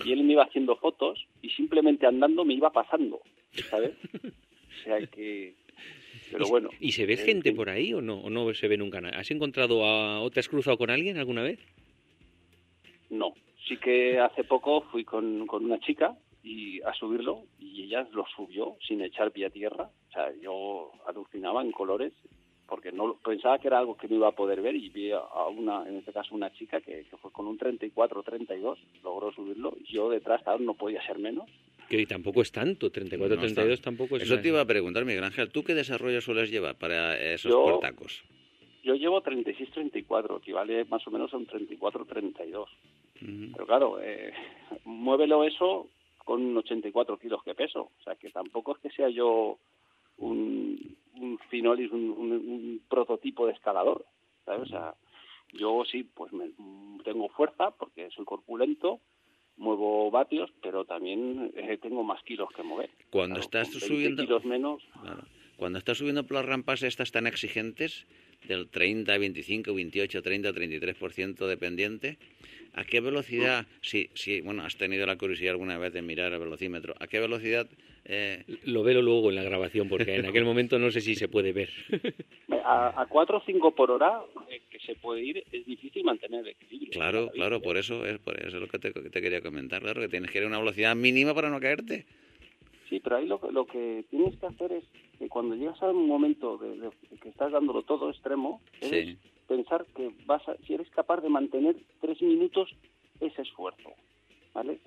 Y 0.04 0.12
él 0.12 0.24
me 0.24 0.32
iba 0.32 0.44
haciendo 0.44 0.76
fotos 0.76 1.26
y 1.42 1.50
simplemente 1.50 2.06
andando 2.06 2.44
me 2.44 2.54
iba 2.54 2.70
pasando, 2.70 3.20
¿sabes? 3.70 3.92
O 4.24 4.82
sea 4.84 5.06
que... 5.06 5.54
Pero 6.30 6.46
¿Y, 6.46 6.50
bueno. 6.50 6.70
¿Y 6.80 6.92
se 6.92 7.06
ve 7.06 7.14
eh, 7.14 7.18
gente 7.18 7.52
por 7.52 7.70
ahí 7.70 7.94
o 7.94 8.00
no? 8.00 8.18
¿O 8.20 8.30
no 8.30 8.52
se 8.52 8.68
ve 8.68 8.76
nunca 8.76 9.00
nada? 9.00 9.18
¿Has 9.18 9.30
encontrado 9.30 9.84
a, 9.84 10.20
o 10.20 10.30
te 10.30 10.40
has 10.40 10.48
cruzado 10.48 10.76
con 10.76 10.90
alguien 10.90 11.18
alguna 11.18 11.42
vez? 11.42 11.60
No. 13.10 13.32
Sí 13.66 13.76
que 13.76 14.18
hace 14.18 14.44
poco 14.44 14.82
fui 14.82 15.04
con, 15.04 15.46
con 15.46 15.64
una 15.64 15.78
chica 15.80 16.16
y 16.48 16.80
a 16.82 16.94
subirlo 16.94 17.42
y 17.58 17.82
ella 17.82 18.06
lo 18.12 18.24
subió 18.36 18.76
sin 18.86 19.00
echar 19.02 19.32
pie 19.32 19.46
a 19.46 19.50
tierra. 19.50 19.90
O 20.08 20.12
sea, 20.12 20.32
yo 20.40 20.92
alucinaba 21.08 21.60
en 21.62 21.72
colores 21.72 22.12
porque 22.68 22.92
no 22.92 23.16
pensaba 23.24 23.58
que 23.58 23.66
era 23.66 23.78
algo 23.80 23.96
que 23.96 24.06
no 24.08 24.14
iba 24.16 24.28
a 24.28 24.32
poder 24.32 24.62
ver 24.62 24.76
y 24.76 24.88
vi 24.90 25.10
a 25.10 25.46
una, 25.48 25.88
en 25.88 25.96
este 25.96 26.12
caso 26.12 26.34
una 26.36 26.52
chica 26.52 26.80
que, 26.80 27.04
que 27.10 27.16
fue 27.16 27.32
con 27.32 27.46
un 27.48 27.58
34-32, 27.58 28.76
logró 29.02 29.32
subirlo. 29.32 29.76
y 29.80 29.92
Yo 29.92 30.08
detrás, 30.08 30.42
claro, 30.44 30.60
no 30.60 30.74
podía 30.74 31.04
ser 31.06 31.18
menos. 31.18 31.50
Que 31.88 32.04
tampoco 32.06 32.42
es 32.42 32.50
tanto, 32.52 32.90
34, 32.90 33.36
No 33.36 33.42
está. 33.44 33.54
32 33.62 33.80
tampoco 33.80 34.16
es... 34.16 34.22
Eso 34.24 34.34
una- 34.34 34.42
te 34.42 34.48
iba 34.48 34.60
a 34.60 34.64
preguntar, 34.66 35.04
Miguel 35.04 35.24
Ángel. 35.24 35.50
¿Tú 35.50 35.62
qué 35.64 35.74
desarrollo 35.74 36.20
sueles 36.20 36.50
llevar 36.50 36.76
para 36.76 37.16
esos 37.20 37.50
Yo- 37.50 37.62
puertacos? 37.64 38.24
Yo 38.84 38.94
llevo 38.94 39.20
36-34, 39.20 40.38
equivale 40.38 40.84
más 40.84 41.04
o 41.08 41.10
menos 41.10 41.32
a 41.34 41.36
un 41.36 41.46
34-32. 41.48 42.52
Ujú. 42.62 42.68
Pero 43.52 43.66
claro, 43.66 43.98
eh, 44.00 44.32
muévelo 44.84 45.42
eso 45.44 45.88
con 46.26 46.56
84 46.56 47.18
kilos 47.18 47.40
que 47.44 47.54
peso. 47.54 47.92
O 47.98 48.02
sea, 48.02 48.16
que 48.16 48.28
tampoco 48.30 48.72
es 48.74 48.78
que 48.82 48.90
sea 48.90 49.08
yo 49.08 49.58
un, 50.18 50.96
un 51.14 51.38
finolis, 51.50 51.90
un, 51.92 52.10
un- 52.10 52.32
un 52.32 52.82
prototipo 52.88 53.46
de 53.46 53.52
escalador. 53.52 54.04
¿sabes? 54.44 54.62
O 54.62 54.66
sea, 54.66 54.94
yo 55.52 55.84
sí, 55.90 56.02
pues 56.02 56.32
me- 56.32 56.50
tengo 57.04 57.28
fuerza 57.28 57.70
porque 57.70 58.10
soy 58.10 58.24
corpulento, 58.24 59.00
muevo 59.56 60.10
vatios, 60.10 60.50
pero 60.60 60.84
también 60.84 61.52
eh, 61.56 61.78
tengo 61.80 62.02
más 62.02 62.22
kilos 62.24 62.48
que 62.56 62.62
mover. 62.64 62.90
Cuando 63.10 63.36
Claro, 63.36 63.44
estás 63.44 63.68
con 63.70 63.80
20 63.80 63.86
subiendo... 63.94 64.22
kilos 64.24 64.44
menos, 64.44 64.82
Claro. 65.00 65.22
Cuando 65.56 65.78
estás 65.78 65.96
subiendo 65.96 66.24
por 66.26 66.34
las 66.36 66.44
rampas 66.44 66.82
estas 66.82 67.12
tan 67.12 67.26
exigentes, 67.26 68.06
del 68.46 68.68
30, 68.68 69.16
25, 69.16 69.72
28, 69.72 70.20
30, 70.22 70.52
33% 70.52 71.46
dependiente, 71.46 72.18
¿a 72.76 72.84
qué 72.84 73.00
velocidad, 73.00 73.66
si, 73.80 74.08
si, 74.14 74.40
bueno, 74.42 74.62
has 74.64 74.76
tenido 74.76 75.04
la 75.06 75.16
curiosidad 75.16 75.52
alguna 75.52 75.76
vez 75.78 75.92
de 75.92 76.02
mirar 76.02 76.32
el 76.32 76.38
velocímetro, 76.38 76.94
¿a 77.00 77.06
qué 77.08 77.18
velocidad 77.18 77.66
eh, 78.04 78.44
Lo 78.64 78.82
veo 78.84 79.02
luego 79.02 79.30
en 79.30 79.36
la 79.36 79.42
grabación 79.42 79.88
porque 79.88 80.14
en 80.14 80.26
aquel 80.26 80.44
momento 80.44 80.78
no 80.78 80.90
sé 80.92 81.00
si 81.00 81.14
se 81.16 81.26
puede 81.28 81.52
ver. 81.52 81.70
a, 82.64 83.00
a 83.02 83.06
4 83.06 83.38
o 83.38 83.42
5 83.44 83.74
por 83.74 83.90
hora 83.90 84.20
eh, 84.48 84.62
que 84.70 84.78
se 84.80 84.94
puede 84.94 85.22
ir, 85.24 85.42
es 85.50 85.66
difícil 85.66 86.04
mantener 86.04 86.40
el 86.40 86.48
equilibrio. 86.48 86.90
Claro, 86.92 87.30
claro, 87.32 87.60
por 87.60 87.76
eso 87.76 88.06
es 88.06 88.18
por 88.20 88.38
eso 88.38 88.56
es 88.56 88.62
lo 88.62 88.68
que 88.68 88.78
te, 88.78 88.92
que 88.92 89.10
te 89.10 89.20
quería 89.22 89.40
comentar, 89.40 89.82
claro, 89.82 90.00
que 90.00 90.08
tienes 90.08 90.30
que 90.30 90.38
ir 90.38 90.44
a 90.44 90.48
una 90.48 90.58
velocidad 90.58 90.94
mínima 90.94 91.34
para 91.34 91.50
no 91.50 91.58
caerte. 91.60 92.06
Sí, 92.88 93.00
pero 93.00 93.16
ahí 93.16 93.26
lo, 93.26 93.40
que- 93.40 93.50
lo 93.50 93.66
que 93.66 94.04
tienes 94.10 94.36
que 94.36 94.46
hacer 94.46 94.70
es 94.72 94.84
que 95.18 95.28
cuando 95.28 95.56
llegas 95.56 95.82
a 95.82 95.90
un 95.90 96.06
momento 96.06 96.56
de, 96.58 96.76
de 96.78 96.90
que 97.20 97.30
estás 97.30 97.50
dándolo 97.50 97.82
todo 97.82 98.10
extremo, 98.10 98.60
Sí. 98.80 99.16
Pensar 99.46 99.86
que 99.94 100.14
vas 100.26 100.46
a, 100.48 100.56
si 100.66 100.74
eres 100.74 100.88
capaz 100.90 101.20
de 101.20 101.28
mantener 101.28 101.76
tres 102.00 102.20
minutos 102.22 102.74
ese 103.20 103.42
esfuerzo, 103.42 103.90
¿vale? 104.54 104.80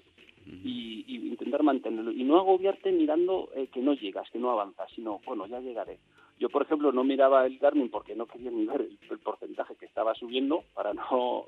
Y, 0.46 1.06
y 1.08 1.28
intentar 1.28 1.64
mantenerlo. 1.64 2.12
Y 2.12 2.24
no 2.24 2.38
agobiarte 2.38 2.92
mirando 2.92 3.50
eh, 3.56 3.68
que 3.68 3.82
no 3.82 3.94
llegas, 3.94 4.30
que 4.32 4.40
no 4.40 4.52
avanzas, 4.52 4.90
sino, 4.96 5.20
bueno, 5.26 5.46
ya 5.48 5.60
llegaré. 5.60 6.00
Yo, 6.40 6.50
por 6.50 6.62
ejemplo, 6.62 6.92
no 6.92 7.04
miraba 7.04 7.46
el 7.46 7.60
Garmin 7.60 7.90
porque 7.90 8.16
no 8.16 8.26
quería 8.26 8.50
ni 8.50 8.66
ver 8.66 8.82
el, 8.82 8.98
el 9.10 9.20
porcentaje 9.20 9.76
que 9.76 9.86
estaba 9.86 10.16
subiendo 10.16 10.64
para 10.74 10.94
no 10.94 11.46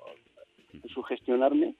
sugestionarme, 0.93 1.75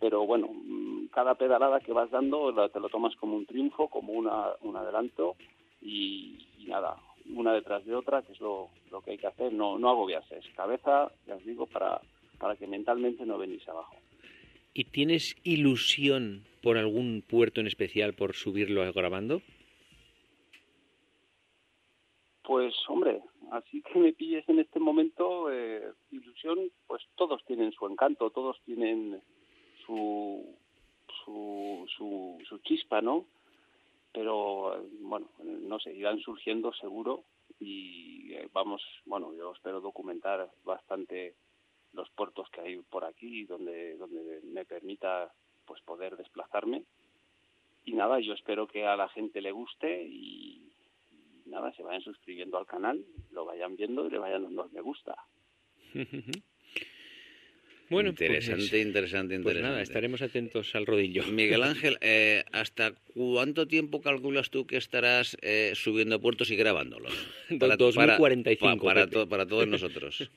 pero 0.00 0.26
bueno, 0.26 0.48
mm, 0.52 1.06
cada 1.06 1.34
pedalada 1.34 1.80
que 1.80 1.92
vas 1.92 2.10
dando 2.10 2.52
te 2.68 2.80
lo 2.80 2.88
tomas 2.88 3.14
como 3.16 3.36
un 3.36 3.46
triunfo, 3.46 3.88
como 3.88 4.12
una, 4.12 4.50
un 4.62 4.76
adelanto 4.76 5.36
y, 5.80 6.46
y 6.58 6.66
nada, 6.66 6.96
una 7.34 7.52
detrás 7.52 7.84
de 7.84 7.94
otra, 7.94 8.22
que 8.22 8.32
es 8.32 8.40
lo, 8.40 8.70
lo 8.90 9.00
que 9.00 9.12
hay 9.12 9.18
que 9.18 9.26
hacer, 9.26 9.52
no, 9.52 9.78
no 9.78 9.90
agobiarse, 9.90 10.38
es 10.38 10.46
cabeza, 10.54 11.10
ya 11.26 11.36
os 11.36 11.44
digo, 11.44 11.66
para, 11.66 12.00
para 12.38 12.56
que 12.56 12.66
mentalmente 12.66 13.24
no 13.26 13.38
venís 13.38 13.66
abajo. 13.68 13.96
¿Y 14.74 14.84
tienes 14.84 15.36
ilusión 15.42 16.44
por 16.62 16.76
algún 16.76 17.22
puerto 17.26 17.60
en 17.60 17.66
especial 17.66 18.14
por 18.14 18.34
subirlo 18.34 18.92
grabando? 18.92 19.40
Pues 22.42 22.74
hombre, 22.88 23.22
así 23.52 23.82
que 23.82 23.98
me 23.98 24.12
pilles 24.12 24.48
en 24.48 24.60
este 24.60 24.78
momento, 24.78 25.50
eh, 25.50 25.82
ilusión, 26.10 26.70
pues 26.86 27.02
todos 27.16 27.44
tienen 27.46 27.72
su 27.72 27.86
encanto, 27.86 28.30
todos 28.30 28.60
tienen 28.64 29.20
su, 29.84 30.56
su, 31.24 31.86
su, 31.96 32.38
su 32.48 32.58
chispa, 32.58 33.00
¿no? 33.00 33.24
Pero 34.16 34.82
bueno, 35.00 35.28
no 35.42 35.78
sé, 35.78 35.92
irán 35.92 36.18
surgiendo 36.20 36.72
seguro 36.72 37.24
y 37.60 38.32
eh, 38.32 38.48
vamos, 38.50 38.82
bueno, 39.04 39.34
yo 39.34 39.52
espero 39.52 39.82
documentar 39.82 40.50
bastante 40.64 41.34
los 41.92 42.08
puertos 42.12 42.48
que 42.48 42.62
hay 42.62 42.78
por 42.78 43.04
aquí 43.04 43.44
donde 43.44 43.98
donde 43.98 44.40
me 44.44 44.64
permita 44.64 45.30
pues 45.66 45.82
poder 45.82 46.16
desplazarme 46.16 46.84
y 47.84 47.92
nada, 47.92 48.18
yo 48.20 48.32
espero 48.32 48.66
que 48.66 48.86
a 48.86 48.96
la 48.96 49.10
gente 49.10 49.42
le 49.42 49.52
guste 49.52 50.02
y, 50.02 50.72
nada, 51.44 51.72
se 51.74 51.82
vayan 51.82 52.00
suscribiendo 52.00 52.56
al 52.56 52.66
canal, 52.66 53.04
lo 53.32 53.44
vayan 53.44 53.76
viendo 53.76 54.06
y 54.06 54.10
le 54.10 54.18
vayan 54.18 54.44
dando 54.44 54.70
me 54.72 54.80
gusta. 54.80 55.14
Bueno, 57.88 58.10
interesante, 58.10 58.68
pues, 58.70 58.86
interesante, 58.86 59.34
interesante. 59.34 59.42
Pues 59.42 59.60
nada, 59.60 59.82
estaremos 59.82 60.22
atentos 60.22 60.74
al 60.74 60.86
rodillo. 60.86 61.22
Miguel 61.32 61.62
Ángel, 61.62 61.98
eh, 62.00 62.44
¿hasta 62.52 62.92
cuánto 63.14 63.66
tiempo 63.66 64.00
calculas 64.00 64.50
tú 64.50 64.66
que 64.66 64.76
estarás 64.76 65.36
eh, 65.42 65.72
subiendo 65.74 66.20
puertos 66.20 66.50
y 66.50 66.56
grabándolos? 66.56 67.12
Para, 67.60 67.76
2045. 67.76 68.84
Para, 68.84 69.06
para, 69.06 69.26
para 69.26 69.46
todos 69.46 69.66
nosotros. 69.68 70.30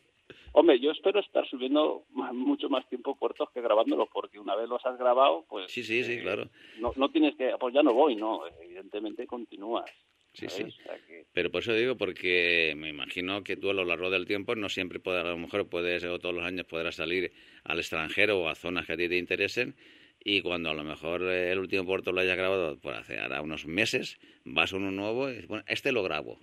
Hombre, 0.51 0.79
yo 0.79 0.91
espero 0.91 1.19
estar 1.19 1.47
subiendo 1.47 2.05
mucho 2.33 2.69
más 2.69 2.87
tiempo 2.89 3.15
puertos 3.15 3.49
que 3.53 3.61
grabándolos, 3.61 4.09
porque 4.11 4.39
una 4.39 4.55
vez 4.55 4.67
los 4.67 4.83
has 4.85 4.97
grabado, 4.97 5.45
pues... 5.47 5.71
Sí, 5.71 5.83
sí, 5.83 6.03
sí, 6.03 6.13
eh, 6.13 6.21
claro. 6.21 6.49
No, 6.79 6.91
no 6.95 7.09
tienes 7.09 7.35
que... 7.35 7.53
Pues 7.59 7.73
ya 7.73 7.83
no 7.83 7.93
voy, 7.93 8.15
¿no? 8.15 8.41
Evidentemente 8.61 9.27
continúas. 9.27 9.89
Sí, 10.33 10.47
sí. 10.49 10.63
O 10.63 10.71
sea 10.71 10.97
que- 11.07 11.25
Pero 11.33 11.51
por 11.51 11.61
eso 11.61 11.73
digo, 11.73 11.95
porque 11.97 12.73
me 12.77 12.89
imagino 12.89 13.43
que 13.43 13.55
tú 13.55 13.69
a 13.69 13.73
lo 13.73 13.85
largo 13.85 14.09
del 14.09 14.25
tiempo 14.25 14.55
no 14.55 14.67
siempre 14.69 14.99
podrás, 14.99 15.25
a 15.25 15.29
lo 15.29 15.37
mejor 15.37 15.67
puedes, 15.69 16.03
o 16.03 16.19
todos 16.19 16.33
los 16.35 16.43
años 16.43 16.65
podrás 16.65 16.95
salir 16.95 17.31
al 17.63 17.79
extranjero 17.79 18.39
o 18.39 18.49
a 18.49 18.55
zonas 18.55 18.85
que 18.85 18.93
a 18.93 18.97
ti 18.97 19.07
te 19.09 19.17
interesen 19.17 19.75
y 20.23 20.41
cuando 20.41 20.69
a 20.69 20.73
lo 20.73 20.83
mejor 20.83 21.21
eh, 21.23 21.51
el 21.51 21.59
último 21.59 21.85
puerto 21.85 22.11
lo 22.11 22.21
hayas 22.21 22.35
grabado 22.37 22.77
por 22.79 22.93
hace 22.95 23.19
ahora 23.19 23.41
unos 23.41 23.65
meses, 23.67 24.19
vas 24.43 24.73
a 24.73 24.77
uno 24.77 24.91
nuevo 24.91 25.29
y 25.29 25.33
dices, 25.33 25.47
bueno, 25.47 25.63
este 25.67 25.91
lo 25.91 26.03
grabo. 26.03 26.39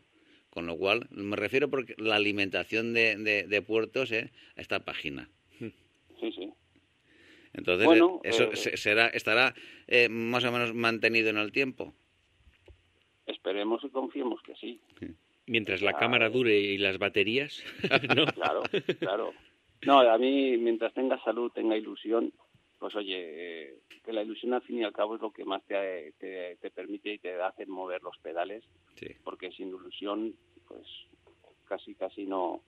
Con 0.51 0.67
lo 0.67 0.77
cual, 0.79 1.07
me 1.11 1.37
refiero 1.37 1.69
porque 1.69 1.95
la 1.99 2.17
alimentación 2.17 2.95
de, 2.95 3.17
de, 3.17 3.43
de 3.47 3.63
puertos 3.63 4.11
es 4.13 4.31
esta 4.57 4.85
página. 4.85 5.29
Sí, 5.59 6.33
sí. 6.33 6.49
Entonces, 7.53 7.85
Bueno, 7.87 8.21
eh, 8.25 8.29
eso 8.31 8.53
eh, 8.53 8.57
se- 8.57 8.77
será, 8.77 9.09
estará 9.09 9.55
eh, 9.87 10.09
más 10.09 10.45
o 10.45 10.53
menos 10.53 10.73
mantenido 10.75 11.29
en 11.31 11.39
el 11.39 11.53
tiempo. 11.53 11.95
Esperemos 13.47 13.85
y 13.85 13.91
confiemos 13.91 14.43
que 14.43 14.57
sí. 14.57 14.81
Mientras 15.47 15.81
la 15.81 15.93
Ah, 15.93 15.97
cámara 15.97 16.27
eh. 16.27 16.31
dure 16.31 16.59
y 16.59 16.79
las 16.79 16.99
baterías, 16.99 17.63
¿no? 18.19 18.27
Claro, 18.27 18.63
claro. 18.99 19.33
No, 19.85 20.01
a 20.01 20.19
mí, 20.19 20.57
mientras 20.57 20.93
tenga 20.95 21.23
salud, 21.23 21.53
tenga 21.53 21.77
ilusión, 21.77 22.33
pues 22.81 22.97
oye, 22.97 23.15
eh, 23.69 23.75
que 24.05 24.13
la 24.13 24.25
ilusión 24.25 24.53
al 24.53 24.63
fin 24.63 24.81
y 24.81 24.83
al 24.85 24.93
cabo 24.93 25.15
es 25.15 25.21
lo 25.23 25.31
que 25.31 25.45
más 25.45 25.63
te, 25.65 26.13
te, 26.19 26.57
te 26.61 26.71
permite 26.73 27.13
y 27.15 27.19
te 27.19 27.41
hace 27.41 27.67
mover 27.67 28.03
los 28.03 28.19
pedales, 28.19 28.65
Sí. 28.97 29.07
porque 29.23 29.53
sin 29.53 29.69
ilusión, 29.69 30.35
pues 30.67 30.85
casi, 31.69 31.95
casi 31.95 32.27
no, 32.27 32.63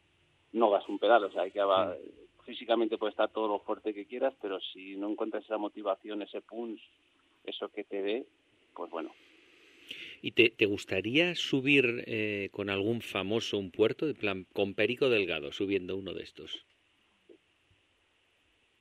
no 0.53 0.71
vas 0.71 0.89
un 0.89 1.01
pedal. 1.01 1.25
O 1.25 1.33
sea, 1.33 1.43
hay 1.43 1.51
que 1.51 1.61
ava- 1.61 1.97
físicamente 2.45 2.99
puede 2.99 3.11
estar 3.11 3.31
todo 3.33 3.49
lo 3.49 3.59
fuerte 3.61 3.93
que 3.93 4.07
quieras, 4.07 4.33
pero 4.41 4.61
si 4.61 4.95
no 4.95 5.11
encuentras 5.11 5.43
esa 5.45 5.59
motivación, 5.59 6.23
ese 6.23 6.41
punch, 6.41 6.81
eso 7.45 7.69
que 7.71 7.83
te 7.83 8.01
dé, 8.01 8.27
pues 8.77 8.91
bueno, 8.93 9.11
¿Y 10.21 10.33
te, 10.33 10.51
te 10.51 10.67
gustaría 10.67 11.35
subir 11.35 12.05
eh, 12.07 12.49
con 12.53 12.71
algún 12.71 13.01
famoso 13.01 13.59
un 13.59 13.71
puerto, 13.71 14.07
de 14.07 14.15
plan 14.15 14.47
con 14.53 14.75
Perico 14.75 15.09
Delgado, 15.09 15.53
subiendo 15.53 15.97
uno 15.97 16.13
de 16.15 16.23
estos? 16.23 16.67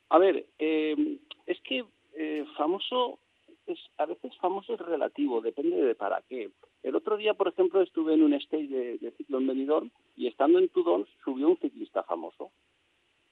A 0.10 0.18
ver, 0.18 0.48
eh, 0.58 1.20
es 1.46 1.60
que 1.62 1.86
eh, 2.16 2.46
famoso 2.56 3.20
es 3.68 3.80
a 3.98 4.06
veces 4.06 4.36
famoso 4.38 4.74
es 4.74 4.80
relativo, 4.80 5.42
depende 5.42 5.76
de 5.76 5.96
para 5.96 6.22
qué. 6.22 6.50
El 6.84 6.96
otro 6.96 7.18
día, 7.18 7.34
por 7.34 7.50
ejemplo, 7.50 7.82
estuve 7.82 8.14
en 8.14 8.24
un 8.24 8.34
stage 8.34 8.68
de, 8.68 8.98
de 8.98 9.12
ciclo 9.12 9.40
en 9.40 9.48
Benidorm 9.48 9.92
y 10.16 10.28
estando 10.28 10.60
en 10.60 10.70
Tudón 10.70 11.06
subió 11.24 11.50
un 11.50 11.58
ciclista 11.58 12.04
famoso, 12.04 12.52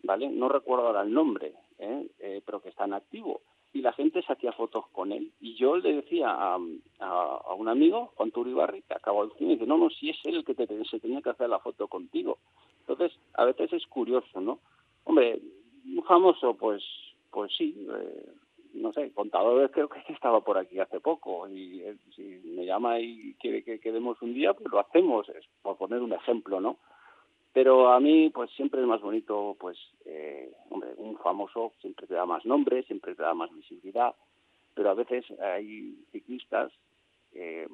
¿vale? 0.03 0.29
No 0.29 0.49
recuerdo 0.49 0.87
ahora 0.87 1.03
el 1.03 1.13
nombre, 1.13 1.53
¿eh? 1.79 2.07
Eh, 2.19 2.41
pero 2.45 2.61
que 2.61 2.69
está 2.69 2.83
en 2.85 2.93
activo. 2.93 3.41
Y 3.75 3.81
la 3.81 3.91
gente 3.91 4.21
se 4.21 4.51
fotos 4.53 4.87
con 4.93 5.11
él. 5.11 5.33
Y 5.41 5.55
yo 5.55 5.75
le 5.75 5.95
decía 5.95 6.29
a, 6.29 6.57
un 6.57 7.67
amigo, 7.67 8.13
Juan 8.15 8.31
Turibarri, 8.31 8.83
que 8.83 8.93
acabó 8.93 9.25
el 9.25 9.33
cine, 9.33 9.51
y 9.51 9.55
dice, 9.55 9.67
no, 9.67 9.77
no, 9.77 9.89
si 9.89 10.11
es 10.11 10.17
él 10.23 10.35
el 10.37 10.45
que 10.45 10.55
te, 10.55 10.65
se 10.85 10.99
tenía 11.01 11.21
que 11.21 11.31
hacer 11.31 11.49
la 11.49 11.59
foto 11.59 11.89
contigo. 11.89 12.37
Entonces, 12.79 13.11
a 13.33 13.43
veces 13.43 13.73
es 13.73 13.85
curioso, 13.87 14.39
¿no? 14.39 14.59
Hombre, 15.03 15.41
un 15.93 16.01
famoso, 16.03 16.53
pues, 16.53 16.81
pues 17.29 17.51
sí, 17.57 17.75
eh, 17.91 18.25
no 18.75 18.93
sé, 18.93 19.11
contador 19.11 19.69
creo 19.71 19.89
que 19.89 19.99
estaba 20.13 20.39
por 20.39 20.57
aquí 20.57 20.79
hace 20.79 21.01
poco 21.01 21.49
y 21.49 21.81
eh, 21.81 21.97
si 22.15 22.41
me 22.45 22.65
llama 22.65 23.01
y 23.01 23.35
quiere 23.41 23.61
que 23.61 23.81
quedemos 23.81 24.21
un 24.21 24.33
día, 24.33 24.53
pues 24.53 24.71
lo 24.71 24.79
hacemos, 24.79 25.27
es 25.27 25.43
por 25.61 25.75
poner 25.75 26.01
un 26.01 26.13
ejemplo, 26.13 26.61
¿no? 26.61 26.77
Pero 27.55 27.87
a 27.93 28.01
mí, 28.01 28.31
pues 28.31 28.51
siempre 28.51 28.81
es 28.81 28.85
más 28.85 28.99
bonito, 28.99 29.55
pues, 29.57 29.77
eh, 30.03 30.51
hombre, 30.69 30.89
un 30.97 31.17
famoso 31.17 31.71
siempre 31.79 32.05
te 32.05 32.13
da 32.13 32.25
más 32.25 32.45
nombre, 32.45 32.83
siempre 32.83 33.15
te 33.15 33.23
da 33.23 33.33
más 33.33 33.49
visibilidad, 33.55 34.13
pero 34.73 34.89
a 34.89 34.93
veces 34.93 35.23
hay 35.39 35.95
ciclistas 36.11 36.73
eh, 37.31 37.65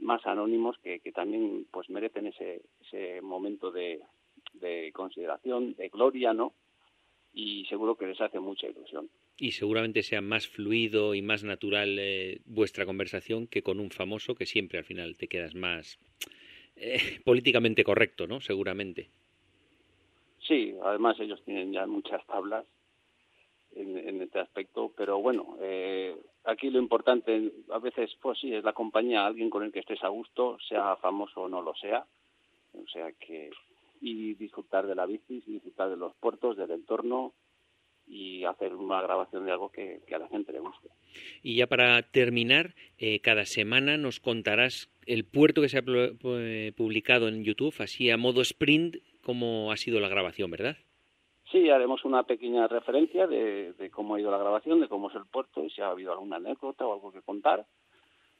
más 0.00 0.26
anónimos 0.26 0.76
que, 0.82 1.00
que 1.00 1.10
también, 1.10 1.66
pues, 1.70 1.88
merecen 1.88 2.26
ese, 2.26 2.60
ese 2.82 3.22
momento 3.22 3.70
de, 3.70 4.02
de 4.52 4.92
consideración, 4.92 5.74
de 5.74 5.88
gloria, 5.88 6.34
¿no? 6.34 6.52
Y 7.32 7.64
seguro 7.70 7.96
que 7.96 8.08
les 8.08 8.20
hace 8.20 8.40
mucha 8.40 8.66
ilusión. 8.66 9.08
Y 9.38 9.52
seguramente 9.52 10.02
sea 10.02 10.20
más 10.20 10.48
fluido 10.48 11.14
y 11.14 11.22
más 11.22 11.44
natural 11.44 11.96
eh, 11.98 12.42
vuestra 12.44 12.84
conversación 12.84 13.46
que 13.46 13.62
con 13.62 13.80
un 13.80 13.90
famoso 13.90 14.34
que 14.34 14.44
siempre 14.44 14.76
al 14.76 14.84
final 14.84 15.16
te 15.16 15.28
quedas 15.28 15.54
más 15.54 15.98
eh, 16.76 16.98
políticamente 17.24 17.84
correcto, 17.84 18.26
¿no? 18.26 18.42
Seguramente. 18.42 19.08
Sí, 20.50 20.74
además 20.82 21.14
ellos 21.20 21.40
tienen 21.44 21.72
ya 21.72 21.86
muchas 21.86 22.26
tablas 22.26 22.66
en, 23.76 23.96
en 23.96 24.20
este 24.20 24.40
aspecto, 24.40 24.92
pero 24.96 25.20
bueno, 25.20 25.56
eh, 25.60 26.16
aquí 26.42 26.70
lo 26.70 26.80
importante 26.80 27.52
a 27.70 27.78
veces, 27.78 28.10
pues 28.20 28.36
sí, 28.40 28.52
es 28.52 28.64
la 28.64 28.72
compañía, 28.72 29.24
alguien 29.24 29.48
con 29.48 29.62
el 29.62 29.70
que 29.70 29.78
estés 29.78 30.02
a 30.02 30.08
gusto, 30.08 30.58
sea 30.68 30.96
famoso 30.96 31.42
o 31.42 31.48
no 31.48 31.62
lo 31.62 31.72
sea, 31.76 32.04
o 32.74 32.84
sea 32.92 33.12
que 33.12 33.50
y 34.00 34.34
disfrutar 34.34 34.88
de 34.88 34.96
la 34.96 35.06
bici, 35.06 35.40
disfrutar 35.46 35.88
de 35.90 35.96
los 35.96 36.16
puertos, 36.16 36.56
del 36.56 36.72
entorno 36.72 37.32
y 38.08 38.42
hacer 38.44 38.74
una 38.74 39.00
grabación 39.02 39.44
de 39.44 39.52
algo 39.52 39.70
que, 39.70 40.00
a 40.12 40.18
la 40.18 40.26
gente 40.28 40.52
le 40.52 40.58
guste. 40.58 40.88
Y 41.44 41.54
ya 41.54 41.68
para 41.68 42.02
terminar, 42.02 42.74
eh, 42.98 43.20
cada 43.20 43.44
semana 43.44 43.98
nos 43.98 44.18
contarás 44.18 44.88
el 45.06 45.24
puerto 45.24 45.60
que 45.62 45.68
se 45.68 45.78
ha 45.78 45.82
pu- 45.84 46.74
publicado 46.74 47.28
en 47.28 47.44
YouTube, 47.44 47.74
así 47.78 48.10
a 48.10 48.16
modo 48.16 48.40
sprint, 48.40 48.96
cómo 49.30 49.70
ha 49.70 49.76
sido 49.76 50.00
la 50.00 50.08
grabación, 50.08 50.50
¿verdad? 50.50 50.76
Sí, 51.52 51.70
haremos 51.70 52.04
una 52.04 52.24
pequeña 52.24 52.66
referencia 52.66 53.28
de, 53.28 53.74
de 53.74 53.88
cómo 53.88 54.16
ha 54.16 54.20
ido 54.20 54.28
la 54.28 54.38
grabación, 54.38 54.80
de 54.80 54.88
cómo 54.88 55.08
es 55.08 55.14
el 55.14 55.24
puerto 55.26 55.64
y 55.64 55.70
si 55.70 55.80
ha 55.80 55.90
habido 55.90 56.10
alguna 56.10 56.36
anécdota 56.38 56.84
o 56.84 56.94
algo 56.94 57.12
que 57.12 57.22
contar, 57.22 57.64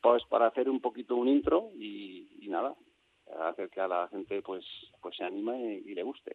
pues 0.01 0.25
para 0.29 0.49
hacer 0.49 0.69
un 0.69 0.81
poquito 0.81 1.15
un 1.15 1.29
intro 1.29 1.71
y, 1.77 2.27
y 2.41 2.49
nada, 2.49 2.75
hacer 3.51 3.71
que 3.71 3.81
a 3.81 3.87
la 3.87 4.09
gente 4.09 4.43
pues 4.43 4.65
pues 5.01 5.15
se 5.17 5.23
anime 5.23 5.81
y, 5.87 5.93
y 5.93 5.95
le 5.95 6.03
guste. 6.03 6.33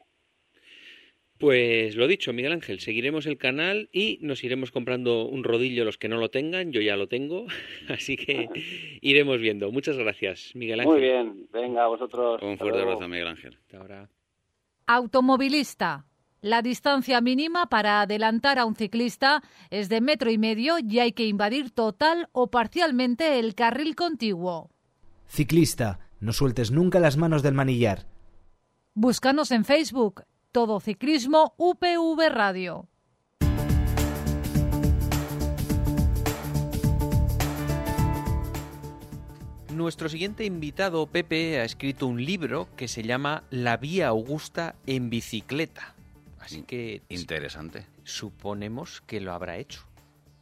Pues 1.38 1.98
lo 1.98 2.08
dicho, 2.08 2.32
Miguel 2.32 2.54
Ángel, 2.54 2.80
seguiremos 2.80 3.26
el 3.26 3.38
canal 3.38 3.90
y 3.92 4.20
nos 4.22 4.42
iremos 4.46 4.72
comprando 4.72 5.26
un 5.26 5.44
rodillo 5.44 5.84
los 5.84 5.98
que 5.98 6.08
no 6.08 6.16
lo 6.16 6.30
tengan, 6.30 6.72
yo 6.72 6.80
ya 6.80 6.96
lo 6.96 7.08
tengo, 7.08 7.48
así 7.90 8.16
que 8.16 8.48
iremos 9.02 9.42
viendo. 9.42 9.70
Muchas 9.70 9.98
gracias, 9.98 10.56
Miguel 10.56 10.80
Ángel. 10.80 10.94
Muy 10.94 11.02
bien, 11.02 11.48
venga, 11.52 11.88
vosotros. 11.88 12.42
Un 12.42 12.58
fuerte 12.58 12.80
abrazo, 12.80 13.10
Miguel 13.10 13.28
Ángel. 13.28 13.58
Hasta 13.58 13.80
ahora. 13.80 14.10
Automovilista. 14.88 16.06
La 16.42 16.62
distancia 16.62 17.20
mínima 17.20 17.66
para 17.66 18.02
adelantar 18.02 18.60
a 18.60 18.66
un 18.66 18.76
ciclista 18.76 19.42
es 19.72 19.90
de 19.90 20.00
metro 20.00 20.30
y 20.30 20.38
medio 20.38 20.76
y 20.78 21.00
hay 21.00 21.12
que 21.12 21.26
invadir 21.26 21.72
total 21.72 22.30
o 22.34 22.52
parcialmente 22.52 23.40
el 23.40 23.56
carril 23.56 23.96
contiguo. 23.96 24.70
Ciclista, 25.28 26.00
no 26.20 26.34
sueltes 26.34 26.70
nunca 26.70 27.00
las 27.00 27.18
manos 27.18 27.42
del 27.42 27.56
manillar. 27.56 28.06
Búscanos 28.94 29.50
en 29.50 29.66
Facebook, 29.66 30.24
Todo 30.52 30.80
Ciclismo 30.80 31.56
UPV 31.58 32.30
Radio. 32.30 32.88
Nuestro 39.76 40.08
siguiente 40.08 40.46
invitado, 40.46 41.06
Pepe, 41.08 41.60
ha 41.60 41.66
escrito 41.66 42.08
un 42.08 42.24
libro 42.24 42.70
que 42.78 42.88
se 42.88 43.04
llama 43.04 43.44
La 43.50 43.76
Vía 43.76 44.08
Augusta 44.08 44.76
en 44.88 45.10
bicicleta. 45.10 45.96
Así 46.40 46.62
que 46.64 47.02
Interesante. 47.10 47.86
suponemos 48.06 49.02
que 49.02 49.20
lo 49.20 49.34
habrá 49.34 49.58
hecho. 49.58 49.86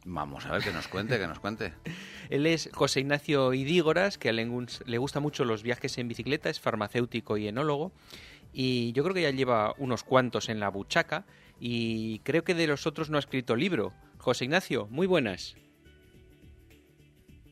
Vamos 0.04 0.46
a 0.46 0.52
ver 0.52 0.62
que 0.62 0.70
nos 0.72 0.86
cuente, 0.86 1.18
que 1.18 1.26
nos 1.26 1.40
cuente. 1.40 1.72
Él 2.30 2.46
es 2.46 2.70
José 2.72 3.00
Ignacio 3.00 3.52
Idígoras, 3.54 4.18
que 4.18 4.32
le 4.32 4.46
gus- 4.46 4.84
le 4.86 4.98
gusta 4.98 5.18
mucho 5.18 5.44
los 5.44 5.64
viajes 5.64 5.98
en 5.98 6.06
bicicleta, 6.06 6.48
es 6.48 6.60
farmacéutico 6.60 7.36
y 7.36 7.48
enólogo. 7.48 7.90
Y 8.52 8.92
yo 8.92 9.02
creo 9.02 9.14
que 9.16 9.22
ya 9.22 9.30
lleva 9.32 9.74
unos 9.78 10.04
cuantos 10.04 10.48
en 10.48 10.60
la 10.60 10.68
buchaca. 10.68 11.26
Y 11.58 12.20
creo 12.20 12.44
que 12.44 12.54
de 12.54 12.68
los 12.68 12.86
otros 12.86 13.10
no 13.10 13.16
ha 13.16 13.20
escrito 13.20 13.56
libro. 13.56 13.92
José 14.18 14.44
Ignacio, 14.44 14.86
muy 14.92 15.08
buenas. 15.08 15.56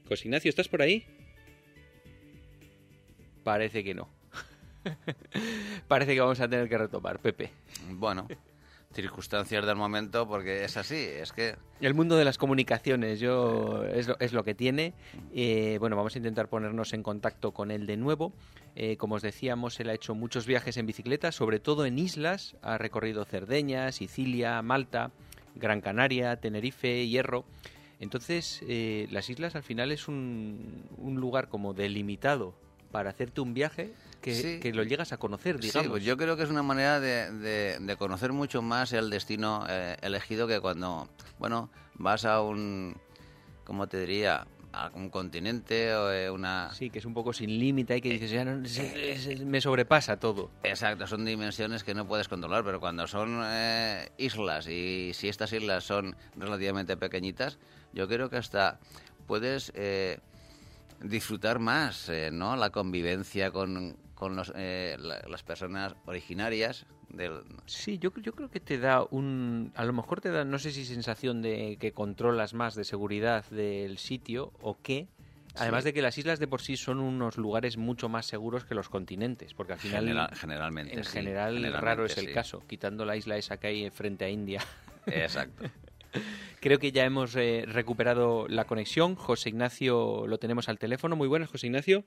José 0.08 0.28
Ignacio, 0.28 0.48
¿estás 0.48 0.68
por 0.68 0.80
ahí? 0.82 1.06
Parece 3.42 3.82
que 3.82 3.94
no. 3.94 4.08
Parece 5.88 6.14
que 6.14 6.20
vamos 6.20 6.40
a 6.40 6.48
tener 6.48 6.68
que 6.68 6.78
retomar, 6.78 7.18
Pepe. 7.18 7.50
Bueno, 7.90 8.26
circunstancias 8.92 9.64
del 9.66 9.76
momento, 9.76 10.26
porque 10.28 10.64
es 10.64 10.76
así, 10.76 10.96
es 10.96 11.32
que... 11.32 11.56
El 11.80 11.94
mundo 11.94 12.16
de 12.16 12.24
las 12.24 12.38
comunicaciones, 12.38 13.20
yo 13.20 13.84
es 13.84 14.08
lo, 14.08 14.18
es 14.20 14.32
lo 14.32 14.44
que 14.44 14.54
tiene. 14.54 14.94
Eh, 15.34 15.76
bueno, 15.80 15.96
vamos 15.96 16.14
a 16.14 16.18
intentar 16.18 16.48
ponernos 16.48 16.92
en 16.92 17.02
contacto 17.02 17.52
con 17.52 17.70
él 17.70 17.86
de 17.86 17.96
nuevo. 17.96 18.32
Eh, 18.76 18.96
como 18.96 19.16
os 19.16 19.22
decíamos, 19.22 19.78
él 19.80 19.90
ha 19.90 19.94
hecho 19.94 20.14
muchos 20.14 20.46
viajes 20.46 20.76
en 20.76 20.86
bicicleta, 20.86 21.32
sobre 21.32 21.58
todo 21.58 21.86
en 21.86 21.98
islas. 21.98 22.56
Ha 22.62 22.78
recorrido 22.78 23.24
Cerdeña, 23.24 23.90
Sicilia, 23.92 24.62
Malta, 24.62 25.10
Gran 25.54 25.80
Canaria, 25.80 26.36
Tenerife, 26.36 27.06
Hierro. 27.08 27.44
Entonces, 27.98 28.62
eh, 28.68 29.06
las 29.10 29.30
islas 29.30 29.54
al 29.54 29.62
final 29.62 29.92
es 29.92 30.08
un, 30.08 30.84
un 30.98 31.20
lugar 31.20 31.48
como 31.48 31.72
delimitado 31.72 32.54
para 32.92 33.10
hacerte 33.10 33.40
un 33.40 33.54
viaje 33.54 33.92
que, 34.20 34.72
lo 34.72 34.84
llegas 34.84 35.12
a 35.12 35.16
conocer, 35.16 35.58
digamos. 35.58 35.82
Sí, 35.82 35.88
pues 35.88 36.04
yo 36.04 36.16
creo 36.16 36.36
que 36.36 36.44
es 36.44 36.50
una 36.50 36.62
manera 36.62 37.00
de, 37.00 37.32
de, 37.80 37.96
conocer 37.96 38.32
mucho 38.32 38.62
más 38.62 38.92
el 38.92 39.10
destino 39.10 39.64
eh, 39.68 39.96
elegido 40.02 40.46
que 40.46 40.60
cuando, 40.60 41.08
bueno, 41.38 41.70
vas 41.94 42.24
a 42.24 42.40
un, 42.40 42.94
¿cómo 43.64 43.88
te 43.88 43.98
diría? 43.98 44.46
a 44.74 44.90
un 44.94 45.10
continente 45.10 45.94
o 45.94 46.10
eh, 46.10 46.30
una... 46.30 46.72
Sí, 46.72 46.88
que 46.88 46.98
es 46.98 47.04
un 47.04 47.12
poco 47.12 47.34
sin 47.34 47.58
límite 47.58 47.98
y 47.98 48.00
que 48.00 48.08
dices, 48.08 48.30
ya 48.30 48.42
no, 48.42 48.62
me 49.44 49.60
sobrepasa 49.60 50.18
todo. 50.18 50.50
Exacto, 50.62 51.06
son 51.06 51.26
dimensiones 51.26 51.84
que 51.84 51.92
no 51.92 52.06
puedes 52.06 52.26
controlar, 52.26 52.64
pero 52.64 52.80
cuando 52.80 53.06
son 53.06 53.42
eh, 53.44 54.08
islas 54.16 54.66
y 54.68 55.10
si 55.12 55.28
estas 55.28 55.52
islas 55.52 55.84
son 55.84 56.16
relativamente 56.36 56.96
pequeñitas, 56.96 57.58
yo 57.92 58.08
creo 58.08 58.30
que 58.30 58.38
hasta 58.38 58.80
puedes 59.26 59.72
disfrutar 61.04 61.58
más, 61.58 62.10
¿no? 62.32 62.56
La 62.56 62.70
convivencia 62.70 63.50
con, 63.50 63.96
con 64.14 64.40
eh, 64.54 64.96
las 65.00 65.42
personas 65.42 65.94
originarias 66.06 66.86
del... 67.08 67.42
Sí, 67.66 67.98
yo, 67.98 68.12
yo 68.20 68.32
creo 68.32 68.50
que 68.50 68.60
te 68.60 68.78
da 68.78 69.04
un... 69.10 69.72
A 69.74 69.84
lo 69.84 69.92
mejor 69.92 70.20
te 70.20 70.30
da, 70.30 70.44
no 70.44 70.58
sé 70.58 70.70
si 70.70 70.84
sensación 70.84 71.42
de 71.42 71.76
que 71.80 71.92
controlas 71.92 72.54
más 72.54 72.74
de 72.74 72.84
seguridad 72.84 73.44
del 73.50 73.98
sitio 73.98 74.52
o 74.60 74.78
qué, 74.80 75.08
Además 75.54 75.84
de 75.84 75.92
que 75.92 76.00
las 76.00 76.16
islas 76.16 76.38
de 76.38 76.48
por 76.48 76.62
sí 76.62 76.76
son 76.76 76.98
unos 76.98 77.36
lugares 77.36 77.76
mucho 77.76 78.08
más 78.08 78.26
seguros 78.26 78.64
que 78.64 78.74
los 78.74 78.88
continentes, 78.88 79.52
porque 79.54 79.74
al 79.74 79.78
final 79.78 80.30
generalmente 80.34 80.96
en 80.96 81.04
general 81.04 81.72
raro 81.74 82.06
es 82.06 82.16
el 82.16 82.32
caso, 82.32 82.62
quitando 82.66 83.04
la 83.04 83.16
isla 83.16 83.36
esa 83.36 83.58
que 83.58 83.66
hay 83.66 83.90
frente 83.90 84.24
a 84.24 84.30
India. 84.30 84.62
Exacto. 85.06 85.64
Creo 86.60 86.78
que 86.78 86.92
ya 86.92 87.04
hemos 87.04 87.34
eh, 87.36 87.64
recuperado 87.66 88.46
la 88.48 88.64
conexión. 88.64 89.14
José 89.16 89.48
Ignacio 89.48 90.26
lo 90.26 90.38
tenemos 90.38 90.68
al 90.68 90.78
teléfono. 90.78 91.16
Muy 91.16 91.28
buenas, 91.28 91.50
José 91.50 91.66
Ignacio. 91.66 92.04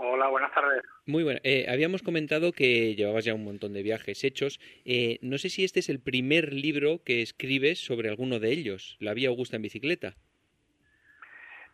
Hola, 0.00 0.28
buenas 0.28 0.52
tardes. 0.54 0.84
Muy 1.06 1.24
bueno. 1.24 1.40
Eh, 1.42 1.66
habíamos 1.68 2.02
comentado 2.02 2.52
que 2.52 2.94
llevabas 2.94 3.24
ya 3.24 3.34
un 3.34 3.44
montón 3.44 3.72
de 3.72 3.82
viajes 3.82 4.22
hechos. 4.22 4.60
Eh, 4.84 5.18
no 5.22 5.38
sé 5.38 5.48
si 5.48 5.64
este 5.64 5.80
es 5.80 5.88
el 5.88 6.00
primer 6.00 6.52
libro 6.52 7.02
que 7.04 7.20
escribes 7.20 7.84
sobre 7.84 8.08
alguno 8.08 8.38
de 8.38 8.50
ellos, 8.50 8.96
La 9.00 9.12
Vía 9.12 9.28
Augusta 9.28 9.56
en 9.56 9.62
bicicleta. 9.62 10.14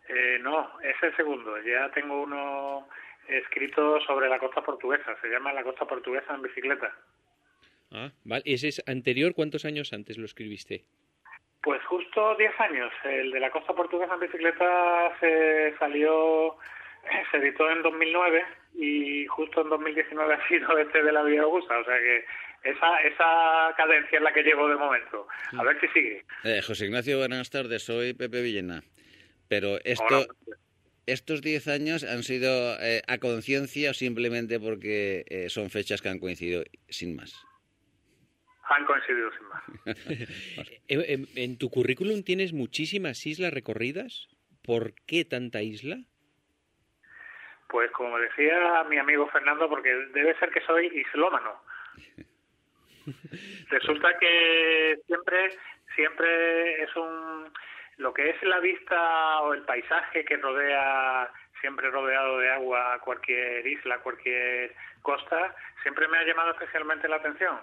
Eh, 0.08 0.38
no, 0.40 0.80
es 0.80 0.96
el 1.02 1.14
segundo. 1.16 1.54
Ya 1.62 1.90
tengo 1.92 2.22
uno 2.22 2.88
escrito 3.28 4.00
sobre 4.06 4.30
la 4.30 4.38
costa 4.38 4.62
portuguesa. 4.62 5.14
Se 5.20 5.28
llama 5.28 5.52
La 5.52 5.62
costa 5.62 5.84
portuguesa 5.84 6.34
en 6.34 6.42
bicicleta. 6.42 6.96
Ah, 7.90 8.10
vale. 8.24 8.42
¿Ese 8.46 8.68
es 8.68 8.82
anterior? 8.86 9.34
¿Cuántos 9.34 9.66
años 9.66 9.92
antes 9.92 10.16
lo 10.16 10.24
escribiste? 10.24 10.86
Pues 11.64 11.82
justo 11.86 12.36
10 12.36 12.60
años. 12.60 12.92
El 13.04 13.30
de 13.30 13.40
la 13.40 13.50
costa 13.50 13.72
portuguesa 13.72 14.14
en 14.14 14.20
bicicleta 14.20 15.16
se 15.18 15.74
salió 15.78 16.56
se 17.30 17.38
editó 17.38 17.70
en 17.70 17.82
2009 17.82 18.44
y 18.74 19.26
justo 19.26 19.62
en 19.62 19.70
2019 19.70 20.34
ha 20.34 20.48
sido 20.48 20.76
este 20.78 21.02
de 21.02 21.12
la 21.12 21.22
Vía 21.22 21.42
Augusta, 21.42 21.78
o 21.78 21.84
sea 21.84 21.98
que 21.98 22.24
esa, 22.64 22.98
esa 23.00 23.74
cadencia 23.76 24.18
es 24.18 24.22
la 24.22 24.32
que 24.32 24.42
llevo 24.42 24.68
de 24.68 24.76
momento. 24.76 25.26
A 25.56 25.62
ver 25.62 25.78
si 25.80 25.88
sigue. 25.88 26.24
Eh, 26.44 26.60
José 26.62 26.86
Ignacio, 26.86 27.18
buenas 27.18 27.50
tardes, 27.50 27.82
soy 27.82 28.14
Pepe 28.14 28.42
Villena. 28.42 28.82
Pero 29.48 29.78
esto, 29.84 30.26
¿estos 31.06 31.42
10 31.42 31.68
años 31.68 32.04
han 32.04 32.22
sido 32.22 32.78
eh, 32.80 33.02
a 33.06 33.18
conciencia 33.18 33.90
o 33.90 33.94
simplemente 33.94 34.58
porque 34.60 35.24
eh, 35.28 35.48
son 35.50 35.70
fechas 35.70 36.02
que 36.02 36.08
han 36.08 36.18
coincidido 36.18 36.62
sin 36.88 37.16
más? 37.16 37.46
Han 38.68 38.84
coincidido 38.86 39.30
sin 39.32 39.48
más. 39.48 39.62
¿En, 40.88 41.26
en 41.36 41.58
tu 41.58 41.70
currículum 41.70 42.22
tienes 42.22 42.52
muchísimas 42.52 43.26
islas 43.26 43.52
recorridas. 43.52 44.28
¿Por 44.64 44.94
qué 45.06 45.24
tanta 45.24 45.62
isla? 45.62 45.96
Pues 47.68 47.90
como 47.90 48.18
decía 48.18 48.84
mi 48.88 48.98
amigo 48.98 49.28
Fernando, 49.28 49.68
porque 49.68 49.90
debe 50.14 50.38
ser 50.38 50.50
que 50.50 50.60
soy 50.62 50.86
islómano. 50.86 51.60
Resulta 53.68 54.18
que 54.18 54.98
siempre, 55.06 55.58
siempre 55.94 56.82
es 56.82 56.96
un, 56.96 57.52
lo 57.98 58.14
que 58.14 58.30
es 58.30 58.42
la 58.42 58.60
vista 58.60 59.40
o 59.40 59.54
el 59.54 59.62
paisaje 59.62 60.24
que 60.24 60.36
rodea, 60.36 61.30
siempre 61.60 61.90
rodeado 61.90 62.38
de 62.38 62.50
agua, 62.50 62.98
cualquier 63.00 63.66
isla, 63.66 63.98
cualquier 63.98 64.74
costa, 65.02 65.54
siempre 65.82 66.08
me 66.08 66.18
ha 66.18 66.24
llamado 66.24 66.52
especialmente 66.52 67.08
la 67.08 67.16
atención. 67.16 67.58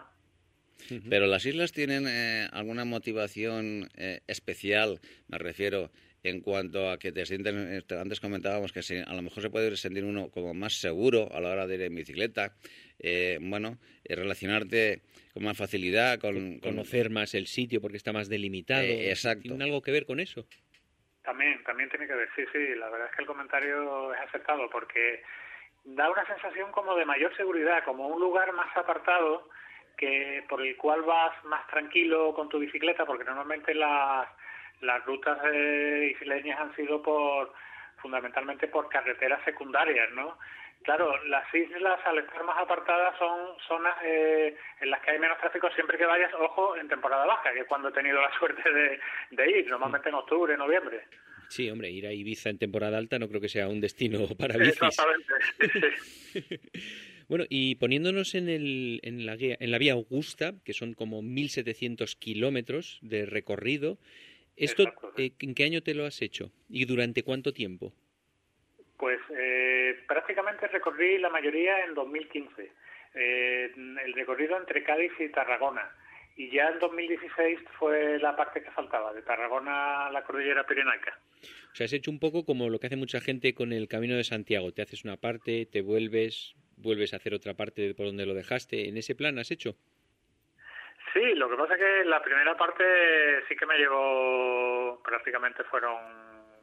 Pero 1.09 1.27
las 1.27 1.45
islas 1.45 1.71
tienen 1.71 2.05
eh, 2.07 2.47
alguna 2.51 2.85
motivación 2.85 3.89
eh, 3.95 4.21
especial, 4.27 4.99
me 5.27 5.37
refiero, 5.37 5.91
en 6.23 6.41
cuanto 6.41 6.91
a 6.91 6.97
que 6.97 7.11
te 7.11 7.25
sienten, 7.25 7.73
este, 7.73 7.99
antes 7.99 8.19
comentábamos 8.19 8.71
que 8.71 8.81
a 9.05 9.13
lo 9.13 9.21
mejor 9.21 9.41
se 9.41 9.49
puede 9.49 9.75
sentir 9.75 10.03
uno 10.03 10.29
como 10.29 10.53
más 10.53 10.73
seguro 10.79 11.27
a 11.31 11.41
la 11.41 11.49
hora 11.49 11.67
de 11.67 11.75
ir 11.75 11.81
en 11.81 11.95
bicicleta, 11.95 12.53
eh, 12.99 13.39
bueno, 13.41 13.77
eh, 14.03 14.15
relacionarte 14.15 15.01
con 15.33 15.43
más 15.43 15.57
facilidad, 15.57 16.19
con, 16.19 16.59
Conocer 16.59 17.09
más 17.09 17.33
el 17.33 17.47
sitio 17.47 17.81
porque 17.81 17.97
está 17.97 18.13
más 18.13 18.29
delimitado. 18.29 18.83
Eh, 18.83 19.09
exacto. 19.09 19.43
¿Tiene 19.43 19.63
algo 19.63 19.81
que 19.81 19.91
ver 19.91 20.05
con 20.05 20.19
eso? 20.19 20.45
También, 21.23 21.63
también 21.63 21.89
tiene 21.89 22.07
que 22.07 22.13
ver, 22.13 22.29
sí, 22.35 22.43
sí, 22.51 22.75
la 22.77 22.89
verdad 22.89 23.07
es 23.09 23.15
que 23.15 23.21
el 23.21 23.27
comentario 23.27 24.13
es 24.13 24.19
acertado 24.21 24.69
porque 24.69 25.23
da 25.83 26.09
una 26.11 26.25
sensación 26.25 26.71
como 26.71 26.95
de 26.95 27.05
mayor 27.05 27.35
seguridad, 27.35 27.83
como 27.83 28.07
un 28.07 28.19
lugar 28.19 28.51
más 28.53 28.75
apartado 28.75 29.49
que 29.97 30.43
por 30.49 30.61
el 30.61 30.75
cual 30.77 31.01
vas 31.03 31.31
más 31.45 31.67
tranquilo 31.67 32.33
con 32.33 32.49
tu 32.49 32.59
bicicleta, 32.59 33.05
porque 33.05 33.23
normalmente 33.23 33.73
las 33.73 34.27
las 34.81 35.05
rutas 35.05 35.37
eh, 35.53 36.15
isleñas 36.15 36.59
han 36.59 36.75
sido 36.75 37.01
por 37.01 37.53
fundamentalmente 38.01 38.67
por 38.67 38.89
carreteras 38.89 39.43
secundarias, 39.45 40.09
¿no? 40.13 40.37
Claro, 40.83 41.23
las 41.25 41.45
islas 41.53 41.99
al 42.05 42.17
estar 42.17 42.43
más 42.43 42.57
apartadas 42.57 43.15
son 43.19 43.55
zonas 43.67 43.95
eh, 44.03 44.57
en 44.79 44.89
las 44.89 44.99
que 45.01 45.11
hay 45.11 45.19
menos 45.19 45.37
tráfico 45.37 45.69
siempre 45.75 45.95
que 45.95 46.05
vayas, 46.05 46.33
ojo, 46.33 46.75
en 46.75 46.87
temporada 46.87 47.27
baja, 47.27 47.53
que 47.53 47.59
es 47.59 47.67
cuando 47.67 47.89
he 47.89 47.91
tenido 47.91 48.19
la 48.19 48.31
suerte 48.39 48.63
de, 49.29 49.49
ir, 49.51 49.67
normalmente 49.67 50.09
en 50.09 50.15
octubre, 50.15 50.57
noviembre. 50.57 51.05
Sí, 51.49 51.69
hombre, 51.69 51.91
ir 51.91 52.07
a 52.07 52.13
Ibiza 52.13 52.49
en 52.49 52.57
temporada 52.57 52.97
alta 52.97 53.19
no 53.19 53.27
creo 53.27 53.41
que 53.41 53.49
sea 53.49 53.67
un 53.67 53.79
destino 53.79 54.19
para 54.39 54.57
bicis. 54.57 54.81
Exactamente. 54.81 55.33
bueno, 57.31 57.45
y 57.49 57.75
poniéndonos 57.75 58.35
en, 58.35 58.49
el, 58.49 58.99
en, 59.01 59.25
la, 59.25 59.35
en 59.39 59.71
la 59.71 59.77
vía 59.77 59.93
Augusta, 59.93 60.53
que 60.63 60.73
son 60.73 60.93
como 60.93 61.23
1.700 61.23 62.19
kilómetros 62.19 62.99
de 63.01 63.25
recorrido, 63.25 63.97
¿Esto 64.55 64.83
eh, 65.17 65.31
en 65.39 65.55
qué 65.55 65.63
año 65.63 65.81
te 65.81 65.95
lo 65.95 66.05
has 66.05 66.21
hecho 66.21 66.51
y 66.69 66.85
durante 66.85 67.23
cuánto 67.23 67.53
tiempo? 67.53 67.93
Pues 68.97 69.19
eh, 69.35 69.97
prácticamente 70.07 70.67
recorrí 70.67 71.17
la 71.17 71.29
mayoría 71.29 71.83
en 71.83 71.95
2015. 71.95 72.71
Eh, 73.15 73.71
el 73.75 74.13
recorrido 74.13 74.57
entre 74.57 74.83
Cádiz 74.83 75.11
y 75.19 75.29
Tarragona. 75.29 75.89
Y 76.37 76.49
ya 76.51 76.69
en 76.69 76.79
2016 76.79 77.59
fue 77.79 78.19
la 78.19 78.35
parte 78.35 78.61
que 78.63 78.71
faltaba, 78.71 79.13
de 79.13 79.21
Tarragona 79.21 80.07
a 80.07 80.11
la 80.11 80.23
cordillera 80.23 80.65
pirenaica. 80.65 81.19
O 81.73 81.75
sea, 81.75 81.85
has 81.85 81.93
hecho 81.93 82.11
un 82.11 82.19
poco 82.19 82.45
como 82.45 82.69
lo 82.69 82.79
que 82.79 82.87
hace 82.87 82.95
mucha 82.95 83.19
gente 83.19 83.53
con 83.53 83.73
el 83.73 83.87
Camino 83.87 84.15
de 84.15 84.23
Santiago. 84.23 84.71
Te 84.71 84.81
haces 84.81 85.03
una 85.03 85.17
parte, 85.17 85.65
te 85.65 85.81
vuelves, 85.81 86.55
vuelves 86.81 87.13
a 87.13 87.17
hacer 87.17 87.33
otra 87.33 87.53
parte 87.53 87.93
por 87.93 88.07
donde 88.07 88.25
lo 88.25 88.33
dejaste. 88.33 88.89
¿En 88.89 88.97
ese 88.97 89.15
plan 89.15 89.39
has 89.39 89.51
hecho? 89.51 89.75
Sí, 91.13 91.35
lo 91.35 91.49
que 91.49 91.57
pasa 91.57 91.73
es 91.73 91.79
que 91.79 92.05
la 92.05 92.21
primera 92.21 92.55
parte 92.55 92.83
sí 93.47 93.55
que 93.55 93.65
me 93.65 93.77
llevó, 93.77 95.01
prácticamente 95.03 95.63
fueron 95.65 95.97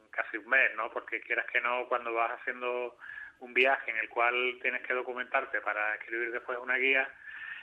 casi 0.09 0.37
un 0.37 0.47
mes, 0.47 0.75
¿no? 0.75 0.89
Porque 0.89 1.21
quieras 1.21 1.45
que 1.51 1.61
no, 1.61 1.87
cuando 1.87 2.13
vas 2.13 2.31
haciendo 2.39 2.97
un 3.39 3.53
viaje 3.53 3.91
en 3.91 3.97
el 3.97 4.09
cual 4.09 4.57
tienes 4.61 4.81
que 4.81 4.93
documentarte 4.93 5.61
para 5.61 5.95
escribir 5.95 6.31
después 6.31 6.57
una 6.57 6.77
guía, 6.77 7.07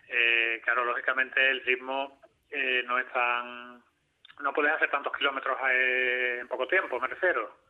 eh, 0.09 0.61
claro, 0.63 0.85
lógicamente 0.85 1.51
el 1.51 1.65
ritmo 1.65 2.21
eh, 2.51 2.83
no 2.87 2.99
es 2.99 3.13
tan... 3.13 3.83
No 4.41 4.53
puedes 4.53 4.73
hacer 4.73 4.91
tantos 4.91 5.17
kilómetros 5.17 5.57
eh, 5.71 6.39
en 6.41 6.49
poco 6.49 6.69
tiempo, 6.69 7.01
me 7.01 7.09
refiero. 7.09 7.66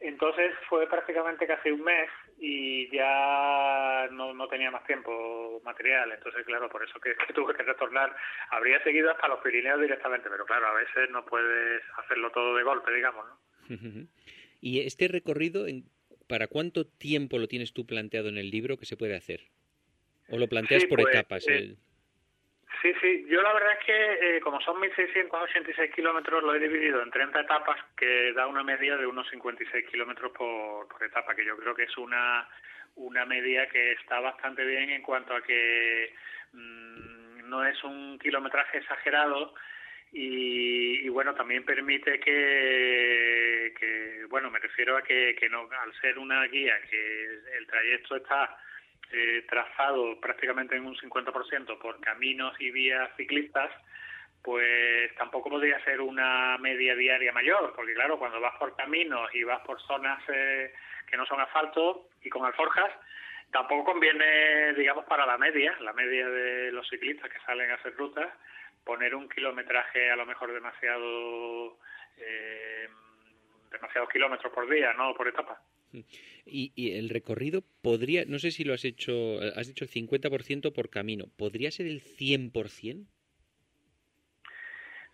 Entonces 0.00 0.52
fue 0.68 0.86
prácticamente 0.88 1.46
casi 1.46 1.70
un 1.70 1.82
mes 1.82 2.10
y 2.38 2.90
ya 2.90 4.08
no, 4.10 4.34
no 4.34 4.48
tenía 4.48 4.70
más 4.70 4.84
tiempo 4.86 5.60
material. 5.64 6.12
Entonces, 6.12 6.44
claro, 6.44 6.68
por 6.68 6.84
eso 6.84 6.98
que, 7.00 7.14
tuve 7.34 7.54
que 7.54 7.62
retornar. 7.62 8.14
Habría 8.50 8.82
seguido 8.82 9.10
hasta 9.10 9.28
los 9.28 9.40
Pirineos 9.40 9.80
directamente, 9.80 10.28
pero 10.28 10.44
claro, 10.44 10.66
a 10.66 10.74
veces 10.74 11.10
no 11.10 11.24
puedes 11.24 11.82
hacerlo 11.98 12.30
todo 12.32 12.56
de 12.56 12.62
golpe, 12.62 12.92
digamos. 12.92 13.24
¿no? 13.26 14.08
¿Y 14.60 14.80
este 14.80 15.08
recorrido, 15.08 15.66
para 16.26 16.48
cuánto 16.48 16.86
tiempo 16.86 17.38
lo 17.38 17.48
tienes 17.48 17.72
tú 17.72 17.86
planteado 17.86 18.28
en 18.28 18.38
el 18.38 18.50
libro 18.50 18.76
que 18.76 18.86
se 18.86 18.96
puede 18.96 19.16
hacer? 19.16 19.40
¿O 20.28 20.38
lo 20.38 20.48
planteas 20.48 20.86
por 20.86 21.00
pues, 21.00 21.14
etapas? 21.14 21.46
Eh, 21.48 21.76
Sí, 22.84 22.92
sí, 23.00 23.24
yo 23.30 23.40
la 23.40 23.54
verdad 23.54 23.78
es 23.80 23.86
que 23.86 24.36
eh, 24.36 24.40
como 24.42 24.60
son 24.60 24.76
1.686 24.76 25.90
kilómetros 25.94 26.42
lo 26.42 26.54
he 26.54 26.58
dividido 26.58 27.02
en 27.02 27.10
30 27.10 27.40
etapas 27.40 27.80
que 27.96 28.30
da 28.34 28.46
una 28.46 28.62
media 28.62 28.98
de 28.98 29.06
unos 29.06 29.26
56 29.30 29.86
kilómetros 29.86 30.30
por, 30.32 30.86
por 30.88 31.02
etapa, 31.02 31.34
que 31.34 31.46
yo 31.46 31.56
creo 31.56 31.74
que 31.74 31.84
es 31.84 31.96
una, 31.96 32.46
una 32.96 33.24
media 33.24 33.66
que 33.70 33.92
está 33.92 34.20
bastante 34.20 34.66
bien 34.66 34.90
en 34.90 35.00
cuanto 35.00 35.34
a 35.34 35.40
que 35.40 36.12
mm, 36.52 37.48
no 37.48 37.64
es 37.64 37.82
un 37.84 38.18
kilometraje 38.18 38.76
exagerado 38.76 39.54
y, 40.12 41.08
bueno, 41.08 41.34
también 41.34 41.64
permite 41.64 42.20
que, 42.20 43.72
que, 43.80 44.26
bueno, 44.28 44.50
me 44.50 44.58
refiero 44.58 44.98
a 44.98 45.02
que, 45.02 45.34
que 45.40 45.48
no, 45.48 45.66
al 45.82 45.94
ser 46.02 46.18
una 46.18 46.44
guía 46.48 46.78
que 46.90 47.24
el 47.56 47.66
trayecto 47.66 48.16
está 48.16 48.58
eh, 49.12 49.44
trazado 49.48 50.20
prácticamente 50.20 50.76
en 50.76 50.86
un 50.86 50.96
50% 50.96 51.78
por 51.78 52.00
caminos 52.00 52.54
y 52.60 52.70
vías 52.70 53.10
ciclistas, 53.16 53.70
pues 54.42 55.14
tampoco 55.16 55.50
podría 55.50 55.82
ser 55.84 56.00
una 56.00 56.58
media 56.58 56.94
diaria 56.94 57.32
mayor, 57.32 57.72
porque 57.74 57.94
claro, 57.94 58.18
cuando 58.18 58.40
vas 58.40 58.54
por 58.58 58.76
caminos 58.76 59.34
y 59.34 59.42
vas 59.42 59.60
por 59.60 59.80
zonas 59.82 60.22
eh, 60.28 60.72
que 61.06 61.16
no 61.16 61.24
son 61.26 61.40
asfalto 61.40 62.08
y 62.22 62.28
con 62.28 62.44
alforjas, 62.44 62.92
tampoco 63.50 63.92
conviene, 63.92 64.74
digamos, 64.74 65.04
para 65.06 65.24
la 65.24 65.38
media, 65.38 65.76
la 65.80 65.92
media 65.92 66.28
de 66.28 66.72
los 66.72 66.88
ciclistas 66.88 67.30
que 67.30 67.38
salen 67.46 67.70
a 67.70 67.74
hacer 67.74 67.94
rutas, 67.96 68.28
poner 68.84 69.14
un 69.14 69.28
kilometraje 69.28 70.10
a 70.10 70.16
lo 70.16 70.26
mejor 70.26 70.52
demasiado 70.52 71.78
eh, 72.18 72.88
demasiados 73.70 74.10
kilómetros 74.10 74.52
por 74.52 74.68
día, 74.68 74.92
no 74.92 75.14
por 75.14 75.28
etapa. 75.28 75.58
Y, 76.46 76.72
y, 76.74 76.92
el 76.92 77.08
recorrido 77.08 77.62
podría, 77.82 78.24
no 78.26 78.38
sé 78.38 78.50
si 78.50 78.64
lo 78.64 78.74
has 78.74 78.84
hecho, 78.84 79.38
has 79.56 79.68
dicho 79.68 79.84
el 79.84 79.90
50% 79.90 80.72
por 80.72 80.90
camino, 80.90 81.26
¿podría 81.36 81.70
ser 81.70 81.86
el 81.86 82.02
100%? 82.02 83.06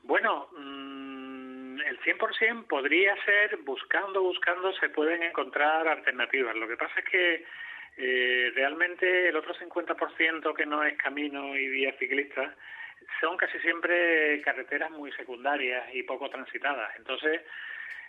Bueno, 0.02 0.48
mmm, 0.56 1.80
el 1.80 2.00
100% 2.00 2.66
podría 2.66 3.14
ser, 3.24 3.58
buscando, 3.58 4.22
buscando, 4.22 4.72
se 4.74 4.88
pueden 4.88 5.22
encontrar 5.22 5.86
alternativas. 5.88 6.56
Lo 6.56 6.66
que 6.66 6.76
pasa 6.76 7.00
es 7.00 7.04
que 7.04 7.44
eh, 7.96 8.52
realmente 8.54 9.28
el 9.28 9.36
otro 9.36 9.54
50% 9.54 10.54
que 10.54 10.66
no 10.66 10.82
es 10.84 10.96
camino 10.96 11.56
y 11.56 11.68
vía 11.68 11.92
ciclista 11.98 12.56
son 13.20 13.36
casi 13.36 13.58
siempre 13.58 14.40
carreteras 14.42 14.90
muy 14.90 15.12
secundarias 15.12 15.84
y 15.94 16.02
poco 16.02 16.30
transitadas. 16.30 16.90
Entonces, 16.96 17.42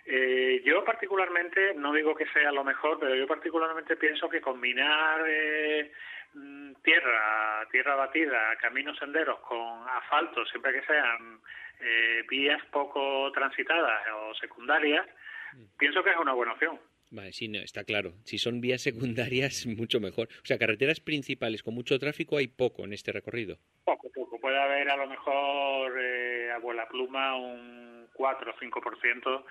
eh, 0.04 0.62
yo 0.64 0.84
particularmente, 0.84 1.74
no 1.74 1.92
digo 1.92 2.14
que 2.14 2.26
sea 2.26 2.50
lo 2.50 2.64
mejor, 2.64 2.98
pero 2.98 3.14
yo 3.14 3.26
particularmente 3.26 3.96
pienso 3.96 4.28
que 4.28 4.40
combinar 4.40 5.24
eh, 5.28 5.92
mm, 6.34 6.72
tierra, 6.82 7.68
tierra 7.70 7.94
batida, 7.94 8.56
caminos 8.60 8.98
senderos 8.98 9.38
con 9.40 9.88
asfalto, 9.88 10.44
siempre 10.46 10.72
que 10.72 10.86
sean 10.86 11.40
eh, 11.80 12.24
vías 12.28 12.62
poco 12.72 13.30
transitadas 13.32 14.02
o 14.14 14.34
secundarias, 14.34 15.06
mm. 15.54 15.78
pienso 15.78 16.02
que 16.02 16.10
es 16.10 16.16
una 16.16 16.32
buena 16.32 16.52
opción. 16.52 16.80
Vale, 17.10 17.32
sí, 17.32 17.46
no, 17.46 17.58
está 17.58 17.84
claro. 17.84 18.14
Si 18.24 18.38
son 18.38 18.60
vías 18.60 18.80
secundarias, 18.80 19.66
mucho 19.78 20.00
mejor. 20.00 20.28
O 20.42 20.46
sea, 20.46 20.58
carreteras 20.58 20.98
principales 20.98 21.62
con 21.62 21.74
mucho 21.74 21.98
tráfico 21.98 22.38
hay 22.38 22.48
poco 22.48 22.84
en 22.84 22.94
este 22.94 23.12
recorrido. 23.12 23.58
Poco, 23.84 24.10
poco. 24.10 24.40
Puede 24.40 24.58
haber 24.58 24.88
a 24.88 24.96
lo 24.96 25.06
mejor 25.06 25.92
eh, 26.00 26.50
a 26.50 26.58
vuela 26.58 26.88
pluma 26.88 27.36
un 27.36 27.91
4 28.14 28.50
o 28.50 28.54
5%. 28.54 29.44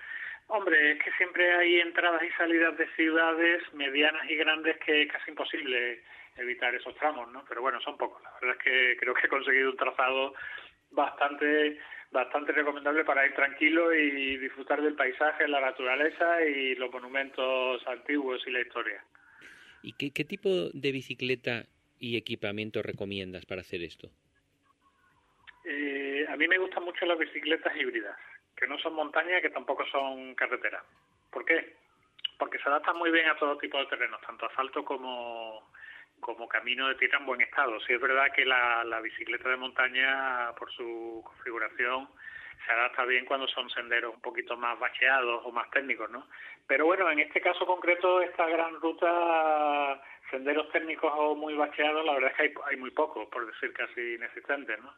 Hombre, 0.48 0.92
es 0.92 1.02
que 1.02 1.12
siempre 1.12 1.50
hay 1.54 1.80
entradas 1.80 2.22
y 2.22 2.30
salidas 2.32 2.76
de 2.76 2.86
ciudades 2.94 3.62
medianas 3.72 4.28
y 4.28 4.36
grandes 4.36 4.76
que 4.78 5.02
es 5.02 5.12
casi 5.12 5.30
imposible 5.30 6.02
evitar 6.36 6.74
esos 6.74 6.94
tramos, 6.96 7.30
¿no? 7.32 7.44
Pero 7.48 7.62
bueno, 7.62 7.80
son 7.80 7.96
pocos. 7.96 8.22
La 8.22 8.32
verdad 8.40 8.56
es 8.58 8.62
que 8.62 8.96
creo 8.98 9.14
que 9.14 9.26
he 9.26 9.30
conseguido 9.30 9.70
un 9.70 9.76
trazado 9.76 10.34
bastante 10.90 11.78
bastante 12.10 12.52
recomendable 12.52 13.06
para 13.06 13.24
ir 13.24 13.34
tranquilo 13.34 13.94
y 13.94 14.36
disfrutar 14.36 14.82
del 14.82 14.94
paisaje, 14.94 15.48
la 15.48 15.62
naturaleza 15.62 16.44
y 16.44 16.74
los 16.74 16.92
monumentos 16.92 17.82
antiguos 17.86 18.46
y 18.46 18.50
la 18.50 18.60
historia. 18.60 19.02
¿Y 19.82 19.94
qué, 19.94 20.12
qué 20.12 20.26
tipo 20.26 20.50
de 20.74 20.92
bicicleta 20.92 21.64
y 21.98 22.18
equipamiento 22.18 22.82
recomiendas 22.82 23.46
para 23.46 23.62
hacer 23.62 23.82
esto? 23.82 24.10
Eh, 25.64 26.26
a 26.28 26.36
mí 26.36 26.46
me 26.48 26.58
gustan 26.58 26.84
mucho 26.84 27.06
las 27.06 27.18
bicicletas 27.18 27.74
híbridas 27.76 28.14
que 28.56 28.66
no 28.66 28.78
son 28.78 28.94
montañas 28.94 29.42
que 29.42 29.50
tampoco 29.50 29.84
son 29.86 30.34
carreteras. 30.34 30.82
¿Por 31.30 31.44
qué? 31.44 31.76
Porque 32.38 32.58
se 32.58 32.68
adaptan 32.68 32.96
muy 32.96 33.10
bien 33.10 33.28
a 33.28 33.36
todo 33.36 33.56
tipo 33.58 33.78
de 33.78 33.86
terrenos, 33.86 34.20
tanto 34.22 34.46
asfalto 34.46 34.84
como, 34.84 35.70
como 36.20 36.48
camino 36.48 36.88
de 36.88 36.94
tierra 36.96 37.18
en 37.18 37.26
buen 37.26 37.40
estado. 37.40 37.80
Sí 37.80 37.92
es 37.92 38.00
verdad 38.00 38.32
que 38.34 38.44
la, 38.44 38.84
la 38.84 39.00
bicicleta 39.00 39.48
de 39.48 39.56
montaña, 39.56 40.52
por 40.58 40.70
su 40.72 41.22
configuración, 41.24 42.08
se 42.64 42.72
adapta 42.72 43.04
bien 43.04 43.24
cuando 43.24 43.48
son 43.48 43.68
senderos 43.70 44.14
un 44.14 44.20
poquito 44.20 44.56
más 44.56 44.78
bacheados 44.78 45.42
o 45.44 45.52
más 45.52 45.70
técnicos, 45.70 46.10
¿no? 46.10 46.26
Pero 46.66 46.86
bueno, 46.86 47.10
en 47.10 47.18
este 47.18 47.40
caso 47.40 47.66
concreto, 47.66 48.22
esta 48.22 48.46
gran 48.46 48.74
ruta, 48.80 50.00
senderos 50.30 50.70
técnicos 50.70 51.12
o 51.16 51.34
muy 51.34 51.54
bacheados, 51.54 52.04
la 52.04 52.14
verdad 52.14 52.30
es 52.30 52.36
que 52.36 52.42
hay, 52.42 52.54
hay 52.70 52.76
muy 52.76 52.90
pocos, 52.90 53.28
por 53.28 53.46
decir 53.46 53.72
casi 53.72 54.14
inexistentes, 54.14 54.78
¿no? 54.80 54.94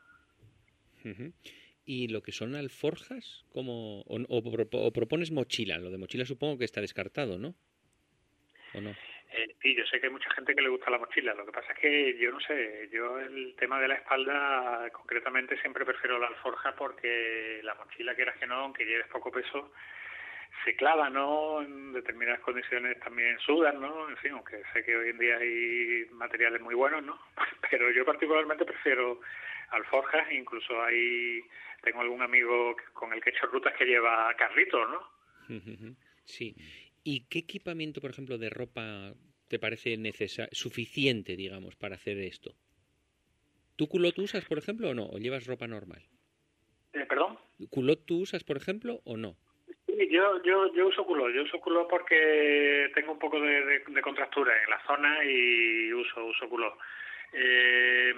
Y 1.84 2.08
lo 2.08 2.22
que 2.22 2.32
son 2.32 2.54
alforjas 2.54 3.44
como 3.52 4.00
o, 4.02 4.18
o, 4.28 4.92
propones 4.92 5.30
mochila 5.30 5.78
lo 5.78 5.90
de 5.90 5.98
mochila 5.98 6.24
supongo 6.24 6.58
que 6.58 6.64
está 6.64 6.80
descartado 6.80 7.38
no 7.38 7.54
o 8.74 8.80
no 8.80 8.90
eh, 8.90 9.56
sí 9.60 9.74
yo 9.76 9.84
sé 9.86 10.00
que 10.00 10.06
hay 10.06 10.12
mucha 10.12 10.30
gente 10.30 10.54
que 10.54 10.62
le 10.62 10.68
gusta 10.68 10.90
la 10.90 10.98
mochila 10.98 11.34
lo 11.34 11.44
que 11.44 11.52
pasa 11.52 11.72
es 11.72 11.78
que 11.78 12.18
yo 12.18 12.30
no 12.30 12.40
sé 12.40 12.88
yo 12.92 13.18
el 13.18 13.54
tema 13.56 13.80
de 13.80 13.88
la 13.88 13.94
espalda 13.94 14.90
concretamente 14.92 15.60
siempre 15.60 15.84
prefiero 15.84 16.18
la 16.18 16.28
alforja 16.28 16.74
porque 16.76 17.60
la 17.62 17.74
mochila 17.74 18.14
quieras 18.14 18.38
que 18.38 18.46
no 18.46 18.54
aunque 18.54 18.84
lleves 18.84 19.08
poco 19.08 19.30
peso 19.30 19.72
se 20.64 20.76
clava, 20.76 21.10
¿no? 21.10 21.62
En 21.62 21.92
determinadas 21.92 22.40
condiciones 22.40 22.98
también 23.00 23.38
sudan, 23.40 23.80
¿no? 23.80 24.08
En 24.08 24.16
fin, 24.18 24.32
aunque 24.32 24.62
sé 24.72 24.84
que 24.84 24.96
hoy 24.96 25.10
en 25.10 25.18
día 25.18 25.36
hay 25.36 26.06
materiales 26.12 26.60
muy 26.60 26.74
buenos, 26.74 27.02
¿no? 27.02 27.18
Pero 27.70 27.90
yo 27.90 28.04
particularmente 28.04 28.64
prefiero 28.64 29.20
alforjas, 29.70 30.30
incluso 30.32 30.82
hay 30.82 31.42
tengo 31.84 32.00
algún 32.00 32.22
amigo 32.22 32.76
con 32.92 33.12
el 33.12 33.20
que 33.20 33.30
he 33.30 33.32
hecho 33.32 33.46
rutas 33.46 33.74
que 33.76 33.84
lleva 33.84 34.34
carritos, 34.36 34.88
¿no? 34.90 35.96
Sí. 36.24 36.56
¿Y 37.04 37.26
qué 37.28 37.40
equipamiento, 37.40 38.00
por 38.00 38.10
ejemplo, 38.10 38.38
de 38.38 38.50
ropa 38.50 39.12
te 39.48 39.58
parece 39.58 39.96
necesario, 39.96 40.50
suficiente, 40.52 41.36
digamos, 41.36 41.76
para 41.76 41.96
hacer 41.96 42.18
esto? 42.18 42.54
¿Tú 43.76 43.88
culot 43.88 44.18
usas, 44.18 44.44
por 44.44 44.58
ejemplo, 44.58 44.90
o 44.90 44.94
no? 44.94 45.06
¿O 45.06 45.18
llevas 45.18 45.46
ropa 45.46 45.66
normal? 45.66 46.02
Eh, 46.92 47.04
¿Perdón? 47.06 47.38
¿Culot 47.70 48.04
tú 48.06 48.20
usas, 48.20 48.44
por 48.44 48.56
ejemplo, 48.56 49.00
o 49.04 49.16
no? 49.16 49.36
Sí, 49.86 50.08
yo, 50.10 50.42
yo, 50.42 50.72
yo 50.74 50.88
uso 50.88 51.04
culot. 51.04 51.32
Yo 51.34 51.42
uso 51.42 51.60
culot 51.60 51.88
porque 51.88 52.90
tengo 52.94 53.12
un 53.12 53.18
poco 53.18 53.40
de, 53.40 53.80
de, 53.86 54.02
contractura 54.02 54.52
en 54.62 54.70
la 54.70 54.80
zona 54.86 55.24
y 55.24 55.92
uso, 55.92 56.24
uso 56.24 56.48
culot. 56.48 56.74
Eh, 57.36 58.14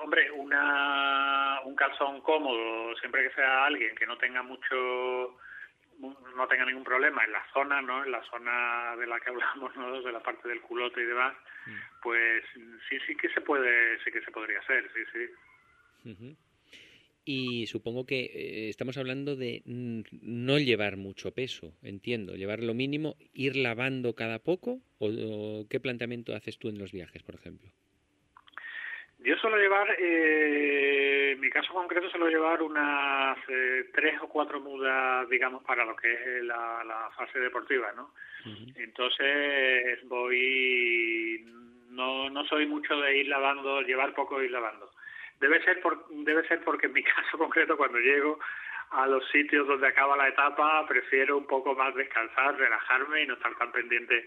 hombre, 0.00 0.30
una, 0.30 1.60
un 1.64 1.74
calzón 1.74 2.20
cómodo, 2.22 2.96
siempre 2.96 3.28
que 3.28 3.34
sea 3.34 3.66
alguien 3.66 3.94
que 3.94 4.06
no 4.06 4.16
tenga 4.16 4.42
mucho, 4.42 5.36
no 6.00 6.48
tenga 6.48 6.64
ningún 6.64 6.84
problema 6.84 7.24
en 7.24 7.32
la 7.32 7.44
zona, 7.52 7.82
¿no? 7.82 8.04
En 8.04 8.12
la 8.12 8.22
zona 8.30 8.96
de 8.96 9.06
la 9.06 9.20
que 9.20 9.30
hablamos, 9.30 9.76
¿no? 9.76 10.02
De 10.02 10.12
la 10.12 10.22
parte 10.22 10.48
del 10.48 10.62
culote 10.62 11.02
y 11.02 11.06
demás, 11.06 11.34
mm. 11.66 12.00
pues 12.02 12.44
sí, 12.88 12.98
sí 13.06 13.14
que 13.16 13.28
se 13.28 13.40
puede, 13.40 14.02
sí 14.04 14.10
que 14.10 14.22
se 14.22 14.30
podría 14.30 14.60
hacer, 14.60 14.90
sí, 14.94 15.00
sí. 15.12 16.36
Y 17.24 17.66
supongo 17.66 18.06
que 18.06 18.20
eh, 18.20 18.68
estamos 18.68 18.96
hablando 18.96 19.34
de 19.34 19.62
no 19.64 20.58
llevar 20.60 20.96
mucho 20.96 21.34
peso, 21.34 21.74
entiendo, 21.82 22.36
llevar 22.36 22.62
lo 22.62 22.72
mínimo, 22.72 23.16
ir 23.34 23.56
lavando 23.56 24.14
cada 24.14 24.38
poco, 24.38 24.80
o 24.98 25.66
qué 25.68 25.80
planteamiento 25.80 26.36
haces 26.36 26.58
tú 26.58 26.68
en 26.68 26.78
los 26.78 26.92
viajes, 26.92 27.24
por 27.24 27.34
ejemplo. 27.34 27.72
Yo 29.26 29.36
suelo 29.38 29.56
llevar, 29.56 29.88
eh, 29.98 31.32
en 31.32 31.40
mi 31.40 31.50
caso 31.50 31.72
concreto, 31.74 32.08
suelo 32.10 32.28
llevar 32.28 32.62
unas 32.62 33.36
eh, 33.48 33.90
tres 33.92 34.20
o 34.22 34.28
cuatro 34.28 34.60
mudas, 34.60 35.28
digamos, 35.28 35.64
para 35.64 35.84
lo 35.84 35.96
que 35.96 36.12
es 36.12 36.44
la, 36.44 36.84
la 36.84 37.10
fase 37.16 37.40
deportiva, 37.40 37.92
¿no? 37.96 38.12
Entonces 38.76 39.98
voy, 40.06 41.44
no, 41.90 42.30
no 42.30 42.44
soy 42.44 42.66
mucho 42.66 43.00
de 43.00 43.18
ir 43.18 43.26
lavando, 43.26 43.82
llevar 43.82 44.14
poco 44.14 44.40
ir 44.40 44.52
lavando. 44.52 44.88
Debe 45.40 45.60
ser, 45.64 45.80
por, 45.80 46.06
debe 46.08 46.46
ser 46.46 46.60
porque 46.62 46.86
en 46.86 46.92
mi 46.92 47.02
caso 47.16 47.36
concreto, 47.36 47.76
cuando 47.76 47.98
llego 47.98 48.38
a 48.92 49.08
los 49.08 49.28
sitios 49.30 49.66
donde 49.66 49.88
acaba 49.88 50.16
la 50.16 50.28
etapa, 50.28 50.86
prefiero 50.86 51.36
un 51.36 51.48
poco 51.48 51.74
más 51.74 51.92
descansar, 51.96 52.56
relajarme 52.56 53.22
y 53.22 53.26
no 53.26 53.34
estar 53.34 53.56
tan 53.56 53.72
pendiente 53.72 54.24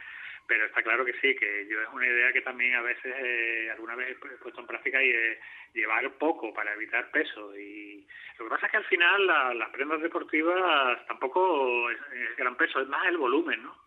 pero 0.49 0.65
está 0.65 0.81
claro 0.81 1.05
que 1.05 1.13
sí, 1.21 1.35
que 1.35 1.67
yo 1.69 1.79
es 1.79 1.87
una 1.93 2.07
idea 2.07 2.33
que 2.33 2.41
también 2.41 2.73
a 2.73 2.81
veces, 2.81 3.13
eh, 3.19 3.69
alguna 3.71 3.95
vez 3.95 4.17
he 4.17 4.37
puesto 4.41 4.59
en 4.59 4.65
práctica 4.65 5.01
y 5.01 5.11
es 5.11 5.37
llevar 5.75 6.11
poco 6.17 6.51
para 6.51 6.73
evitar 6.73 7.11
peso. 7.11 7.55
Y 7.55 8.07
lo 8.39 8.45
que 8.45 8.49
pasa 8.49 8.65
es 8.65 8.71
que 8.71 8.77
al 8.77 8.85
final 8.85 9.27
las 9.27 9.69
prendas 9.69 10.01
deportivas 10.01 11.05
tampoco 11.05 11.91
es, 11.91 11.99
gran 12.35 12.57
peso, 12.57 12.81
es 12.81 12.87
más 12.87 13.07
el 13.07 13.17
volumen, 13.17 13.61
¿no? 13.61 13.77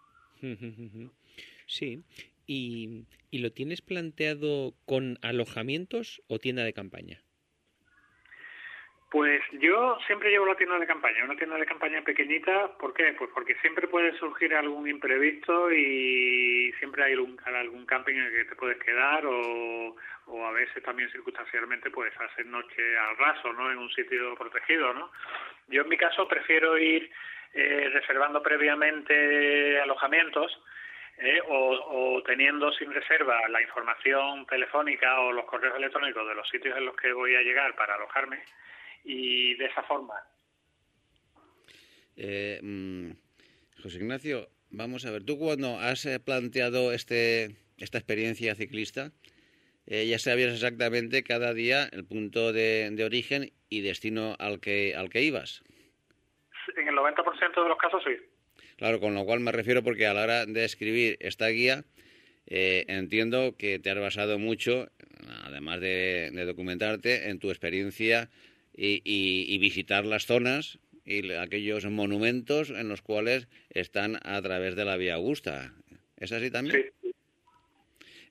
Sí. 1.67 2.05
¿Y, 2.47 3.07
¿Y 3.31 3.39
lo 3.39 3.51
tienes 3.51 3.81
planteado 3.81 4.75
con 4.85 5.19
alojamientos 5.23 6.23
o 6.29 6.39
tienda 6.39 6.65
de 6.65 6.75
campaña? 6.75 7.23
Pues 9.13 9.43
yo 9.61 9.99
siempre 10.07 10.31
llevo 10.31 10.47
la 10.47 10.55
tienda 10.55 10.79
de 10.79 10.87
campaña, 10.87 11.23
una 11.25 11.37
tienda 11.37 11.59
de 11.59 11.67
campaña 11.67 12.01
pequeñita. 12.01 12.69
¿Por 12.79 12.95
qué? 12.95 13.13
Pues 13.13 13.29
porque 13.35 13.55
siempre 13.57 13.87
puede 13.87 14.17
surgir 14.17 14.55
algún 14.55 14.89
imprevisto 14.89 15.71
y 15.71 16.73
siempre 16.79 17.05
hay 17.05 17.13
algún, 17.13 17.39
algún 17.45 17.85
camping 17.85 18.15
en 18.15 18.25
el 18.25 18.33
que 18.33 18.45
te 18.47 18.57
puedes 18.57 18.79
quedar 18.79 19.27
o, 19.27 19.95
o 20.29 20.47
a 20.47 20.53
veces 20.53 20.83
también 20.83 21.11
circunstancialmente 21.11 21.91
puedes 21.91 22.19
hacer 22.19 22.47
noche 22.47 22.97
al 22.97 23.19
raso, 23.19 23.53
¿no? 23.53 23.71
En 23.71 23.77
un 23.77 23.91
sitio 23.91 24.35
protegido, 24.35 24.95
¿no? 24.95 25.13
Yo 25.69 25.83
en 25.83 25.91
mi 25.91 25.99
caso 25.99 26.27
prefiero 26.27 26.79
ir 26.79 27.11
eh, 27.53 27.91
reservando 27.93 28.43
previamente 28.43 29.79
alojamientos 29.79 30.59
eh, 31.19 31.39
o, 31.49 32.23
teniendo 32.25 32.73
sin 32.73 32.91
reserva 32.91 33.47
la 33.51 33.61
información 33.61 34.47
telefónica 34.47 35.21
o 35.21 35.33
los 35.33 35.45
correos 35.45 35.77
electrónicos 35.77 36.27
de 36.27 36.35
los 36.35 36.49
sitios 36.49 36.79
en 36.79 36.87
los 36.87 36.97
que 36.97 37.13
voy 37.13 37.37
a 37.37 37.43
llegar 37.43 37.77
para 37.77 37.97
alojarme 37.97 38.43
y 39.05 39.55
de 39.55 39.67
esa 39.67 39.83
forma. 39.85 40.15
Eh, 42.17 42.61
mm, 42.63 43.11
José 43.83 43.99
Ignacio, 43.99 44.49
vamos 44.71 45.05
a 45.07 45.11
ver, 45.11 45.25
tú 45.25 45.39
cuando 45.39 45.79
has 45.79 46.07
planteado 46.25 46.93
este, 46.93 47.57
esta 47.79 47.99
experiencia 47.99 48.55
ciclista, 48.55 49.13
ya 49.87 50.19
sabías 50.21 50.53
exactamente 50.53 51.25
cada 51.25 51.53
día 51.53 51.89
el 51.91 52.05
punto 52.05 52.53
de, 52.53 52.89
de 52.93 53.05
origen 53.05 53.53
y 53.69 53.81
destino 53.81 54.37
al 54.39 54.61
que, 54.61 54.95
al 54.95 55.11
que 55.11 55.23
ibas 55.23 55.65
en 56.77 56.89
el 56.89 56.95
90% 56.95 57.63
de 57.63 57.69
los 57.69 57.79
casos 57.79 58.03
sí. 58.05 58.17
Claro, 58.77 59.01
con 59.01 59.15
lo 59.15 59.25
cual 59.25 59.41
me 59.41 59.53
refiero 59.53 59.83
porque 59.83 60.07
a 60.07 60.15
la 60.15 60.23
hora 60.23 60.47
de 60.47 60.65
escribir 60.65 61.17
esta 61.21 61.49
guía 61.49 61.85
eh, 62.47 62.85
entiendo 62.89 63.55
que 63.57 63.79
te 63.79 63.91
has 63.91 63.99
basado 63.99 64.39
mucho, 64.39 64.89
además 65.45 65.81
de, 65.81 66.31
documentarte, 66.47 67.31
en 67.31 67.39
tu 67.39 67.51
experiencia 67.51 68.31
y, 68.75 69.59
visitar 69.59 70.05
las 70.05 70.27
zonas 70.27 70.79
y 71.05 71.33
aquellos 71.33 71.85
monumentos 71.87 72.71
en 72.71 72.89
los 72.89 73.03
cuales 73.03 73.49
están 73.71 74.19
a 74.23 74.41
través 74.43 74.77
de 74.77 74.85
la 74.85 74.97
Vía 74.97 75.15
Augusta. 75.15 75.75
¿Es 76.17 76.33
así 76.33 76.51
también? 76.51 76.93
Sí. 77.03 77.13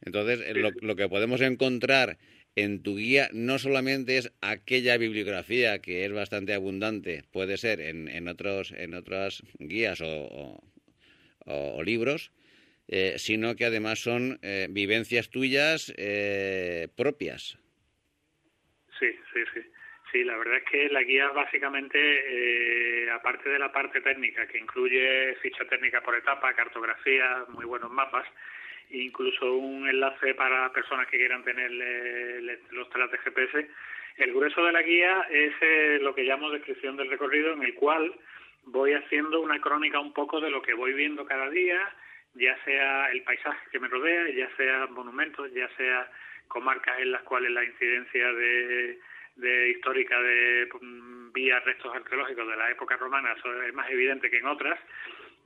Entonces, 0.04 0.42
lo, 0.82 0.96
que 0.96 1.10
podemos 1.10 1.42
encontrar 1.42 2.18
en 2.56 2.82
tu 2.82 2.98
guía 2.98 3.30
no 3.34 3.60
solamente 3.60 4.18
es 4.18 4.32
aquella 4.42 4.98
bibliografía 4.98 5.80
que 5.80 6.06
es 6.06 6.12
bastante 6.12 6.54
abundante, 6.54 7.24
puede 7.32 7.58
ser 7.58 7.80
en, 7.82 8.08
en, 8.08 8.28
otros, 8.28 8.72
en 8.72 8.94
otras 8.94 9.44
guías 9.60 10.02
o, 10.02 10.62
o, 11.46 11.84
libros, 11.84 12.32
eh, 12.88 13.16
sino 13.18 13.56
que 13.56 13.66
además 13.66 14.00
son 14.00 14.40
eh, 14.42 14.68
vivencias 14.70 15.30
tuyas 15.30 15.94
eh, 15.98 16.88
propias. 16.96 17.58
Sí, 19.00 19.08
sí, 19.34 19.40
sí. 19.54 19.71
Sí, 20.12 20.26
la 20.26 20.36
verdad 20.36 20.58
es 20.58 20.64
que 20.66 20.90
la 20.90 21.04
guía 21.04 21.30
básicamente, 21.30 23.10
aparte 23.12 23.50
de 23.50 23.60
la 23.60 23.72
parte 23.72 24.02
técnica, 24.02 24.46
que 24.46 24.58
incluye 24.58 25.36
ficha 25.36 25.64
técnica 25.66 26.02
por 26.02 26.16
etapa, 26.16 26.54
cartografía, 26.54 27.46
muy 27.48 27.64
buenos 27.64 27.90
mapas, 27.92 28.28
incluso 28.90 29.56
un 29.56 29.88
enlace 29.88 30.34
para 30.36 30.72
personas 30.74 31.08
que 31.08 31.18
quieran 31.18 31.46
tener 31.46 31.72
los 32.72 32.90
telas 32.90 33.10
de 33.10 33.20
GPS. 33.20 33.70
El 34.18 34.34
grueso 34.34 34.66
de 34.66 34.74
la 34.74 34.82
guía 34.82 35.28
es 35.30 35.54
eh, 35.62 36.00
lo 36.02 36.14
que 36.14 36.24
llamo 36.24 36.52
descripción 36.52 36.98
del 36.98 37.10
recorrido, 37.10 37.54
en 37.54 37.64
el 37.64 37.74
cual 37.76 38.14
voy 38.66 38.94
haciendo 38.94 39.40
una 39.40 39.62
crónica 39.62 40.02
un 40.02 40.12
poco 40.12 40.42
de 40.42 40.52
lo 40.52 40.62
que 40.62 40.74
voy 40.74 40.92
viendo 40.92 41.26
cada 41.26 41.50
día, 41.50 41.90
ya 42.34 42.62
sea 42.66 43.12
el 43.12 43.24
paisaje 43.24 43.66
que 43.72 43.80
me 43.80 43.88
rodea, 43.88 44.28
ya 44.30 44.50
sea 44.58 44.88
monumentos, 44.88 45.54
ya 45.54 45.70
sea 45.78 46.12
comarcas 46.50 47.00
en 47.00 47.14
las 47.14 47.22
cuales 47.24 47.52
la 47.52 47.64
incidencia 47.64 48.34
de, 48.34 49.00
de 49.42 49.72
histórica 49.72 50.20
de 50.22 50.70
mm, 50.80 51.34
vías, 51.34 51.64
restos 51.66 51.94
arqueológicos 51.94 52.48
de 52.48 52.56
la 52.56 52.72
época 52.72 52.96
romana 52.98 53.36
es 53.68 53.74
más 53.74 53.90
evidente 53.90 54.30
que 54.30 54.38
en 54.38 54.48
otras. 54.48 54.80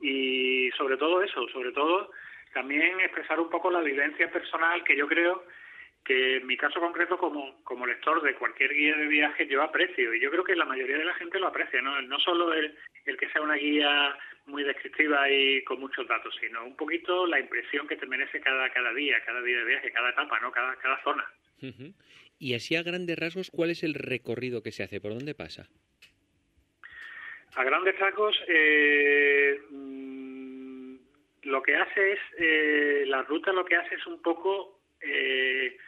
Y 0.00 0.70
sobre 0.76 0.96
todo 0.96 1.22
eso, 1.22 1.48
sobre 1.48 1.72
todo 1.72 2.10
también 2.52 3.00
expresar 3.00 3.40
un 3.40 3.50
poco 3.50 3.70
la 3.70 3.80
vivencia 3.80 4.30
personal 4.30 4.84
que 4.84 4.96
yo 4.96 5.06
creo 5.06 5.44
que 6.04 6.36
en 6.36 6.46
mi 6.46 6.56
caso 6.56 6.78
concreto 6.78 7.18
como, 7.18 7.62
como 7.64 7.84
lector 7.84 8.22
de 8.22 8.34
cualquier 8.36 8.72
guía 8.72 8.96
de 8.96 9.08
viaje 9.08 9.46
yo 9.48 9.62
aprecio 9.62 10.14
y 10.14 10.20
yo 10.20 10.30
creo 10.30 10.44
que 10.44 10.54
la 10.54 10.64
mayoría 10.64 10.98
de 10.98 11.04
la 11.04 11.14
gente 11.14 11.40
lo 11.40 11.48
aprecia, 11.48 11.82
no, 11.82 12.00
no 12.02 12.20
solo 12.20 12.54
el, 12.54 12.78
el 13.04 13.16
que 13.16 13.28
sea 13.30 13.42
una 13.42 13.56
guía 13.56 14.16
muy 14.46 14.62
descriptiva 14.62 15.28
y 15.28 15.64
con 15.64 15.80
muchos 15.80 16.06
datos, 16.06 16.34
sino 16.40 16.64
un 16.64 16.76
poquito 16.76 17.26
la 17.26 17.40
impresión 17.40 17.88
que 17.88 17.96
te 17.96 18.06
merece 18.06 18.40
cada, 18.40 18.70
cada 18.70 18.92
día, 18.92 19.20
cada 19.24 19.42
día 19.42 19.58
de 19.58 19.64
viaje, 19.64 19.90
cada 19.90 20.10
etapa, 20.10 20.38
¿no? 20.40 20.52
cada, 20.52 20.76
cada 20.76 21.02
zona. 21.02 21.24
Y 22.38 22.54
así 22.54 22.76
a 22.76 22.82
grandes 22.82 23.18
rasgos, 23.18 23.50
¿cuál 23.50 23.70
es 23.70 23.82
el 23.82 23.94
recorrido 23.94 24.62
que 24.62 24.72
se 24.72 24.82
hace? 24.82 25.00
¿Por 25.00 25.12
dónde 25.14 25.34
pasa? 25.34 25.68
A 27.54 27.64
grandes 27.64 27.98
rasgos, 27.98 28.36
eh, 28.48 29.58
lo 31.42 31.62
que 31.62 31.76
hace 31.76 32.12
es, 32.12 32.18
eh, 32.38 33.04
la 33.06 33.22
ruta 33.22 33.52
lo 33.52 33.64
que 33.64 33.76
hace 33.76 33.94
es 33.94 34.06
un 34.06 34.20
poco 34.20 34.80
eh, 35.00 35.78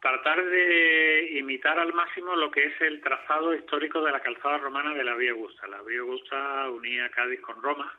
tratar 0.00 0.44
de 0.44 1.38
imitar 1.38 1.78
al 1.78 1.92
máximo 1.92 2.36
lo 2.36 2.50
que 2.50 2.66
es 2.66 2.80
el 2.80 3.00
trazado 3.00 3.54
histórico 3.54 4.00
de 4.02 4.12
la 4.12 4.20
calzada 4.20 4.58
romana 4.58 4.94
de 4.94 5.04
la 5.04 5.16
Vía 5.16 5.32
Augusta. 5.32 5.66
La 5.66 5.82
Vía 5.82 6.00
Augusta 6.00 6.70
unía 6.70 7.10
Cádiz 7.10 7.40
con 7.40 7.60
Roma. 7.62 7.92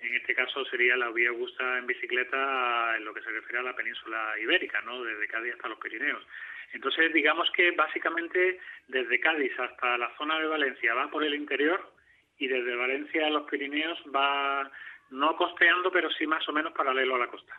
En 0.00 0.14
este 0.14 0.34
caso 0.34 0.64
sería 0.64 0.96
la 0.96 1.10
Vía 1.10 1.28
Augusta 1.28 1.78
en 1.78 1.86
bicicleta 1.86 2.96
en 2.96 3.04
lo 3.04 3.12
que 3.12 3.22
se 3.22 3.30
refiere 3.30 3.58
a 3.58 3.62
la 3.62 3.76
península 3.76 4.34
ibérica, 4.40 4.80
¿no? 4.82 5.02
desde 5.04 5.28
Cádiz 5.28 5.54
hasta 5.54 5.68
los 5.68 5.78
Pirineos. 5.78 6.26
Entonces, 6.72 7.12
digamos 7.12 7.50
que 7.50 7.72
básicamente 7.72 8.58
desde 8.88 9.20
Cádiz 9.20 9.52
hasta 9.58 9.98
la 9.98 10.14
zona 10.16 10.38
de 10.38 10.46
Valencia 10.46 10.94
va 10.94 11.10
por 11.10 11.24
el 11.24 11.34
interior 11.34 11.92
y 12.38 12.46
desde 12.46 12.76
Valencia 12.76 13.26
a 13.26 13.30
los 13.30 13.48
Pirineos 13.50 13.98
va 14.14 14.70
no 15.10 15.36
costeando, 15.36 15.90
pero 15.90 16.10
sí 16.10 16.26
más 16.26 16.48
o 16.48 16.52
menos 16.52 16.72
paralelo 16.72 17.16
a 17.16 17.18
la 17.18 17.26
costa, 17.26 17.54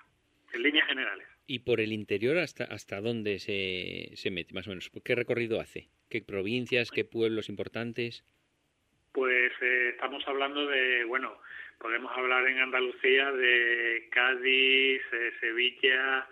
en 0.53 0.63
líneas 0.63 0.87
generales. 0.87 1.27
¿Y 1.45 1.59
por 1.59 1.81
el 1.81 1.91
interior 1.91 2.37
hasta, 2.37 2.63
hasta 2.63 3.01
dónde 3.01 3.39
se, 3.39 4.15
se 4.15 4.31
mete, 4.31 4.53
más 4.53 4.67
o 4.67 4.69
menos? 4.71 4.89
¿Qué 5.03 5.15
recorrido 5.15 5.59
hace? 5.59 5.89
¿Qué 6.09 6.21
provincias, 6.21 6.91
qué 6.91 7.03
pueblos 7.03 7.49
importantes? 7.49 8.25
Pues 9.11 9.51
eh, 9.61 9.89
estamos 9.89 10.25
hablando 10.27 10.65
de, 10.67 11.03
bueno, 11.03 11.37
podemos 11.81 12.11
hablar 12.15 12.47
en 12.47 12.59
Andalucía 12.59 13.31
de 13.31 14.07
Cádiz, 14.11 15.01
eh, 15.11 15.31
Sevilla, 15.39 16.27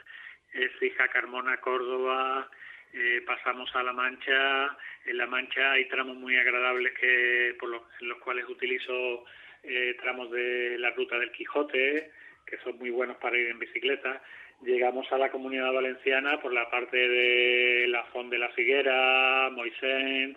Fija, 0.79 1.07
Carmona, 1.09 1.57
Córdoba, 1.57 2.49
eh, 2.93 3.21
pasamos 3.25 3.73
a 3.75 3.83
La 3.83 3.93
Mancha. 3.93 4.77
En 5.05 5.17
La 5.17 5.27
Mancha 5.27 5.73
hay 5.73 5.85
tramos 5.85 6.17
muy 6.17 6.35
agradables 6.37 6.93
que 6.99 7.55
por 7.59 7.69
los, 7.69 7.83
en 8.01 8.09
los 8.09 8.17
cuales 8.19 8.45
utilizo 8.49 9.25
eh, 9.63 9.95
tramos 10.01 10.31
de 10.31 10.77
la 10.79 10.91
ruta 10.91 11.19
del 11.19 11.31
Quijote, 11.31 12.11
que 12.45 12.57
son 12.63 12.77
muy 12.77 12.89
buenos 12.89 13.17
para 13.17 13.37
ir 13.37 13.47
en 13.47 13.59
bicicleta. 13.59 14.21
Llegamos 14.63 15.09
a 15.11 15.17
la 15.17 15.29
comunidad 15.29 15.71
valenciana 15.71 16.41
por 16.41 16.51
la 16.51 16.69
parte 16.69 16.97
de 16.97 17.87
la 17.87 18.03
Font 18.05 18.31
de 18.31 18.39
la 18.39 18.49
Figuera, 18.49 19.49
Moisés, 19.51 20.35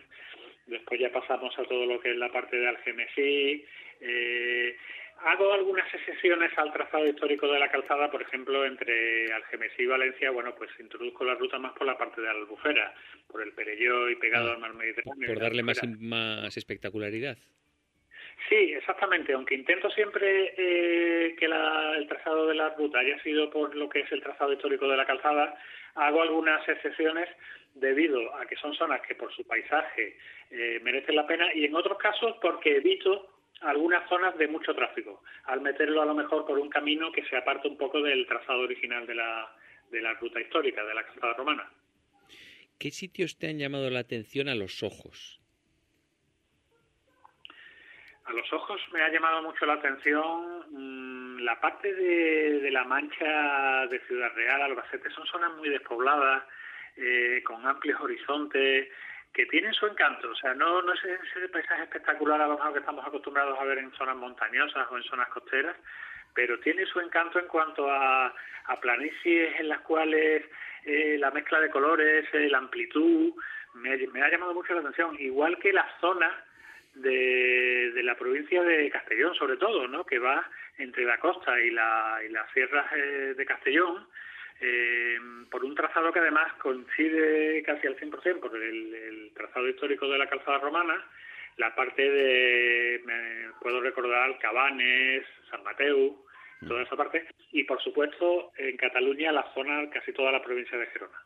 después 0.66 1.00
ya 1.00 1.10
pasamos 1.10 1.58
a 1.58 1.64
todo 1.64 1.86
lo 1.86 2.00
que 2.00 2.10
es 2.10 2.16
la 2.16 2.30
parte 2.30 2.56
de 2.56 2.68
Algemesí. 2.68 3.64
Eh, 4.00 4.76
hago 5.24 5.52
algunas 5.52 5.92
excepciones 5.94 6.50
al 6.56 6.72
trazado 6.72 7.06
histórico 7.06 7.46
de 7.48 7.58
la 7.58 7.70
calzada, 7.70 8.10
por 8.10 8.22
ejemplo, 8.22 8.64
entre 8.64 9.32
Algemesí 9.32 9.82
y 9.82 9.86
Valencia, 9.86 10.30
bueno, 10.30 10.54
pues 10.56 10.70
introduzco 10.78 11.24
la 11.24 11.34
ruta 11.34 11.58
más 11.58 11.72
por 11.72 11.86
la 11.86 11.96
parte 11.96 12.20
de 12.20 12.28
Albufera, 12.28 12.94
por 13.28 13.42
el 13.42 13.52
Perelló 13.52 14.10
y 14.10 14.16
pegado 14.16 14.50
ah, 14.50 14.54
al 14.54 14.58
mar 14.58 14.74
Mediterráneo. 14.74 15.28
Por 15.28 15.40
darle 15.40 15.62
más, 15.62 15.80
más 15.98 16.56
espectacularidad. 16.56 17.36
Sí, 18.48 18.72
exactamente. 18.72 19.32
Aunque 19.32 19.54
intento 19.54 19.90
siempre 19.90 20.54
eh, 20.56 21.36
que 21.38 21.44
el 21.44 22.08
trazado 22.08 22.46
de 22.48 22.54
la 22.54 22.70
ruta 22.70 22.98
haya 22.98 23.20
sido 23.22 23.50
por 23.50 23.74
lo 23.74 23.88
que 23.88 24.00
es 24.00 24.12
el 24.12 24.22
trazado 24.22 24.52
histórico 24.52 24.88
de 24.88 24.96
la 24.96 25.06
calzada, 25.06 25.54
hago 25.94 26.22
algunas 26.22 26.66
excepciones 26.68 27.28
debido 27.74 28.34
a 28.36 28.46
que 28.46 28.56
son 28.56 28.74
zonas 28.74 29.00
que 29.06 29.14
por 29.14 29.32
su 29.32 29.46
paisaje 29.46 30.16
eh, 30.50 30.80
merecen 30.82 31.16
la 31.16 31.26
pena 31.26 31.54
y 31.54 31.64
en 31.64 31.74
otros 31.74 31.98
casos 31.98 32.36
porque 32.42 32.76
evito 32.76 33.28
algunas 33.62 34.08
zonas 34.08 34.36
de 34.38 34.48
mucho 34.48 34.74
tráfico, 34.74 35.22
al 35.44 35.60
meterlo 35.60 36.02
a 36.02 36.06
lo 36.06 36.14
mejor 36.14 36.46
por 36.46 36.58
un 36.58 36.68
camino 36.68 37.12
que 37.12 37.24
se 37.24 37.36
aparta 37.36 37.68
un 37.68 37.76
poco 37.76 38.00
del 38.00 38.26
trazado 38.26 38.60
original 38.60 39.06
de 39.06 39.14
la, 39.14 39.54
de 39.90 40.00
la 40.00 40.14
ruta 40.14 40.40
histórica, 40.40 40.84
de 40.84 40.94
la 40.94 41.04
calzada 41.04 41.34
romana. 41.34 41.70
¿Qué 42.78 42.90
sitios 42.90 43.38
te 43.38 43.48
han 43.48 43.58
llamado 43.58 43.90
la 43.90 44.00
atención 44.00 44.48
a 44.48 44.54
los 44.54 44.82
ojos? 44.82 45.40
A 48.24 48.32
los 48.32 48.52
ojos 48.52 48.80
me 48.92 49.02
ha 49.02 49.08
llamado 49.08 49.42
mucho 49.42 49.66
la 49.66 49.74
atención 49.74 50.64
mm, 50.70 51.40
la 51.40 51.60
parte 51.60 51.92
de, 51.92 52.70
la 52.70 52.84
mancha 52.84 53.86
de 53.86 54.00
Ciudad 54.06 54.32
Real, 54.34 54.62
Albacete. 54.62 55.10
Son 55.10 55.26
zonas 55.26 55.54
muy 55.56 55.68
despobladas, 55.68 56.44
eh, 56.96 57.42
con 57.44 57.66
amplios 57.66 58.00
horizontes, 58.00 58.88
que 59.32 59.46
tienen 59.46 59.72
su 59.72 59.86
encanto. 59.86 60.30
O 60.30 60.34
sea, 60.36 60.54
no, 60.54 60.82
no 60.82 60.92
es 60.92 61.00
ese 61.04 61.48
paisaje 61.48 61.84
espectacular 61.84 62.40
a 62.40 62.46
lo 62.46 62.72
que 62.72 62.78
estamos 62.78 63.06
acostumbrados 63.06 63.58
a 63.58 63.64
ver 63.64 63.78
en 63.78 63.92
zonas 63.92 64.16
montañosas 64.16 64.86
o 64.90 64.96
en 64.96 65.02
zonas 65.04 65.28
costeras, 65.28 65.76
pero 66.34 66.58
tiene 66.60 66.86
su 66.86 67.00
encanto 67.00 67.38
en 67.38 67.46
cuanto 67.46 67.90
a, 67.90 68.26
a 68.26 68.80
planicies 68.80 69.58
en 69.60 69.68
las 69.68 69.80
cuales 69.80 70.44
eh, 70.84 71.16
la 71.18 71.30
mezcla 71.30 71.60
de 71.60 71.70
colores, 71.70 72.26
eh, 72.32 72.48
la 72.48 72.58
amplitud, 72.58 73.32
me, 73.74 74.22
ha 74.22 74.30
llamado 74.30 74.54
mucho 74.54 74.74
la 74.74 74.80
atención, 74.80 75.16
igual 75.18 75.58
que 75.58 75.72
la 75.72 75.88
zona 76.00 76.44
de, 76.94 77.92
de 77.94 78.02
la 78.02 78.16
provincia 78.16 78.62
de 78.62 78.90
Castellón, 78.90 79.34
sobre 79.34 79.56
todo, 79.56 79.88
¿no? 79.88 80.04
que 80.04 80.18
va 80.18 80.46
entre 80.78 81.04
la 81.04 81.18
costa 81.18 81.58
y, 81.60 81.70
la, 81.70 82.20
y 82.26 82.30
las 82.30 82.50
sierras 82.52 82.86
eh, 82.94 83.34
de 83.36 83.46
Castellón, 83.46 84.06
eh, 84.62 85.18
por 85.50 85.64
un 85.64 85.74
trazado 85.74 86.12
que 86.12 86.20
además 86.20 86.52
coincide 86.54 87.62
casi 87.64 87.86
al 87.86 87.96
100% 87.98 88.40
por 88.40 88.56
el, 88.56 88.94
el 88.94 89.32
trazado 89.34 89.68
histórico 89.68 90.08
de 90.08 90.18
la 90.18 90.28
calzada 90.28 90.58
romana, 90.58 91.04
la 91.56 91.74
parte 91.74 92.08
de, 92.08 93.00
me 93.04 93.52
puedo 93.60 93.80
recordar, 93.80 94.38
Cabanes, 94.38 95.24
San 95.50 95.62
Mateu, 95.62 96.24
toda 96.66 96.82
esa 96.82 96.96
parte, 96.96 97.26
y 97.50 97.64
por 97.64 97.82
supuesto 97.82 98.52
en 98.56 98.76
Cataluña 98.76 99.32
la 99.32 99.52
zona, 99.52 99.90
casi 99.90 100.12
toda 100.12 100.30
la 100.30 100.42
provincia 100.42 100.78
de 100.78 100.86
Gerona. 100.86 101.18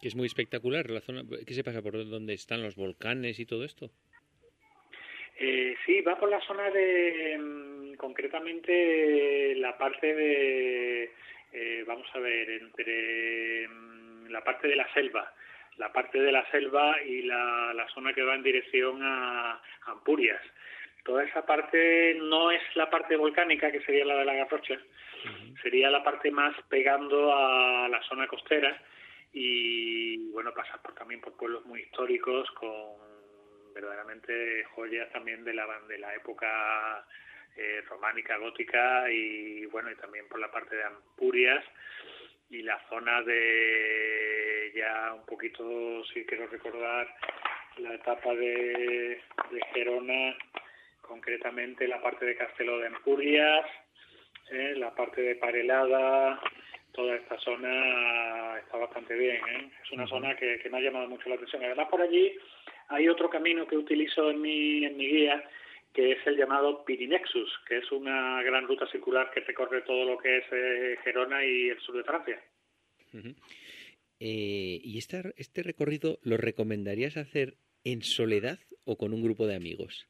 Que 0.00 0.08
es 0.08 0.16
muy 0.16 0.26
espectacular 0.26 0.90
la 0.90 1.00
zona. 1.00 1.22
¿Qué 1.46 1.54
se 1.54 1.62
pasa 1.62 1.82
por 1.82 1.92
donde 2.08 2.32
están 2.32 2.62
los 2.62 2.74
volcanes 2.74 3.38
y 3.38 3.46
todo 3.46 3.64
esto? 3.64 3.90
Eh, 5.38 5.76
sí, 5.84 6.00
va 6.00 6.18
por 6.18 6.30
la 6.30 6.40
zona 6.40 6.70
de, 6.70 7.38
mm, 7.38 7.94
concretamente, 7.94 9.54
la 9.56 9.76
parte 9.76 10.14
de, 10.14 11.10
eh, 11.52 11.84
vamos 11.86 12.06
a 12.14 12.18
ver, 12.18 12.50
entre 12.50 13.68
mm, 13.68 14.26
la 14.28 14.42
parte 14.42 14.68
de 14.68 14.76
la 14.76 14.92
selva, 14.92 15.32
la 15.76 15.92
parte 15.92 16.18
de 16.18 16.32
la 16.32 16.48
selva 16.50 17.00
y 17.02 17.22
la, 17.22 17.72
la 17.74 17.88
zona 17.88 18.12
que 18.12 18.22
va 18.22 18.34
en 18.34 18.42
dirección 18.42 19.00
a 19.02 19.60
Ampurias. 19.86 20.42
Toda 21.04 21.24
esa 21.24 21.44
parte 21.44 22.16
no 22.20 22.50
es 22.50 22.62
la 22.76 22.88
parte 22.88 23.16
volcánica, 23.16 23.72
que 23.72 23.82
sería 23.82 24.04
la 24.04 24.16
de 24.16 24.24
la 24.24 24.34
Garrocha, 24.34 24.78
sería 25.60 25.90
la 25.90 26.04
parte 26.04 26.30
más 26.30 26.54
pegando 26.68 27.34
a 27.34 27.88
la 27.88 28.00
zona 28.04 28.28
costera 28.28 28.80
y, 29.32 30.30
bueno, 30.30 30.52
pasa 30.54 30.80
por, 30.80 30.94
también 30.94 31.20
por 31.20 31.36
pueblos 31.36 31.66
muy 31.66 31.80
históricos 31.80 32.48
con 32.52 33.12
verdaderamente 33.74 34.64
joyas 34.74 35.10
también 35.12 35.44
de 35.44 35.54
la, 35.54 35.66
de 35.88 35.98
la 35.98 36.14
época 36.14 37.06
eh, 37.56 37.82
románica, 37.88 38.36
gótica 38.36 39.10
y 39.10 39.66
bueno, 39.66 39.90
y 39.90 39.96
también 39.96 40.28
por 40.28 40.40
la 40.40 40.50
parte 40.50 40.76
de 40.76 40.84
Ampurias 40.84 41.64
y 42.50 42.62
la 42.62 42.78
zona 42.88 43.22
de 43.22 44.72
ya 44.74 45.14
un 45.14 45.26
poquito, 45.26 46.04
si 46.06 46.24
quiero 46.24 46.46
recordar, 46.46 47.08
la 47.78 47.94
etapa 47.94 48.34
de, 48.34 49.20
de 49.50 49.60
Gerona, 49.72 50.36
concretamente 51.00 51.88
la 51.88 52.00
parte 52.00 52.24
de 52.24 52.36
Castelo 52.36 52.78
de 52.78 52.88
Ampurias, 52.88 53.66
eh, 54.50 54.74
la 54.76 54.94
parte 54.94 55.22
de 55.22 55.36
Parelada, 55.36 56.40
toda 56.92 57.16
esta 57.16 57.38
zona 57.38 58.58
está 58.58 58.76
bastante 58.76 59.14
bien. 59.14 59.36
¿eh? 59.48 59.70
Es 59.82 59.90
una 59.92 60.06
zona 60.06 60.36
que, 60.36 60.58
que 60.58 60.68
me 60.68 60.78
ha 60.78 60.82
llamado 60.82 61.08
mucho 61.08 61.28
la 61.28 61.36
atención. 61.36 61.64
Además, 61.64 61.88
por 61.88 62.02
allí 62.02 62.38
hay 62.88 63.08
otro 63.08 63.30
camino 63.30 63.66
que 63.66 63.76
utilizo 63.76 64.30
en 64.30 64.40
mi, 64.40 64.84
en 64.84 64.96
mi 64.96 65.06
guía, 65.08 65.42
que 65.92 66.12
es 66.12 66.26
el 66.26 66.36
llamado 66.36 66.84
Pirinexus, 66.84 67.50
que 67.68 67.78
es 67.78 67.92
una 67.92 68.42
gran 68.42 68.66
ruta 68.66 68.86
circular 68.90 69.30
que 69.32 69.40
recorre 69.40 69.82
todo 69.82 70.04
lo 70.04 70.18
que 70.18 70.38
es 70.38 70.44
eh, 70.50 70.98
Gerona 71.04 71.44
y 71.44 71.68
el 71.68 71.80
sur 71.80 71.96
de 71.96 72.04
Francia. 72.04 72.40
Eh, 74.20 74.80
¿Y 74.82 74.98
este, 74.98 75.34
este 75.36 75.62
recorrido 75.62 76.18
lo 76.22 76.36
recomendarías 76.36 77.16
hacer 77.16 77.56
en 77.84 78.02
soledad 78.02 78.58
o 78.84 78.96
con 78.96 79.12
un 79.12 79.22
grupo 79.22 79.46
de 79.46 79.56
amigos? 79.56 80.08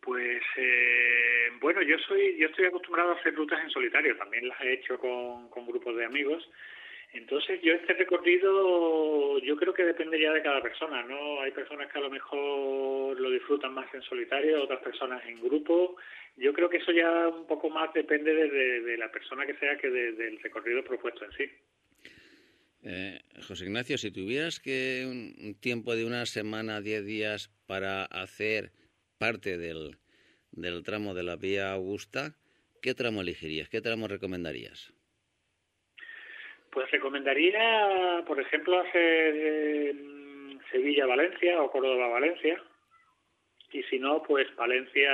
Pues 0.00 0.42
eh, 0.56 1.48
bueno, 1.60 1.82
yo 1.82 1.96
soy 2.08 2.36
yo 2.38 2.48
estoy 2.48 2.66
acostumbrado 2.66 3.10
a 3.10 3.14
hacer 3.20 3.34
rutas 3.34 3.62
en 3.62 3.70
solitario, 3.70 4.16
también 4.16 4.48
las 4.48 4.60
he 4.62 4.72
hecho 4.72 4.98
con, 4.98 5.48
con 5.50 5.66
grupos 5.66 5.96
de 5.96 6.04
amigos 6.04 6.48
entonces 7.12 7.60
yo 7.62 7.74
este 7.74 7.92
recorrido 7.92 9.38
yo 9.40 9.56
creo 9.56 9.74
que 9.74 9.84
depende 9.84 10.20
ya 10.20 10.32
de 10.32 10.42
cada 10.42 10.62
persona, 10.62 11.02
¿no? 11.02 11.42
Hay 11.42 11.50
personas 11.50 11.92
que 11.92 11.98
a 11.98 12.02
lo 12.02 12.10
mejor 12.10 13.20
lo 13.20 13.30
disfrutan 13.30 13.74
más 13.74 13.92
en 13.92 14.02
solitario, 14.02 14.62
otras 14.62 14.80
personas 14.80 15.22
en 15.26 15.40
grupo. 15.42 15.96
Yo 16.36 16.54
creo 16.54 16.70
que 16.70 16.78
eso 16.78 16.90
ya 16.90 17.28
un 17.28 17.46
poco 17.46 17.68
más 17.68 17.92
depende 17.92 18.32
de, 18.32 18.96
la 18.96 19.10
persona 19.10 19.46
que 19.46 19.54
sea 19.56 19.76
que 19.76 19.90
de, 19.90 20.12
del 20.12 20.40
recorrido 20.40 20.82
propuesto 20.82 21.24
en 21.26 21.32
sí. 21.32 21.44
Eh, 22.84 23.20
José 23.46 23.66
Ignacio, 23.66 23.98
si 23.98 24.10
tuvieras 24.10 24.58
que 24.58 25.04
un, 25.06 25.34
un 25.46 25.54
tiempo 25.60 25.94
de 25.94 26.06
una 26.06 26.24
semana, 26.24 26.80
diez 26.80 27.04
días 27.04 27.50
para 27.66 28.06
hacer 28.06 28.72
parte 29.18 29.58
del, 29.58 29.98
del 30.50 30.82
tramo 30.82 31.12
de 31.14 31.22
la 31.24 31.36
Vía 31.36 31.72
Augusta, 31.72 32.36
¿qué 32.80 32.94
tramo 32.94 33.20
elegirías? 33.20 33.68
¿Qué 33.68 33.82
tramo 33.82 34.08
recomendarías? 34.08 34.94
Pues 36.72 36.90
recomendaría, 36.90 38.24
por 38.26 38.40
ejemplo, 38.40 38.80
hacer 38.80 39.34
eh, 39.36 39.94
Sevilla-Valencia 40.70 41.60
o 41.62 41.70
Córdoba-Valencia. 41.70 42.62
Y 43.72 43.82
si 43.84 43.98
no, 43.98 44.22
pues 44.22 44.46
Valencia, 44.56 45.12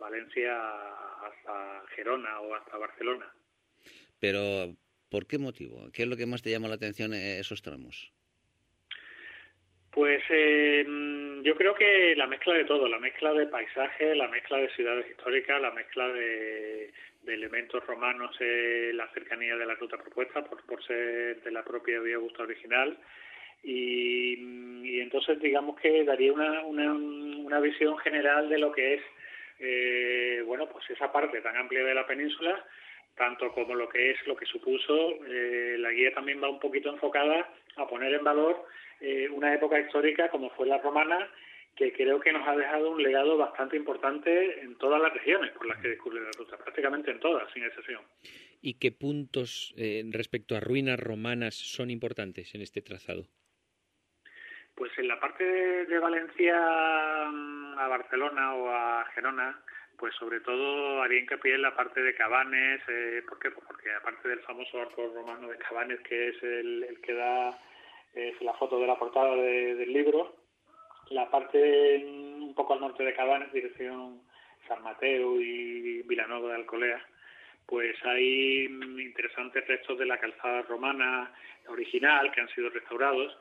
Valencia 0.00 0.58
hasta 1.26 1.82
Gerona 1.94 2.40
o 2.40 2.54
hasta 2.54 2.78
Barcelona. 2.78 3.30
Pero, 4.20 4.74
¿por 5.10 5.26
qué 5.26 5.38
motivo? 5.38 5.90
¿Qué 5.92 6.04
es 6.04 6.08
lo 6.08 6.16
que 6.16 6.24
más 6.24 6.42
te 6.42 6.50
llama 6.50 6.68
la 6.68 6.76
atención 6.76 7.12
esos 7.12 7.60
tramos? 7.60 8.10
Pues 9.90 10.22
eh, 10.30 10.86
yo 11.42 11.56
creo 11.56 11.74
que 11.74 12.14
la 12.16 12.26
mezcla 12.26 12.54
de 12.54 12.64
todo, 12.64 12.88
la 12.88 12.98
mezcla 12.98 13.34
de 13.34 13.48
paisaje, 13.48 14.14
la 14.14 14.28
mezcla 14.28 14.56
de 14.56 14.70
ciudades 14.70 15.10
históricas, 15.10 15.60
la 15.60 15.72
mezcla 15.72 16.08
de, 16.08 16.90
de 17.22 17.34
elementos 17.34 17.84
romanos 17.86 18.34
en 18.40 18.96
la 18.96 19.08
cercanía 19.08 19.56
de 19.56 19.66
la 19.66 19.74
ruta 19.74 19.96
propuesta 19.96 20.42
por, 20.44 20.64
por 20.64 20.82
ser 20.84 21.42
de 21.42 21.50
la 21.50 21.62
propia 21.62 22.00
Vía 22.00 22.16
Augusta 22.16 22.42
original. 22.42 22.96
Y, 23.62 24.38
y, 24.84 25.00
entonces 25.00 25.38
digamos 25.38 25.78
que 25.80 26.04
daría 26.04 26.32
una, 26.32 26.64
una, 26.64 26.92
una, 26.94 27.60
visión 27.60 27.98
general 27.98 28.48
de 28.48 28.58
lo 28.58 28.72
que 28.72 28.94
es 28.94 29.02
eh, 29.58 30.42
bueno 30.46 30.66
pues 30.66 30.88
esa 30.88 31.12
parte 31.12 31.42
tan 31.42 31.54
amplia 31.58 31.84
de 31.84 31.92
la 31.92 32.06
península 32.06 32.64
tanto 33.16 33.52
como 33.52 33.74
lo 33.74 33.86
que 33.86 34.12
es 34.12 34.26
lo 34.26 34.34
que 34.34 34.46
supuso 34.46 35.10
eh, 35.26 35.76
la 35.78 35.90
guía 35.90 36.14
también 36.14 36.42
va 36.42 36.48
un 36.48 36.58
poquito 36.58 36.88
enfocada 36.88 37.52
a 37.76 37.86
poner 37.86 38.14
en 38.14 38.24
valor 38.24 38.64
eh, 38.98 39.28
una 39.30 39.52
época 39.52 39.78
histórica 39.78 40.30
como 40.30 40.48
fue 40.50 40.66
la 40.66 40.78
romana 40.78 41.28
que 41.80 41.94
creo 41.94 42.20
que 42.20 42.30
nos 42.30 42.46
ha 42.46 42.54
dejado 42.54 42.90
un 42.90 43.02
legado 43.02 43.38
bastante 43.38 43.74
importante 43.74 44.60
en 44.60 44.76
todas 44.76 45.00
las 45.00 45.14
regiones 45.14 45.50
por 45.52 45.66
las 45.66 45.80
que 45.80 45.88
discurre 45.88 46.20
la 46.20 46.30
ruta, 46.36 46.58
prácticamente 46.58 47.10
en 47.10 47.18
todas, 47.20 47.50
sin 47.54 47.64
excepción. 47.64 48.02
¿Y 48.60 48.74
qué 48.74 48.92
puntos 48.92 49.72
eh, 49.78 50.04
respecto 50.12 50.54
a 50.54 50.60
ruinas 50.60 51.00
romanas 51.00 51.54
son 51.54 51.88
importantes 51.88 52.54
en 52.54 52.60
este 52.60 52.82
trazado? 52.82 53.24
Pues 54.74 54.92
en 54.98 55.08
la 55.08 55.18
parte 55.18 55.42
de, 55.42 55.98
Valencia 55.98 56.54
mm, 57.30 57.78
a 57.78 57.88
Barcelona 57.88 58.54
o 58.56 58.68
a 58.68 59.06
Gerona, 59.14 59.58
pues 59.98 60.14
sobre 60.16 60.40
todo 60.40 61.00
haría 61.00 61.20
hincapié 61.20 61.54
en 61.54 61.62
la 61.62 61.74
parte 61.74 62.02
de 62.02 62.14
Cabanes, 62.14 62.82
eh, 62.88 63.22
¿por 63.26 63.38
qué? 63.38 63.50
Pues 63.52 63.66
porque 63.66 63.90
aparte 63.90 64.28
del 64.28 64.40
famoso 64.40 64.82
arco 64.82 65.10
romano 65.14 65.48
de 65.48 65.56
Cabanes, 65.56 66.00
que 66.00 66.28
es 66.28 66.42
el, 66.42 66.84
el 66.84 67.00
que 67.00 67.14
da 67.14 67.58
es 68.12 68.38
la 68.42 68.52
foto 68.54 68.78
de 68.80 68.86
la 68.86 68.98
portada 68.98 69.34
de, 69.36 69.76
del 69.76 69.92
libro, 69.92 70.39
la 71.10 71.30
parte 71.30 72.02
un 72.04 72.54
poco 72.54 72.74
al 72.74 72.80
norte 72.80 73.04
de 73.04 73.14
Cabanes, 73.14 73.52
dirección 73.52 74.20
San 74.66 74.82
Mateo 74.82 75.40
y 75.40 76.02
Vilanova 76.02 76.50
de 76.50 76.54
Alcolea, 76.56 77.04
pues 77.66 77.96
hay 78.04 78.64
interesantes 78.64 79.66
restos 79.66 79.98
de 79.98 80.06
la 80.06 80.18
calzada 80.18 80.62
romana 80.62 81.32
original 81.68 82.30
que 82.32 82.40
han 82.40 82.48
sido 82.48 82.70
restaurados. 82.70 83.36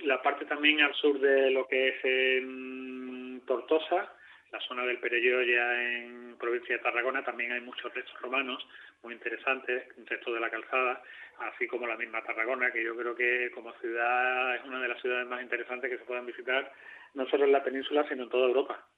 La 0.00 0.20
parte 0.22 0.44
también 0.44 0.80
al 0.80 0.94
sur 0.94 1.18
de 1.18 1.50
lo 1.50 1.66
que 1.66 1.88
es 1.88 2.04
en 2.04 3.42
Tortosa, 3.46 4.12
la 4.50 4.60
zona 4.60 4.84
del 4.84 4.98
Perelló 4.98 5.42
ya 5.42 5.82
en 5.82 6.36
provincia 6.38 6.76
de 6.76 6.82
Tarragona, 6.82 7.24
también 7.24 7.52
hay 7.52 7.60
muchos 7.60 7.92
restos 7.94 8.20
romanos 8.20 8.66
muy 9.02 9.14
interesantes, 9.14 9.84
restos 10.06 10.34
de 10.34 10.40
la 10.40 10.50
calzada, 10.50 11.02
así 11.38 11.66
como 11.66 11.86
la 11.86 11.96
misma 11.96 12.22
Tarragona, 12.22 12.70
que 12.70 12.84
yo 12.84 12.94
creo 12.94 13.14
que 13.14 13.50
como 13.54 13.72
ciudad 13.74 14.56
es 14.56 14.64
una 14.64 14.80
de 14.80 14.88
las 14.88 15.00
ciudades 15.00 15.26
más 15.26 15.42
interesantes 15.42 15.90
que 15.90 15.98
se 15.98 16.04
puedan 16.04 16.26
visitar 16.26 16.70
no 17.14 17.28
solo 17.28 17.44
en 17.44 17.52
la 17.52 17.62
península, 17.62 18.06
sino 18.08 18.24
en 18.24 18.28
toda 18.28 18.48
Europa. 18.48 18.88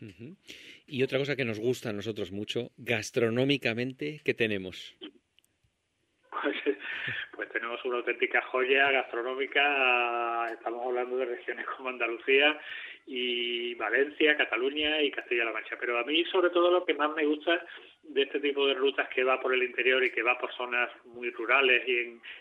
Uh 0.00 0.06
-huh. 0.06 0.36
Y 0.86 1.02
otra 1.02 1.18
cosa 1.18 1.36
que 1.36 1.44
nos 1.44 1.58
gusta 1.58 1.90
a 1.90 1.92
nosotros 1.92 2.30
mucho, 2.32 2.70
gastronómicamente, 2.76 4.20
¿qué 4.24 4.34
tenemos? 4.34 4.96
Pues, 6.30 6.56
pues 7.34 7.48
tenemos 7.50 7.82
una 7.84 7.96
auténtica 7.96 8.42
joya 8.42 8.90
gastronómica, 8.90 10.52
estamos 10.52 10.86
hablando 10.86 11.16
de 11.16 11.24
regiones 11.24 11.66
como 11.76 11.88
Andalucía 11.88 12.60
y 13.06 13.74
Valencia, 13.74 14.36
Cataluña 14.36 15.00
y 15.02 15.10
Castilla-La 15.10 15.52
Mancha. 15.52 15.76
Pero 15.80 15.98
a 15.98 16.04
mí 16.04 16.24
sobre 16.26 16.50
todo 16.50 16.70
lo 16.70 16.84
que 16.84 16.94
más 16.94 17.14
me 17.14 17.24
gusta 17.24 17.64
de 18.08 18.22
este 18.22 18.40
tipo 18.40 18.66
de 18.66 18.74
rutas 18.74 19.08
que 19.08 19.24
va 19.24 19.40
por 19.40 19.54
el 19.54 19.62
interior 19.62 20.02
y 20.04 20.10
que 20.10 20.22
va 20.22 20.38
por 20.38 20.52
zonas 20.54 20.90
muy 21.04 21.30
rurales 21.30 21.86
y 21.86 21.98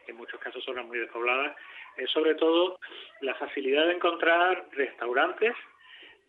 en, 0.08 0.16
muchos 0.16 0.40
casos 0.40 0.64
zonas 0.64 0.86
muy 0.86 0.98
despobladas 1.00 1.56
es 1.98 2.10
sobre 2.12 2.36
todo 2.36 2.80
la 3.22 3.36
facilidad 3.36 3.88
de 3.88 3.94
encontrar 3.94 4.66
restaurantes, 4.72 5.54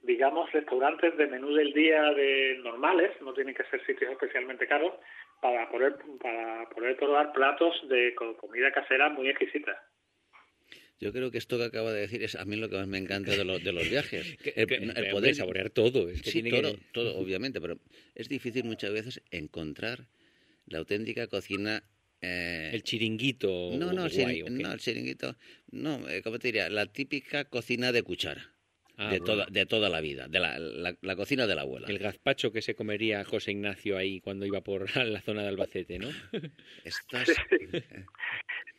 digamos 0.02 0.50
restaurantes 0.52 1.16
de 1.16 1.26
menú 1.26 1.52
del 1.54 1.72
día 1.72 2.02
de 2.12 2.58
normales, 2.62 3.10
no 3.20 3.32
tienen 3.32 3.54
que 3.54 3.64
ser 3.64 3.84
sitios 3.84 4.12
especialmente 4.12 4.66
caros, 4.66 4.94
para 5.40 5.68
poder, 5.68 5.96
para 6.20 6.68
poder 6.70 6.96
probar 6.96 7.32
platos 7.32 7.76
de 7.88 8.14
comida 8.14 8.72
casera 8.72 9.08
muy 9.10 9.28
exquisita. 9.28 9.82
Yo 10.98 11.12
creo 11.12 11.30
que 11.30 11.38
esto 11.38 11.58
que 11.58 11.64
acaba 11.64 11.92
de 11.92 12.00
decir 12.00 12.22
es 12.22 12.34
a 12.36 12.44
mí 12.46 12.56
lo 12.56 12.70
que 12.70 12.76
más 12.76 12.86
me 12.88 12.96
encanta 12.98 13.36
de, 13.36 13.44
los 13.44 13.62
de 13.62 13.72
los 13.72 13.88
viajes. 13.88 14.26
Que- 14.42 14.54
el, 14.56 14.66
que- 14.66 14.76
el 14.76 15.08
poder 15.10 15.34
saborear 15.34 15.70
todo. 15.70 16.08
es 16.08 16.22
que 16.22 16.30
Sí, 16.30 16.42
tiene 16.42 16.50
que- 16.50 16.62
todo, 16.62 16.78
todo, 16.92 17.16
obviamente, 17.18 17.60
pero 17.60 17.78
es 18.14 18.28
difícil 18.28 18.64
muchas 18.64 18.92
veces 18.92 19.20
encontrar 19.30 20.08
la 20.66 20.78
auténtica 20.78 21.26
cocina. 21.26 21.84
eh, 22.22 22.70
El 22.72 22.82
chiringuito. 22.82 23.76
no, 23.78 23.92
no, 23.92 24.06
el, 24.06 24.12
guay, 24.12 24.36
chirin- 24.38 24.42
¿o 24.42 24.46
qué? 24.46 24.62
no, 24.62 24.72
el 24.72 24.80
chiringuito. 24.80 25.36
No, 25.70 26.08
eh, 26.08 26.22
¿cómo 26.22 26.38
te 26.38 26.48
diría? 26.48 26.70
La 26.70 26.86
típica 26.86 27.44
cocina 27.44 27.92
de 27.92 28.02
cuchara. 28.02 28.55
Ah, 28.98 29.10
de, 29.10 29.18
bueno. 29.20 29.24
toda, 29.24 29.46
de 29.50 29.66
toda 29.66 29.88
la 29.90 30.00
vida. 30.00 30.26
De 30.28 30.40
la, 30.40 30.58
la- 30.58 30.94
la 31.02 31.16
cocina 31.16 31.46
de 31.46 31.54
la 31.54 31.62
abuela. 31.62 31.86
El 31.88 31.98
gazpacho 31.98 32.50
que 32.52 32.62
se 32.62 32.74
comería 32.74 33.24
José 33.24 33.50
Ignacio 33.52 33.98
ahí 33.98 34.20
cuando 34.20 34.46
iba 34.46 34.62
por 34.62 34.86
la 34.96 35.20
zona 35.20 35.42
de 35.42 35.48
Albacete, 35.48 35.98
¿no? 35.98 36.08
Estás, 36.84 37.28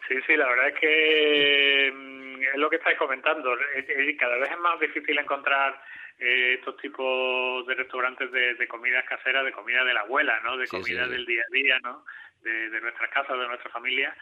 Sí, 0.07 0.15
sí, 0.25 0.37
la 0.37 0.47
verdad 0.47 0.69
es 0.69 0.79
que 0.79 1.91
mm, 1.93 2.41
es 2.41 2.55
lo 2.57 2.69
que 2.69 2.77
estáis 2.77 2.97
comentando. 2.97 3.53
Eh, 3.75 3.85
eh, 3.89 4.15
Cada 4.17 4.37
vez 4.37 4.49
es 4.51 4.57
más 4.59 4.79
difícil 4.79 5.17
encontrar 5.19 5.81
eh, 6.19 6.55
estos 6.59 6.77
tipos 6.77 7.67
de 7.67 7.75
restaurantes 7.75 8.31
de, 8.31 8.53
de 8.55 8.67
comidas 8.67 9.03
caseras, 9.05 9.43
de 9.43 9.51
comida 9.51 9.83
de 9.83 9.93
la 9.93 10.01
abuela, 10.01 10.39
¿no? 10.45 10.55
De 10.57 10.65
Sí, 10.65 10.71
comida 10.77 11.05
sí. 11.05 11.11
del 11.11 11.25
día 11.25 11.43
a 11.43 11.51
día, 11.53 11.79
¿no? 11.83 12.05
De, 12.41 12.69
de 12.69 12.79
nuestras 12.81 13.09
casas, 13.11 13.37
de 13.37 13.47
nuestra 13.47 13.69
familia. 13.69 14.15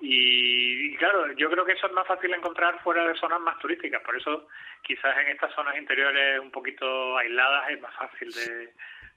Y, 0.00 0.92
y 0.92 0.96
claro, 0.96 1.32
yo 1.32 1.50
creo 1.50 1.64
que 1.64 1.72
eso 1.72 1.86
es 1.86 1.92
más 1.92 2.06
fácil 2.06 2.32
encontrar 2.34 2.82
fuera 2.82 3.06
de 3.06 3.14
zonas 3.18 3.40
más 3.40 3.58
turísticas. 3.58 4.02
Por 4.02 4.16
eso, 4.16 4.48
quizás 4.82 5.16
en 5.18 5.28
estas 5.28 5.54
zonas 5.54 5.76
interiores 5.78 6.40
un 6.40 6.50
poquito 6.50 7.16
aisladas 7.16 7.70
es 7.70 7.80
más 7.80 7.94
fácil 7.96 8.30
de, 8.32 8.72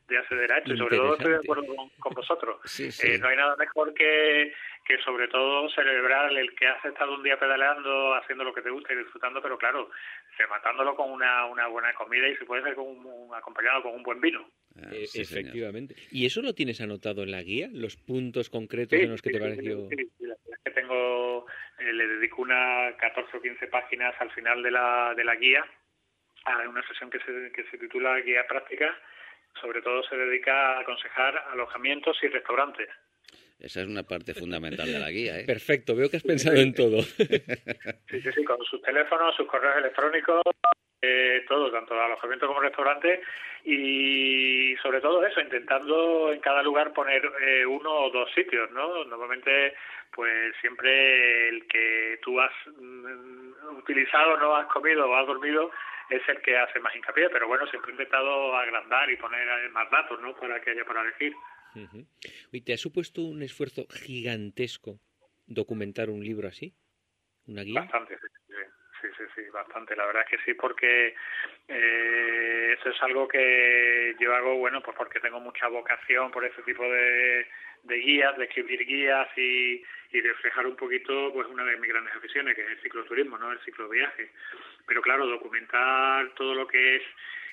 de 0.08 0.18
acceder 0.18 0.52
a 0.52 0.58
esto. 0.60 0.74
Y 0.74 0.78
sobre 0.78 0.98
todo 0.98 1.14
estoy 1.16 1.32
de 1.34 1.38
acuerdo 1.40 1.66
con, 1.76 1.90
con 2.00 2.14
vosotros. 2.14 2.60
Sí, 2.66 2.92
sí. 2.92 3.08
Eh, 3.12 3.18
no 3.20 3.28
hay 3.28 3.36
nada 3.38 3.56
mejor 3.58 3.94
que, 3.94 4.54
que 4.86 4.98
sobre 5.00 5.28
todo 5.28 5.70
celebrar 5.72 6.32
el 6.32 6.56
que 6.56 6.68
has 6.68 6.84
estado 6.86 7.16
un 7.16 7.24
día 7.24 7.38
pedaleando, 7.40 8.14
haciendo 8.16 8.44
lo 8.44 8.54
que 8.54 8.62
te 8.62 8.70
gusta 8.70 8.94
y 8.94 8.98
disfrutando, 8.98 9.42
pero 9.42 9.58
claro, 9.58 9.90
rematándolo 10.38 10.96
con 10.96 11.12
una, 11.12 11.46
una 11.48 11.68
buena 11.68 11.94
comida 11.94 12.28
y 12.30 12.36
si 12.38 12.46
puede 12.46 12.64
ser 12.64 12.76
con 12.76 12.88
un- 12.88 13.06
un- 13.06 13.36
acompañado 13.36 13.82
con 13.84 13.94
un 13.96 14.04
buen 14.04 14.22
vino. 14.22 14.48
Ah, 14.78 14.90
Eh, 14.94 15.08
sí, 15.08 15.26
señor. 15.26 15.42
efectivamente. 15.42 15.96
¿Y 16.12 16.26
eso 16.28 16.42
lo 16.42 16.54
tienes 16.54 16.80
anotado 16.82 17.24
en 17.24 17.32
la 17.32 17.42
guía? 17.42 17.68
¿Los 17.74 17.98
puntos 17.98 18.50
concretos 18.52 19.00
en 19.00 19.10
los 19.10 19.22
que 19.22 19.30
sí, 19.32 19.34
te 19.34 19.40
sí, 19.40 19.44
pareció...? 19.50 19.90
sí, 19.90 19.96
sí, 20.18 20.26
la 20.26 20.36
que 20.68 20.82
tengo, 20.82 21.46
eh, 21.80 21.94
le 21.94 22.08
dedico 22.08 22.42
una 22.42 22.92
14 22.98 23.38
o 23.38 23.42
15 23.42 23.68
páginas 23.68 24.14
al 24.20 24.32
final 24.32 24.62
de 24.62 24.72
la, 24.72 25.14
de 25.16 25.24
la 25.24 25.36
guía, 25.36 25.66
a 26.46 26.70
una 26.70 26.86
sesión 26.88 27.10
que 27.10 27.20
se, 27.20 27.52
que 27.54 27.64
se 27.70 27.78
titula 27.78 28.20
Guía 28.20 28.46
Práctica, 28.48 28.98
sobre 29.62 29.82
todo 29.82 30.04
se 30.04 30.16
dedica 30.16 30.78
a 30.78 30.80
aconsejar 30.82 31.38
alojamientos 31.52 32.18
y 32.22 32.28
restaurantes. 32.28 32.90
Esa 33.60 33.82
es 33.82 33.88
una 33.88 34.04
parte 34.04 34.36
fundamental 34.36 34.86
de 34.86 35.00
la 35.00 35.10
guía, 35.10 35.40
¿eh? 35.40 35.46
Perfecto, 35.46 35.96
veo 35.96 36.12
que 36.12 36.18
has 36.18 36.24
pensado 36.24 36.58
en 36.58 36.74
todo. 36.74 37.02
Sí, 37.02 38.22
sí, 38.22 38.32
sí, 38.32 38.44
con 38.44 38.64
sus 38.64 38.82
teléfonos, 38.82 39.36
sus 39.36 39.48
correos 39.48 39.78
electrónicos, 39.78 40.44
eh, 41.02 41.44
todo, 41.48 41.72
tanto 41.72 42.00
alojamiento 42.00 42.48
como 42.48 42.60
restaurante 42.60 43.22
y 43.64 44.76
sobre 44.82 45.02
todo 45.02 45.26
eso, 45.26 45.42
intentando 45.42 46.32
en 46.32 46.40
cada 46.40 46.64
lugar 46.64 46.94
poner 46.94 47.22
eh, 47.42 47.66
uno 47.66 47.92
o 47.92 48.10
dos 48.10 48.32
sitios, 48.34 48.72
¿no? 48.72 49.06
Normalmente, 49.06 49.76
pues 50.14 50.56
siempre 50.62 51.50
el 51.50 51.68
que 51.68 52.20
tú 52.24 52.40
has 52.40 52.52
mm, 52.66 53.78
utilizado, 53.78 54.38
no 54.38 54.56
has 54.56 54.68
comido 54.68 55.10
o 55.10 55.16
has 55.16 55.28
dormido 55.28 55.72
es 56.10 56.22
el 56.30 56.42
que 56.42 56.58
hace 56.58 56.80
más 56.80 56.96
hincapié, 56.96 57.30
pero 57.30 57.48
bueno, 57.48 57.68
siempre 57.68 57.92
he 57.92 57.94
intentado 57.94 58.56
agrandar 58.56 59.10
y 59.10 59.18
poner 59.18 59.48
eh, 59.48 59.70
más 59.70 59.90
datos, 59.92 60.20
¿no? 60.22 60.36
Para 60.36 60.62
que 60.62 60.72
haya 60.72 60.86
para 60.86 61.02
elegir. 61.02 61.34
Oye, 62.52 62.62
¿te 62.62 62.74
ha 62.74 62.78
supuesto 62.78 63.22
un 63.22 63.44
esfuerzo 63.44 63.86
gigantesco 63.90 65.00
documentar 65.46 66.10
un 66.10 66.24
libro 66.24 66.48
así? 66.48 66.74
¿Una 67.46 67.64
guía? 67.64 67.82
Bastante, 67.82 68.18
sí, 68.18 68.28
sí, 69.08 69.24
sí, 69.24 69.24
sí, 69.36 69.50
bastante. 69.52 69.96
La 69.96 70.06
verdad 70.06 70.24
es 70.24 70.30
que 70.38 70.46
sí, 70.46 70.54
porque 70.54 71.16
eh, 71.68 72.76
eso 72.78 72.90
es 72.90 73.02
algo 73.04 73.28
que 73.28 74.16
yo 74.20 74.36
hago, 74.36 74.58
bueno, 74.58 74.82
pues 74.82 74.96
porque 74.98 75.20
tengo 75.20 75.40
mucha 75.40 75.68
vocación 75.68 76.32
por 76.32 76.46
ese 76.46 76.62
tipo 76.64 76.84
de, 76.84 77.48
de 77.84 77.96
guías, 77.98 78.38
de 78.38 78.46
escribir 78.46 78.86
guías 78.86 79.28
y, 79.38 79.84
y 80.12 80.22
reflejar 80.22 80.66
un 80.68 80.76
poquito, 80.76 81.32
pues 81.34 81.48
una 81.48 81.64
de 81.64 81.78
mis 81.78 81.90
grandes 81.90 82.16
aficiones, 82.16 82.56
que 82.56 82.62
es 82.62 82.70
el 82.70 82.82
cicloturismo, 82.82 83.38
¿no? 83.38 83.52
El 83.52 83.60
cicloviaje. 83.60 84.30
Pero 84.86 85.02
claro, 85.02 85.26
documentar 85.28 86.30
todo 86.36 86.54
lo 86.54 86.68
que 86.68 86.98
es 86.98 87.04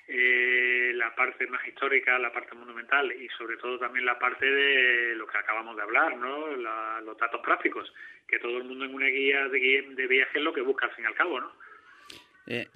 eh, 0.08 0.92
la 0.94 1.14
parte 1.14 1.46
más 1.46 1.66
histórica, 1.66 2.18
la 2.18 2.32
parte 2.32 2.54
monumental 2.54 3.10
y 3.12 3.28
sobre 3.38 3.56
todo 3.56 3.78
también 3.78 4.04
la 4.04 4.18
parte 4.18 4.44
de 4.44 5.14
lo 5.16 5.26
que 5.26 5.38
acabamos 5.38 5.76
de 5.76 5.82
hablar, 5.82 6.16
¿no? 6.16 6.56
La- 6.56 7.00
los 7.02 7.16
datos 7.16 7.40
prácticos, 7.42 7.92
que 8.28 8.38
todo 8.38 8.58
el 8.58 8.64
mundo 8.64 8.84
en 8.84 8.94
una 8.94 9.06
guía 9.08 9.48
de, 9.48 9.84
de 9.96 10.06
viaje 10.06 10.38
es 10.38 10.44
lo 10.44 10.52
que 10.52 10.60
busca 10.60 10.86
al 10.86 10.94
fin 10.94 11.04
y 11.04 11.08
al 11.08 11.14
cabo, 11.14 11.40
¿no? 11.40 11.52
Eh, 12.46 12.68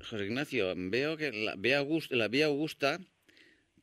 José 0.00 0.24
Ignacio, 0.26 0.74
veo 0.76 1.16
que 1.16 1.32
la 1.32 1.54
vía, 1.56 1.78
Augusta, 1.78 2.14
la 2.16 2.28
vía 2.28 2.46
Augusta 2.46 2.98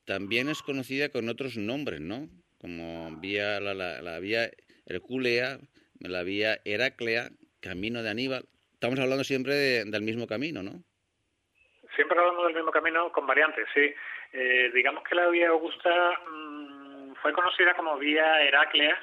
también 0.05 0.47
es 0.49 0.61
conocida 0.61 1.09
con 1.09 1.28
otros 1.30 1.57
nombres, 1.57 1.99
¿no? 2.01 2.30
Como 2.59 3.15
vía, 3.19 3.59
la, 3.59 3.73
la, 3.73 4.01
la 4.01 4.19
vía 4.19 4.49
Herculea, 4.86 5.59
la 5.99 6.23
vía 6.23 6.59
Heraclea, 6.65 7.30
Camino 7.59 8.03
de 8.03 8.09
Aníbal. 8.09 8.45
Estamos 8.73 8.99
hablando 8.99 9.23
siempre 9.23 9.53
de- 9.55 9.86
del 9.86 10.01
mismo 10.03 10.28
camino, 10.28 10.63
¿no? 10.63 10.84
Siempre 11.98 12.20
hablamos 12.20 12.45
del 12.45 12.56
mismo 12.56 12.72
camino 12.72 13.12
con 13.12 13.26
variantes, 13.26 13.68
sí. 13.74 13.91
Eh, 14.32 14.70
digamos 14.72 15.04
que 15.04 15.16
la 15.16 15.30
vía 15.30 15.50
Augusta 15.50 15.89
mm, 16.30 17.16
fue 17.16 17.34
conocida 17.34 17.74
como 17.74 17.98
vía 17.98 18.43
Heraclea, 18.43 18.95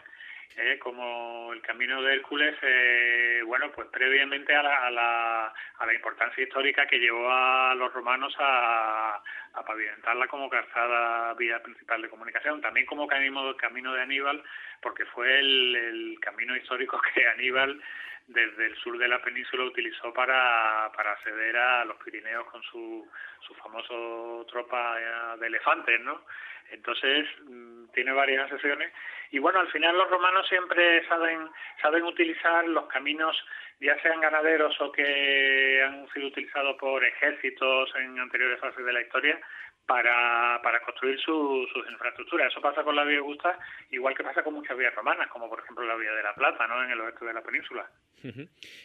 eh, 0.56 0.78
como 0.78 1.52
el 1.52 1.60
camino 1.62 2.00
de 2.02 2.14
Hércules, 2.14 2.54
eh, 2.62 3.42
bueno, 3.44 3.72
pues 3.72 3.88
previamente 3.88 4.54
a 4.54 4.62
la, 4.62 4.86
a, 4.86 4.90
la, 4.92 5.54
a 5.78 5.86
la 5.86 5.92
importancia 5.92 6.44
histórica 6.44 6.86
que 6.86 7.00
llevó 7.00 7.28
a 7.28 7.74
los 7.74 7.92
romanos 7.92 8.32
a, 8.38 9.20
pavimentarla 9.66 10.28
como 10.28 10.48
calzada 10.48 11.34
vía 11.34 11.60
principal 11.64 12.00
de 12.00 12.08
comunicación, 12.08 12.60
también 12.60 12.86
como 12.86 13.08
camino, 13.08 13.56
camino 13.56 13.92
de 13.92 14.02
Aníbal, 14.02 14.40
porque 14.80 15.04
fue 15.06 15.40
el 15.40 16.16
camino 16.20 16.54
histórico 16.54 17.00
que 17.14 17.26
Aníbal 17.26 17.82
desde 18.26 18.66
el 18.66 18.76
sur 18.76 18.98
de 18.98 19.08
la 19.08 19.20
península 19.22 19.64
utilizó 19.64 20.12
para, 20.12 20.90
para 20.96 21.12
acceder 21.12 21.56
a 21.56 21.84
los 21.84 21.96
Pirineos 21.98 22.46
con 22.46 22.62
su, 22.62 23.08
su 23.40 23.54
famoso 23.54 24.46
tropa 24.50 24.98
eh, 24.98 25.38
de 25.40 25.46
elefantes, 25.46 26.00
¿no? 26.00 26.22
Entonces, 26.70 27.26
mm, 27.44 27.86
tiene 27.92 28.12
varias 28.12 28.48
sesiones. 28.48 28.92
Y 29.30 29.38
bueno, 29.38 29.60
al 29.60 29.70
final 29.70 29.96
los 29.96 30.08
romanos 30.08 30.46
siempre 30.48 31.06
saben, 31.06 31.48
saben 31.82 32.04
utilizar 32.04 32.66
los 32.66 32.86
caminos, 32.86 33.36
ya 33.80 34.00
sean 34.00 34.20
ganaderos 34.20 34.80
o 34.80 34.90
que 34.92 35.82
han 35.82 36.08
sido 36.12 36.28
utilizados 36.28 36.76
por 36.76 37.04
ejércitos 37.04 37.90
en 37.96 38.18
anteriores 38.18 38.60
fases 38.60 38.84
de 38.84 38.92
la 38.92 39.02
historia, 39.02 39.38
para, 39.86 40.60
para 40.62 40.80
construir 40.80 41.18
su- 41.20 41.66
sus 41.72 41.90
infraestructuras. 41.90 42.50
Eso 42.50 42.60
pasa 42.60 42.82
con 42.82 42.96
la 42.96 43.04
vía 43.04 43.18
Augusta, 43.18 43.58
igual 43.90 44.14
que 44.16 44.24
pasa 44.24 44.42
con 44.42 44.54
muchas 44.54 44.76
vías 44.78 44.94
romanas, 44.94 45.28
como 45.28 45.48
por 45.48 45.60
ejemplo 45.60 45.84
la 45.84 45.96
vía 45.96 46.12
de 46.12 46.22
la 46.22 46.34
Plata, 46.34 46.66
¿no? 46.66 46.82
En 46.84 46.90
el 46.90 47.00
oeste 47.00 47.24
de 47.24 47.34
la 47.34 47.42
península. 47.42 47.90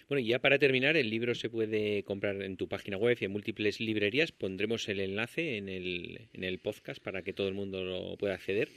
Bueno, 0.09 0.19
y 0.19 0.27
ya 0.27 0.39
para 0.39 0.59
terminar, 0.59 0.97
el 0.97 1.09
libro 1.09 1.33
se 1.33 1.49
puede 1.49 2.03
comprar 2.03 2.41
en 2.41 2.57
tu 2.57 2.67
página 2.67 2.97
web 2.97 3.17
y 3.21 3.25
en 3.25 3.31
múltiples 3.31 3.79
librerías. 3.79 4.33
Pondremos 4.33 4.89
el 4.89 4.99
enlace 4.99 5.55
en 5.57 5.69
el, 5.69 6.27
en 6.33 6.43
el 6.43 6.59
podcast 6.59 7.01
para 7.01 7.21
que 7.21 7.31
todo 7.31 7.47
el 7.47 7.53
mundo 7.53 7.83
lo 7.85 8.17
pueda 8.17 8.33
acceder. 8.33 8.67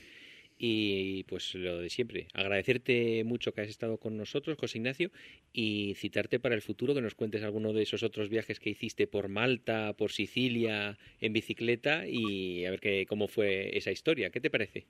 Y 0.59 1.25
pues 1.25 1.55
lo 1.55 1.79
de 1.81 1.91
siempre, 1.91 2.29
agradecerte 2.35 3.25
mucho 3.25 3.53
que 3.53 3.63
has 3.63 3.69
estado 3.69 3.99
con 3.99 4.17
nosotros, 4.17 4.59
José 4.59 4.79
Ignacio, 4.79 5.11
y 5.53 5.95
citarte 5.97 6.39
para 6.41 6.55
el 6.55 6.63
futuro 6.63 6.95
que 6.95 7.01
nos 7.01 7.15
cuentes 7.15 7.43
alguno 7.43 7.73
de 7.73 7.83
esos 7.83 8.03
otros 8.03 8.29
viajes 8.29 8.61
que 8.61 8.71
hiciste 8.71 9.07
por 9.07 9.29
Malta, 9.29 9.95
por 9.95 10.13
Sicilia, 10.13 10.99
en 11.21 11.33
bicicleta 11.33 12.07
y 12.07 12.65
a 12.65 12.71
ver 12.71 12.81
qué, 12.81 13.07
cómo 13.09 13.29
fue 13.29 13.77
esa 13.77 13.91
historia. 13.91 14.31
¿Qué 14.31 14.41
te 14.41 14.51
parece? 14.51 14.87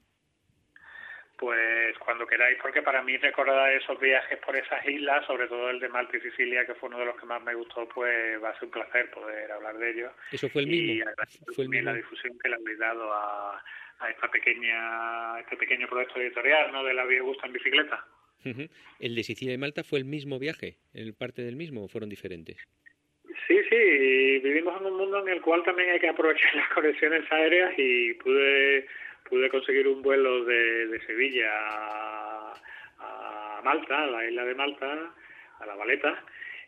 Pues 1.42 1.98
cuando 1.98 2.24
queráis, 2.24 2.56
porque 2.62 2.82
para 2.82 3.02
mí 3.02 3.16
recordar 3.16 3.72
esos 3.72 3.98
viajes 3.98 4.38
por 4.38 4.54
esas 4.54 4.86
islas, 4.86 5.26
sobre 5.26 5.48
todo 5.48 5.70
el 5.70 5.80
de 5.80 5.88
Malta 5.88 6.16
y 6.16 6.20
Sicilia, 6.20 6.64
que 6.64 6.74
fue 6.76 6.88
uno 6.88 7.00
de 7.00 7.06
los 7.06 7.16
que 7.18 7.26
más 7.26 7.42
me 7.42 7.52
gustó, 7.56 7.88
pues 7.88 8.40
va 8.40 8.50
a 8.50 8.54
ser 8.54 8.66
un 8.66 8.70
placer 8.70 9.10
poder 9.10 9.50
hablar 9.50 9.76
de 9.76 9.90
ello. 9.90 10.12
¿Eso 10.30 10.48
fue 10.48 10.62
el 10.62 10.72
Y 10.72 10.80
mismo? 10.82 11.10
agradecer 11.10 11.40
¿Fue 11.46 11.64
el 11.64 11.66
también 11.66 11.84
la 11.86 11.92
mismo? 11.94 12.04
difusión 12.10 12.38
que 12.38 12.48
le 12.48 12.54
habéis 12.54 12.78
dado 12.78 13.12
a, 13.12 13.60
a 13.98 14.10
esta 14.10 14.30
pequeña, 14.30 15.34
a 15.34 15.40
este 15.40 15.56
pequeño 15.56 15.88
proyecto 15.88 16.20
editorial, 16.20 16.70
¿no? 16.70 16.84
De 16.84 16.94
la 16.94 17.04
Vía 17.06 17.18
Augusta 17.18 17.48
en 17.48 17.54
bicicleta. 17.54 18.06
¿El 19.00 19.14
de 19.16 19.22
Sicilia 19.24 19.54
y 19.54 19.58
Malta 19.58 19.82
fue 19.82 19.98
el 19.98 20.04
mismo 20.04 20.38
viaje? 20.38 20.76
¿El 20.94 21.12
parte 21.14 21.42
del 21.42 21.56
mismo 21.56 21.82
o 21.82 21.88
fueron 21.88 22.08
diferentes? 22.08 22.56
Sí, 23.48 23.58
sí, 23.68 23.74
y 23.76 24.38
vivimos 24.38 24.80
en 24.80 24.86
un 24.86 24.96
mundo 24.96 25.18
en 25.26 25.28
el 25.28 25.40
cual 25.42 25.64
también 25.64 25.90
hay 25.90 25.98
que 25.98 26.08
aprovechar 26.08 26.54
las 26.54 26.68
conexiones 26.68 27.24
aéreas 27.32 27.72
y 27.76 28.14
pude 28.14 28.86
pude 29.32 29.48
conseguir 29.48 29.88
un 29.88 30.02
vuelo 30.02 30.44
de, 30.44 30.88
de 30.88 31.06
Sevilla 31.06 31.48
a, 31.50 32.52
a 32.98 33.62
Malta, 33.64 34.04
a 34.04 34.06
la 34.06 34.28
isla 34.28 34.44
de 34.44 34.54
Malta, 34.54 35.14
a 35.58 35.64
la 35.64 35.74
Valeta, 35.74 36.22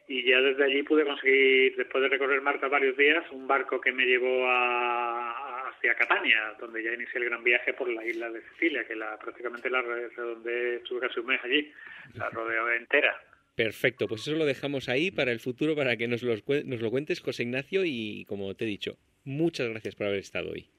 y 0.08 0.24
ya 0.24 0.40
desde 0.40 0.64
allí 0.64 0.82
pude 0.82 1.04
conseguir, 1.04 1.76
después 1.76 2.00
de 2.00 2.08
recorrer 2.08 2.40
Malta 2.40 2.68
varios 2.68 2.96
días, 2.96 3.22
un 3.32 3.46
barco 3.46 3.82
que 3.82 3.92
me 3.92 4.06
llevó 4.06 4.48
a, 4.48 5.68
hacia 5.68 5.94
Catania, 5.94 6.54
donde 6.58 6.82
ya 6.82 6.94
inicié 6.94 7.20
el 7.20 7.26
gran 7.26 7.44
viaje 7.44 7.74
por 7.74 7.86
la 7.86 8.02
isla 8.02 8.30
de 8.30 8.40
Sicilia, 8.52 8.86
que 8.88 8.96
la 8.96 9.18
prácticamente 9.18 9.68
la 9.68 9.82
redondeé, 9.82 10.76
estuve 10.76 11.00
casi 11.00 11.20
un 11.20 11.26
mes 11.26 11.40
allí, 11.44 11.70
la 12.14 12.30
rodeó 12.30 12.72
entera. 12.72 13.14
Perfecto, 13.54 14.08
pues 14.08 14.22
eso 14.22 14.38
lo 14.38 14.46
dejamos 14.46 14.88
ahí 14.88 15.10
para 15.10 15.32
el 15.32 15.40
futuro, 15.40 15.76
para 15.76 15.98
que 15.98 16.08
nos, 16.08 16.22
nos 16.22 16.80
lo 16.80 16.90
cuentes, 16.90 17.20
José 17.20 17.42
Ignacio, 17.42 17.82
y 17.84 18.24
como 18.24 18.54
te 18.54 18.64
he 18.64 18.68
dicho, 18.68 18.96
muchas 19.22 19.68
gracias 19.68 19.94
por 19.96 20.06
haber 20.06 20.20
estado 20.20 20.50
hoy. 20.50 20.70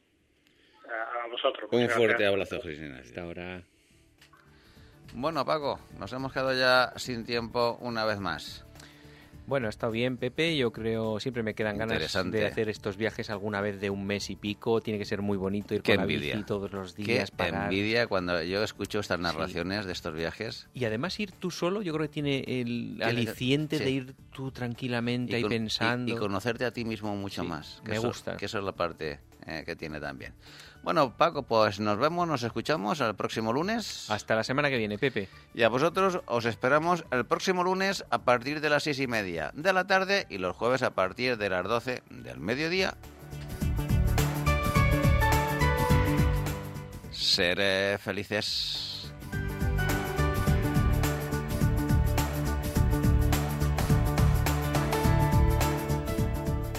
Vosotros. 1.35 1.69
Un 1.71 1.89
fuerte 1.89 2.23
gracias. 2.23 2.29
abrazo, 2.29 2.55
José 2.57 2.73
Ignacio. 2.73 3.03
Hasta 3.05 3.21
ahora. 3.21 3.61
Bueno, 5.13 5.45
Paco, 5.45 5.79
nos 5.99 6.11
hemos 6.13 6.31
quedado 6.33 6.53
ya 6.53 6.91
sin 6.97 7.23
tiempo 7.25 7.77
una 7.81 8.05
vez 8.05 8.19
más. 8.19 8.63
Bueno, 9.47 9.67
ha 9.67 9.69
estado 9.69 9.91
bien, 9.91 10.17
Pepe. 10.17 10.57
Yo 10.57 10.71
creo, 10.71 11.19
siempre 11.19 11.43
me 11.43 11.53
quedan 11.53 11.77
ganas 11.77 11.99
de 12.31 12.45
hacer 12.47 12.67
estos 12.67 12.97
viajes 12.97 13.29
alguna 13.29 13.61
vez 13.61 13.79
de 13.79 13.91
un 13.91 14.03
mes 14.07 14.31
y 14.31 14.35
pico. 14.35 14.81
Tiene 14.81 14.97
que 14.97 15.05
ser 15.05 15.21
muy 15.21 15.37
bonito 15.37 15.75
ir 15.75 15.83
Qué 15.83 15.91
con 15.91 15.97
la 16.07 16.11
envidia. 16.11 16.33
bici 16.33 16.45
todos 16.47 16.71
los 16.71 16.95
Qué 16.95 17.03
días. 17.03 17.29
parar. 17.29 17.65
envidia 17.65 18.07
cuando 18.07 18.41
yo 18.41 18.63
escucho 18.63 18.99
estas 18.99 19.19
narraciones 19.19 19.85
de 19.85 19.91
estos 19.91 20.15
viajes. 20.15 20.67
Y 20.73 20.85
además 20.85 21.19
ir 21.19 21.31
tú 21.31 21.51
solo, 21.51 21.83
yo 21.83 21.93
creo 21.93 22.07
que 22.07 22.13
tiene 22.13 22.43
el 22.47 22.99
aliciente 23.03 23.77
sí. 23.77 23.83
de 23.83 23.91
ir 23.91 24.15
tú 24.33 24.51
tranquilamente 24.51 25.35
ahí 25.35 25.43
con- 25.43 25.51
pensando. 25.51 26.11
y 26.11 26.17
conocerte 26.17 26.65
a 26.65 26.71
ti 26.71 26.83
mismo 26.83 27.15
mucho 27.15 27.43
Sí, 27.43 27.47
más. 27.47 27.81
que 27.85 27.91
me 27.91 27.97
eso- 27.97 28.07
gusta. 28.07 28.37
Que 28.37 28.45
eso 28.45 28.57
es 28.57 28.63
la 28.63 28.71
parte 28.73 29.19
eh, 29.45 29.61
que 29.63 29.75
tiene 29.75 29.99
también. 29.99 30.33
Bueno, 30.85 31.17
Paco, 31.17 31.41
pues 31.41 31.79
nos 31.79 31.97
vemos, 31.97 32.27
nos 32.27 32.43
escuchamos 32.43 33.01
el 33.01 33.15
próximo 33.15 33.51
lunes. 33.51 34.07
Hasta 34.11 34.35
la 34.35 34.43
semana 34.43 34.69
que 34.69 34.77
viene, 34.77 34.99
Pepe. 34.99 35.27
Y 35.55 35.63
a 35.63 35.67
vosotros 35.67 36.19
os 36.27 36.45
esperamos 36.45 37.03
el 37.09 37.25
próximo 37.25 37.63
lunes 37.63 38.05
a 38.11 38.19
partir 38.19 38.61
de 38.61 38.69
las 38.69 38.83
seis 38.83 38.99
y 38.99 39.07
media 39.07 39.49
de 39.55 39.73
la 39.73 39.87
tarde 39.87 40.27
y 40.29 40.37
los 40.37 40.55
jueves 40.55 40.83
a 40.83 40.91
partir 40.91 41.37
de 41.37 41.49
las 41.49 41.63
12 41.63 42.03
del 42.11 42.39
mediodía. 42.39 42.93
Seré 47.09 47.97
felices. 47.97 48.94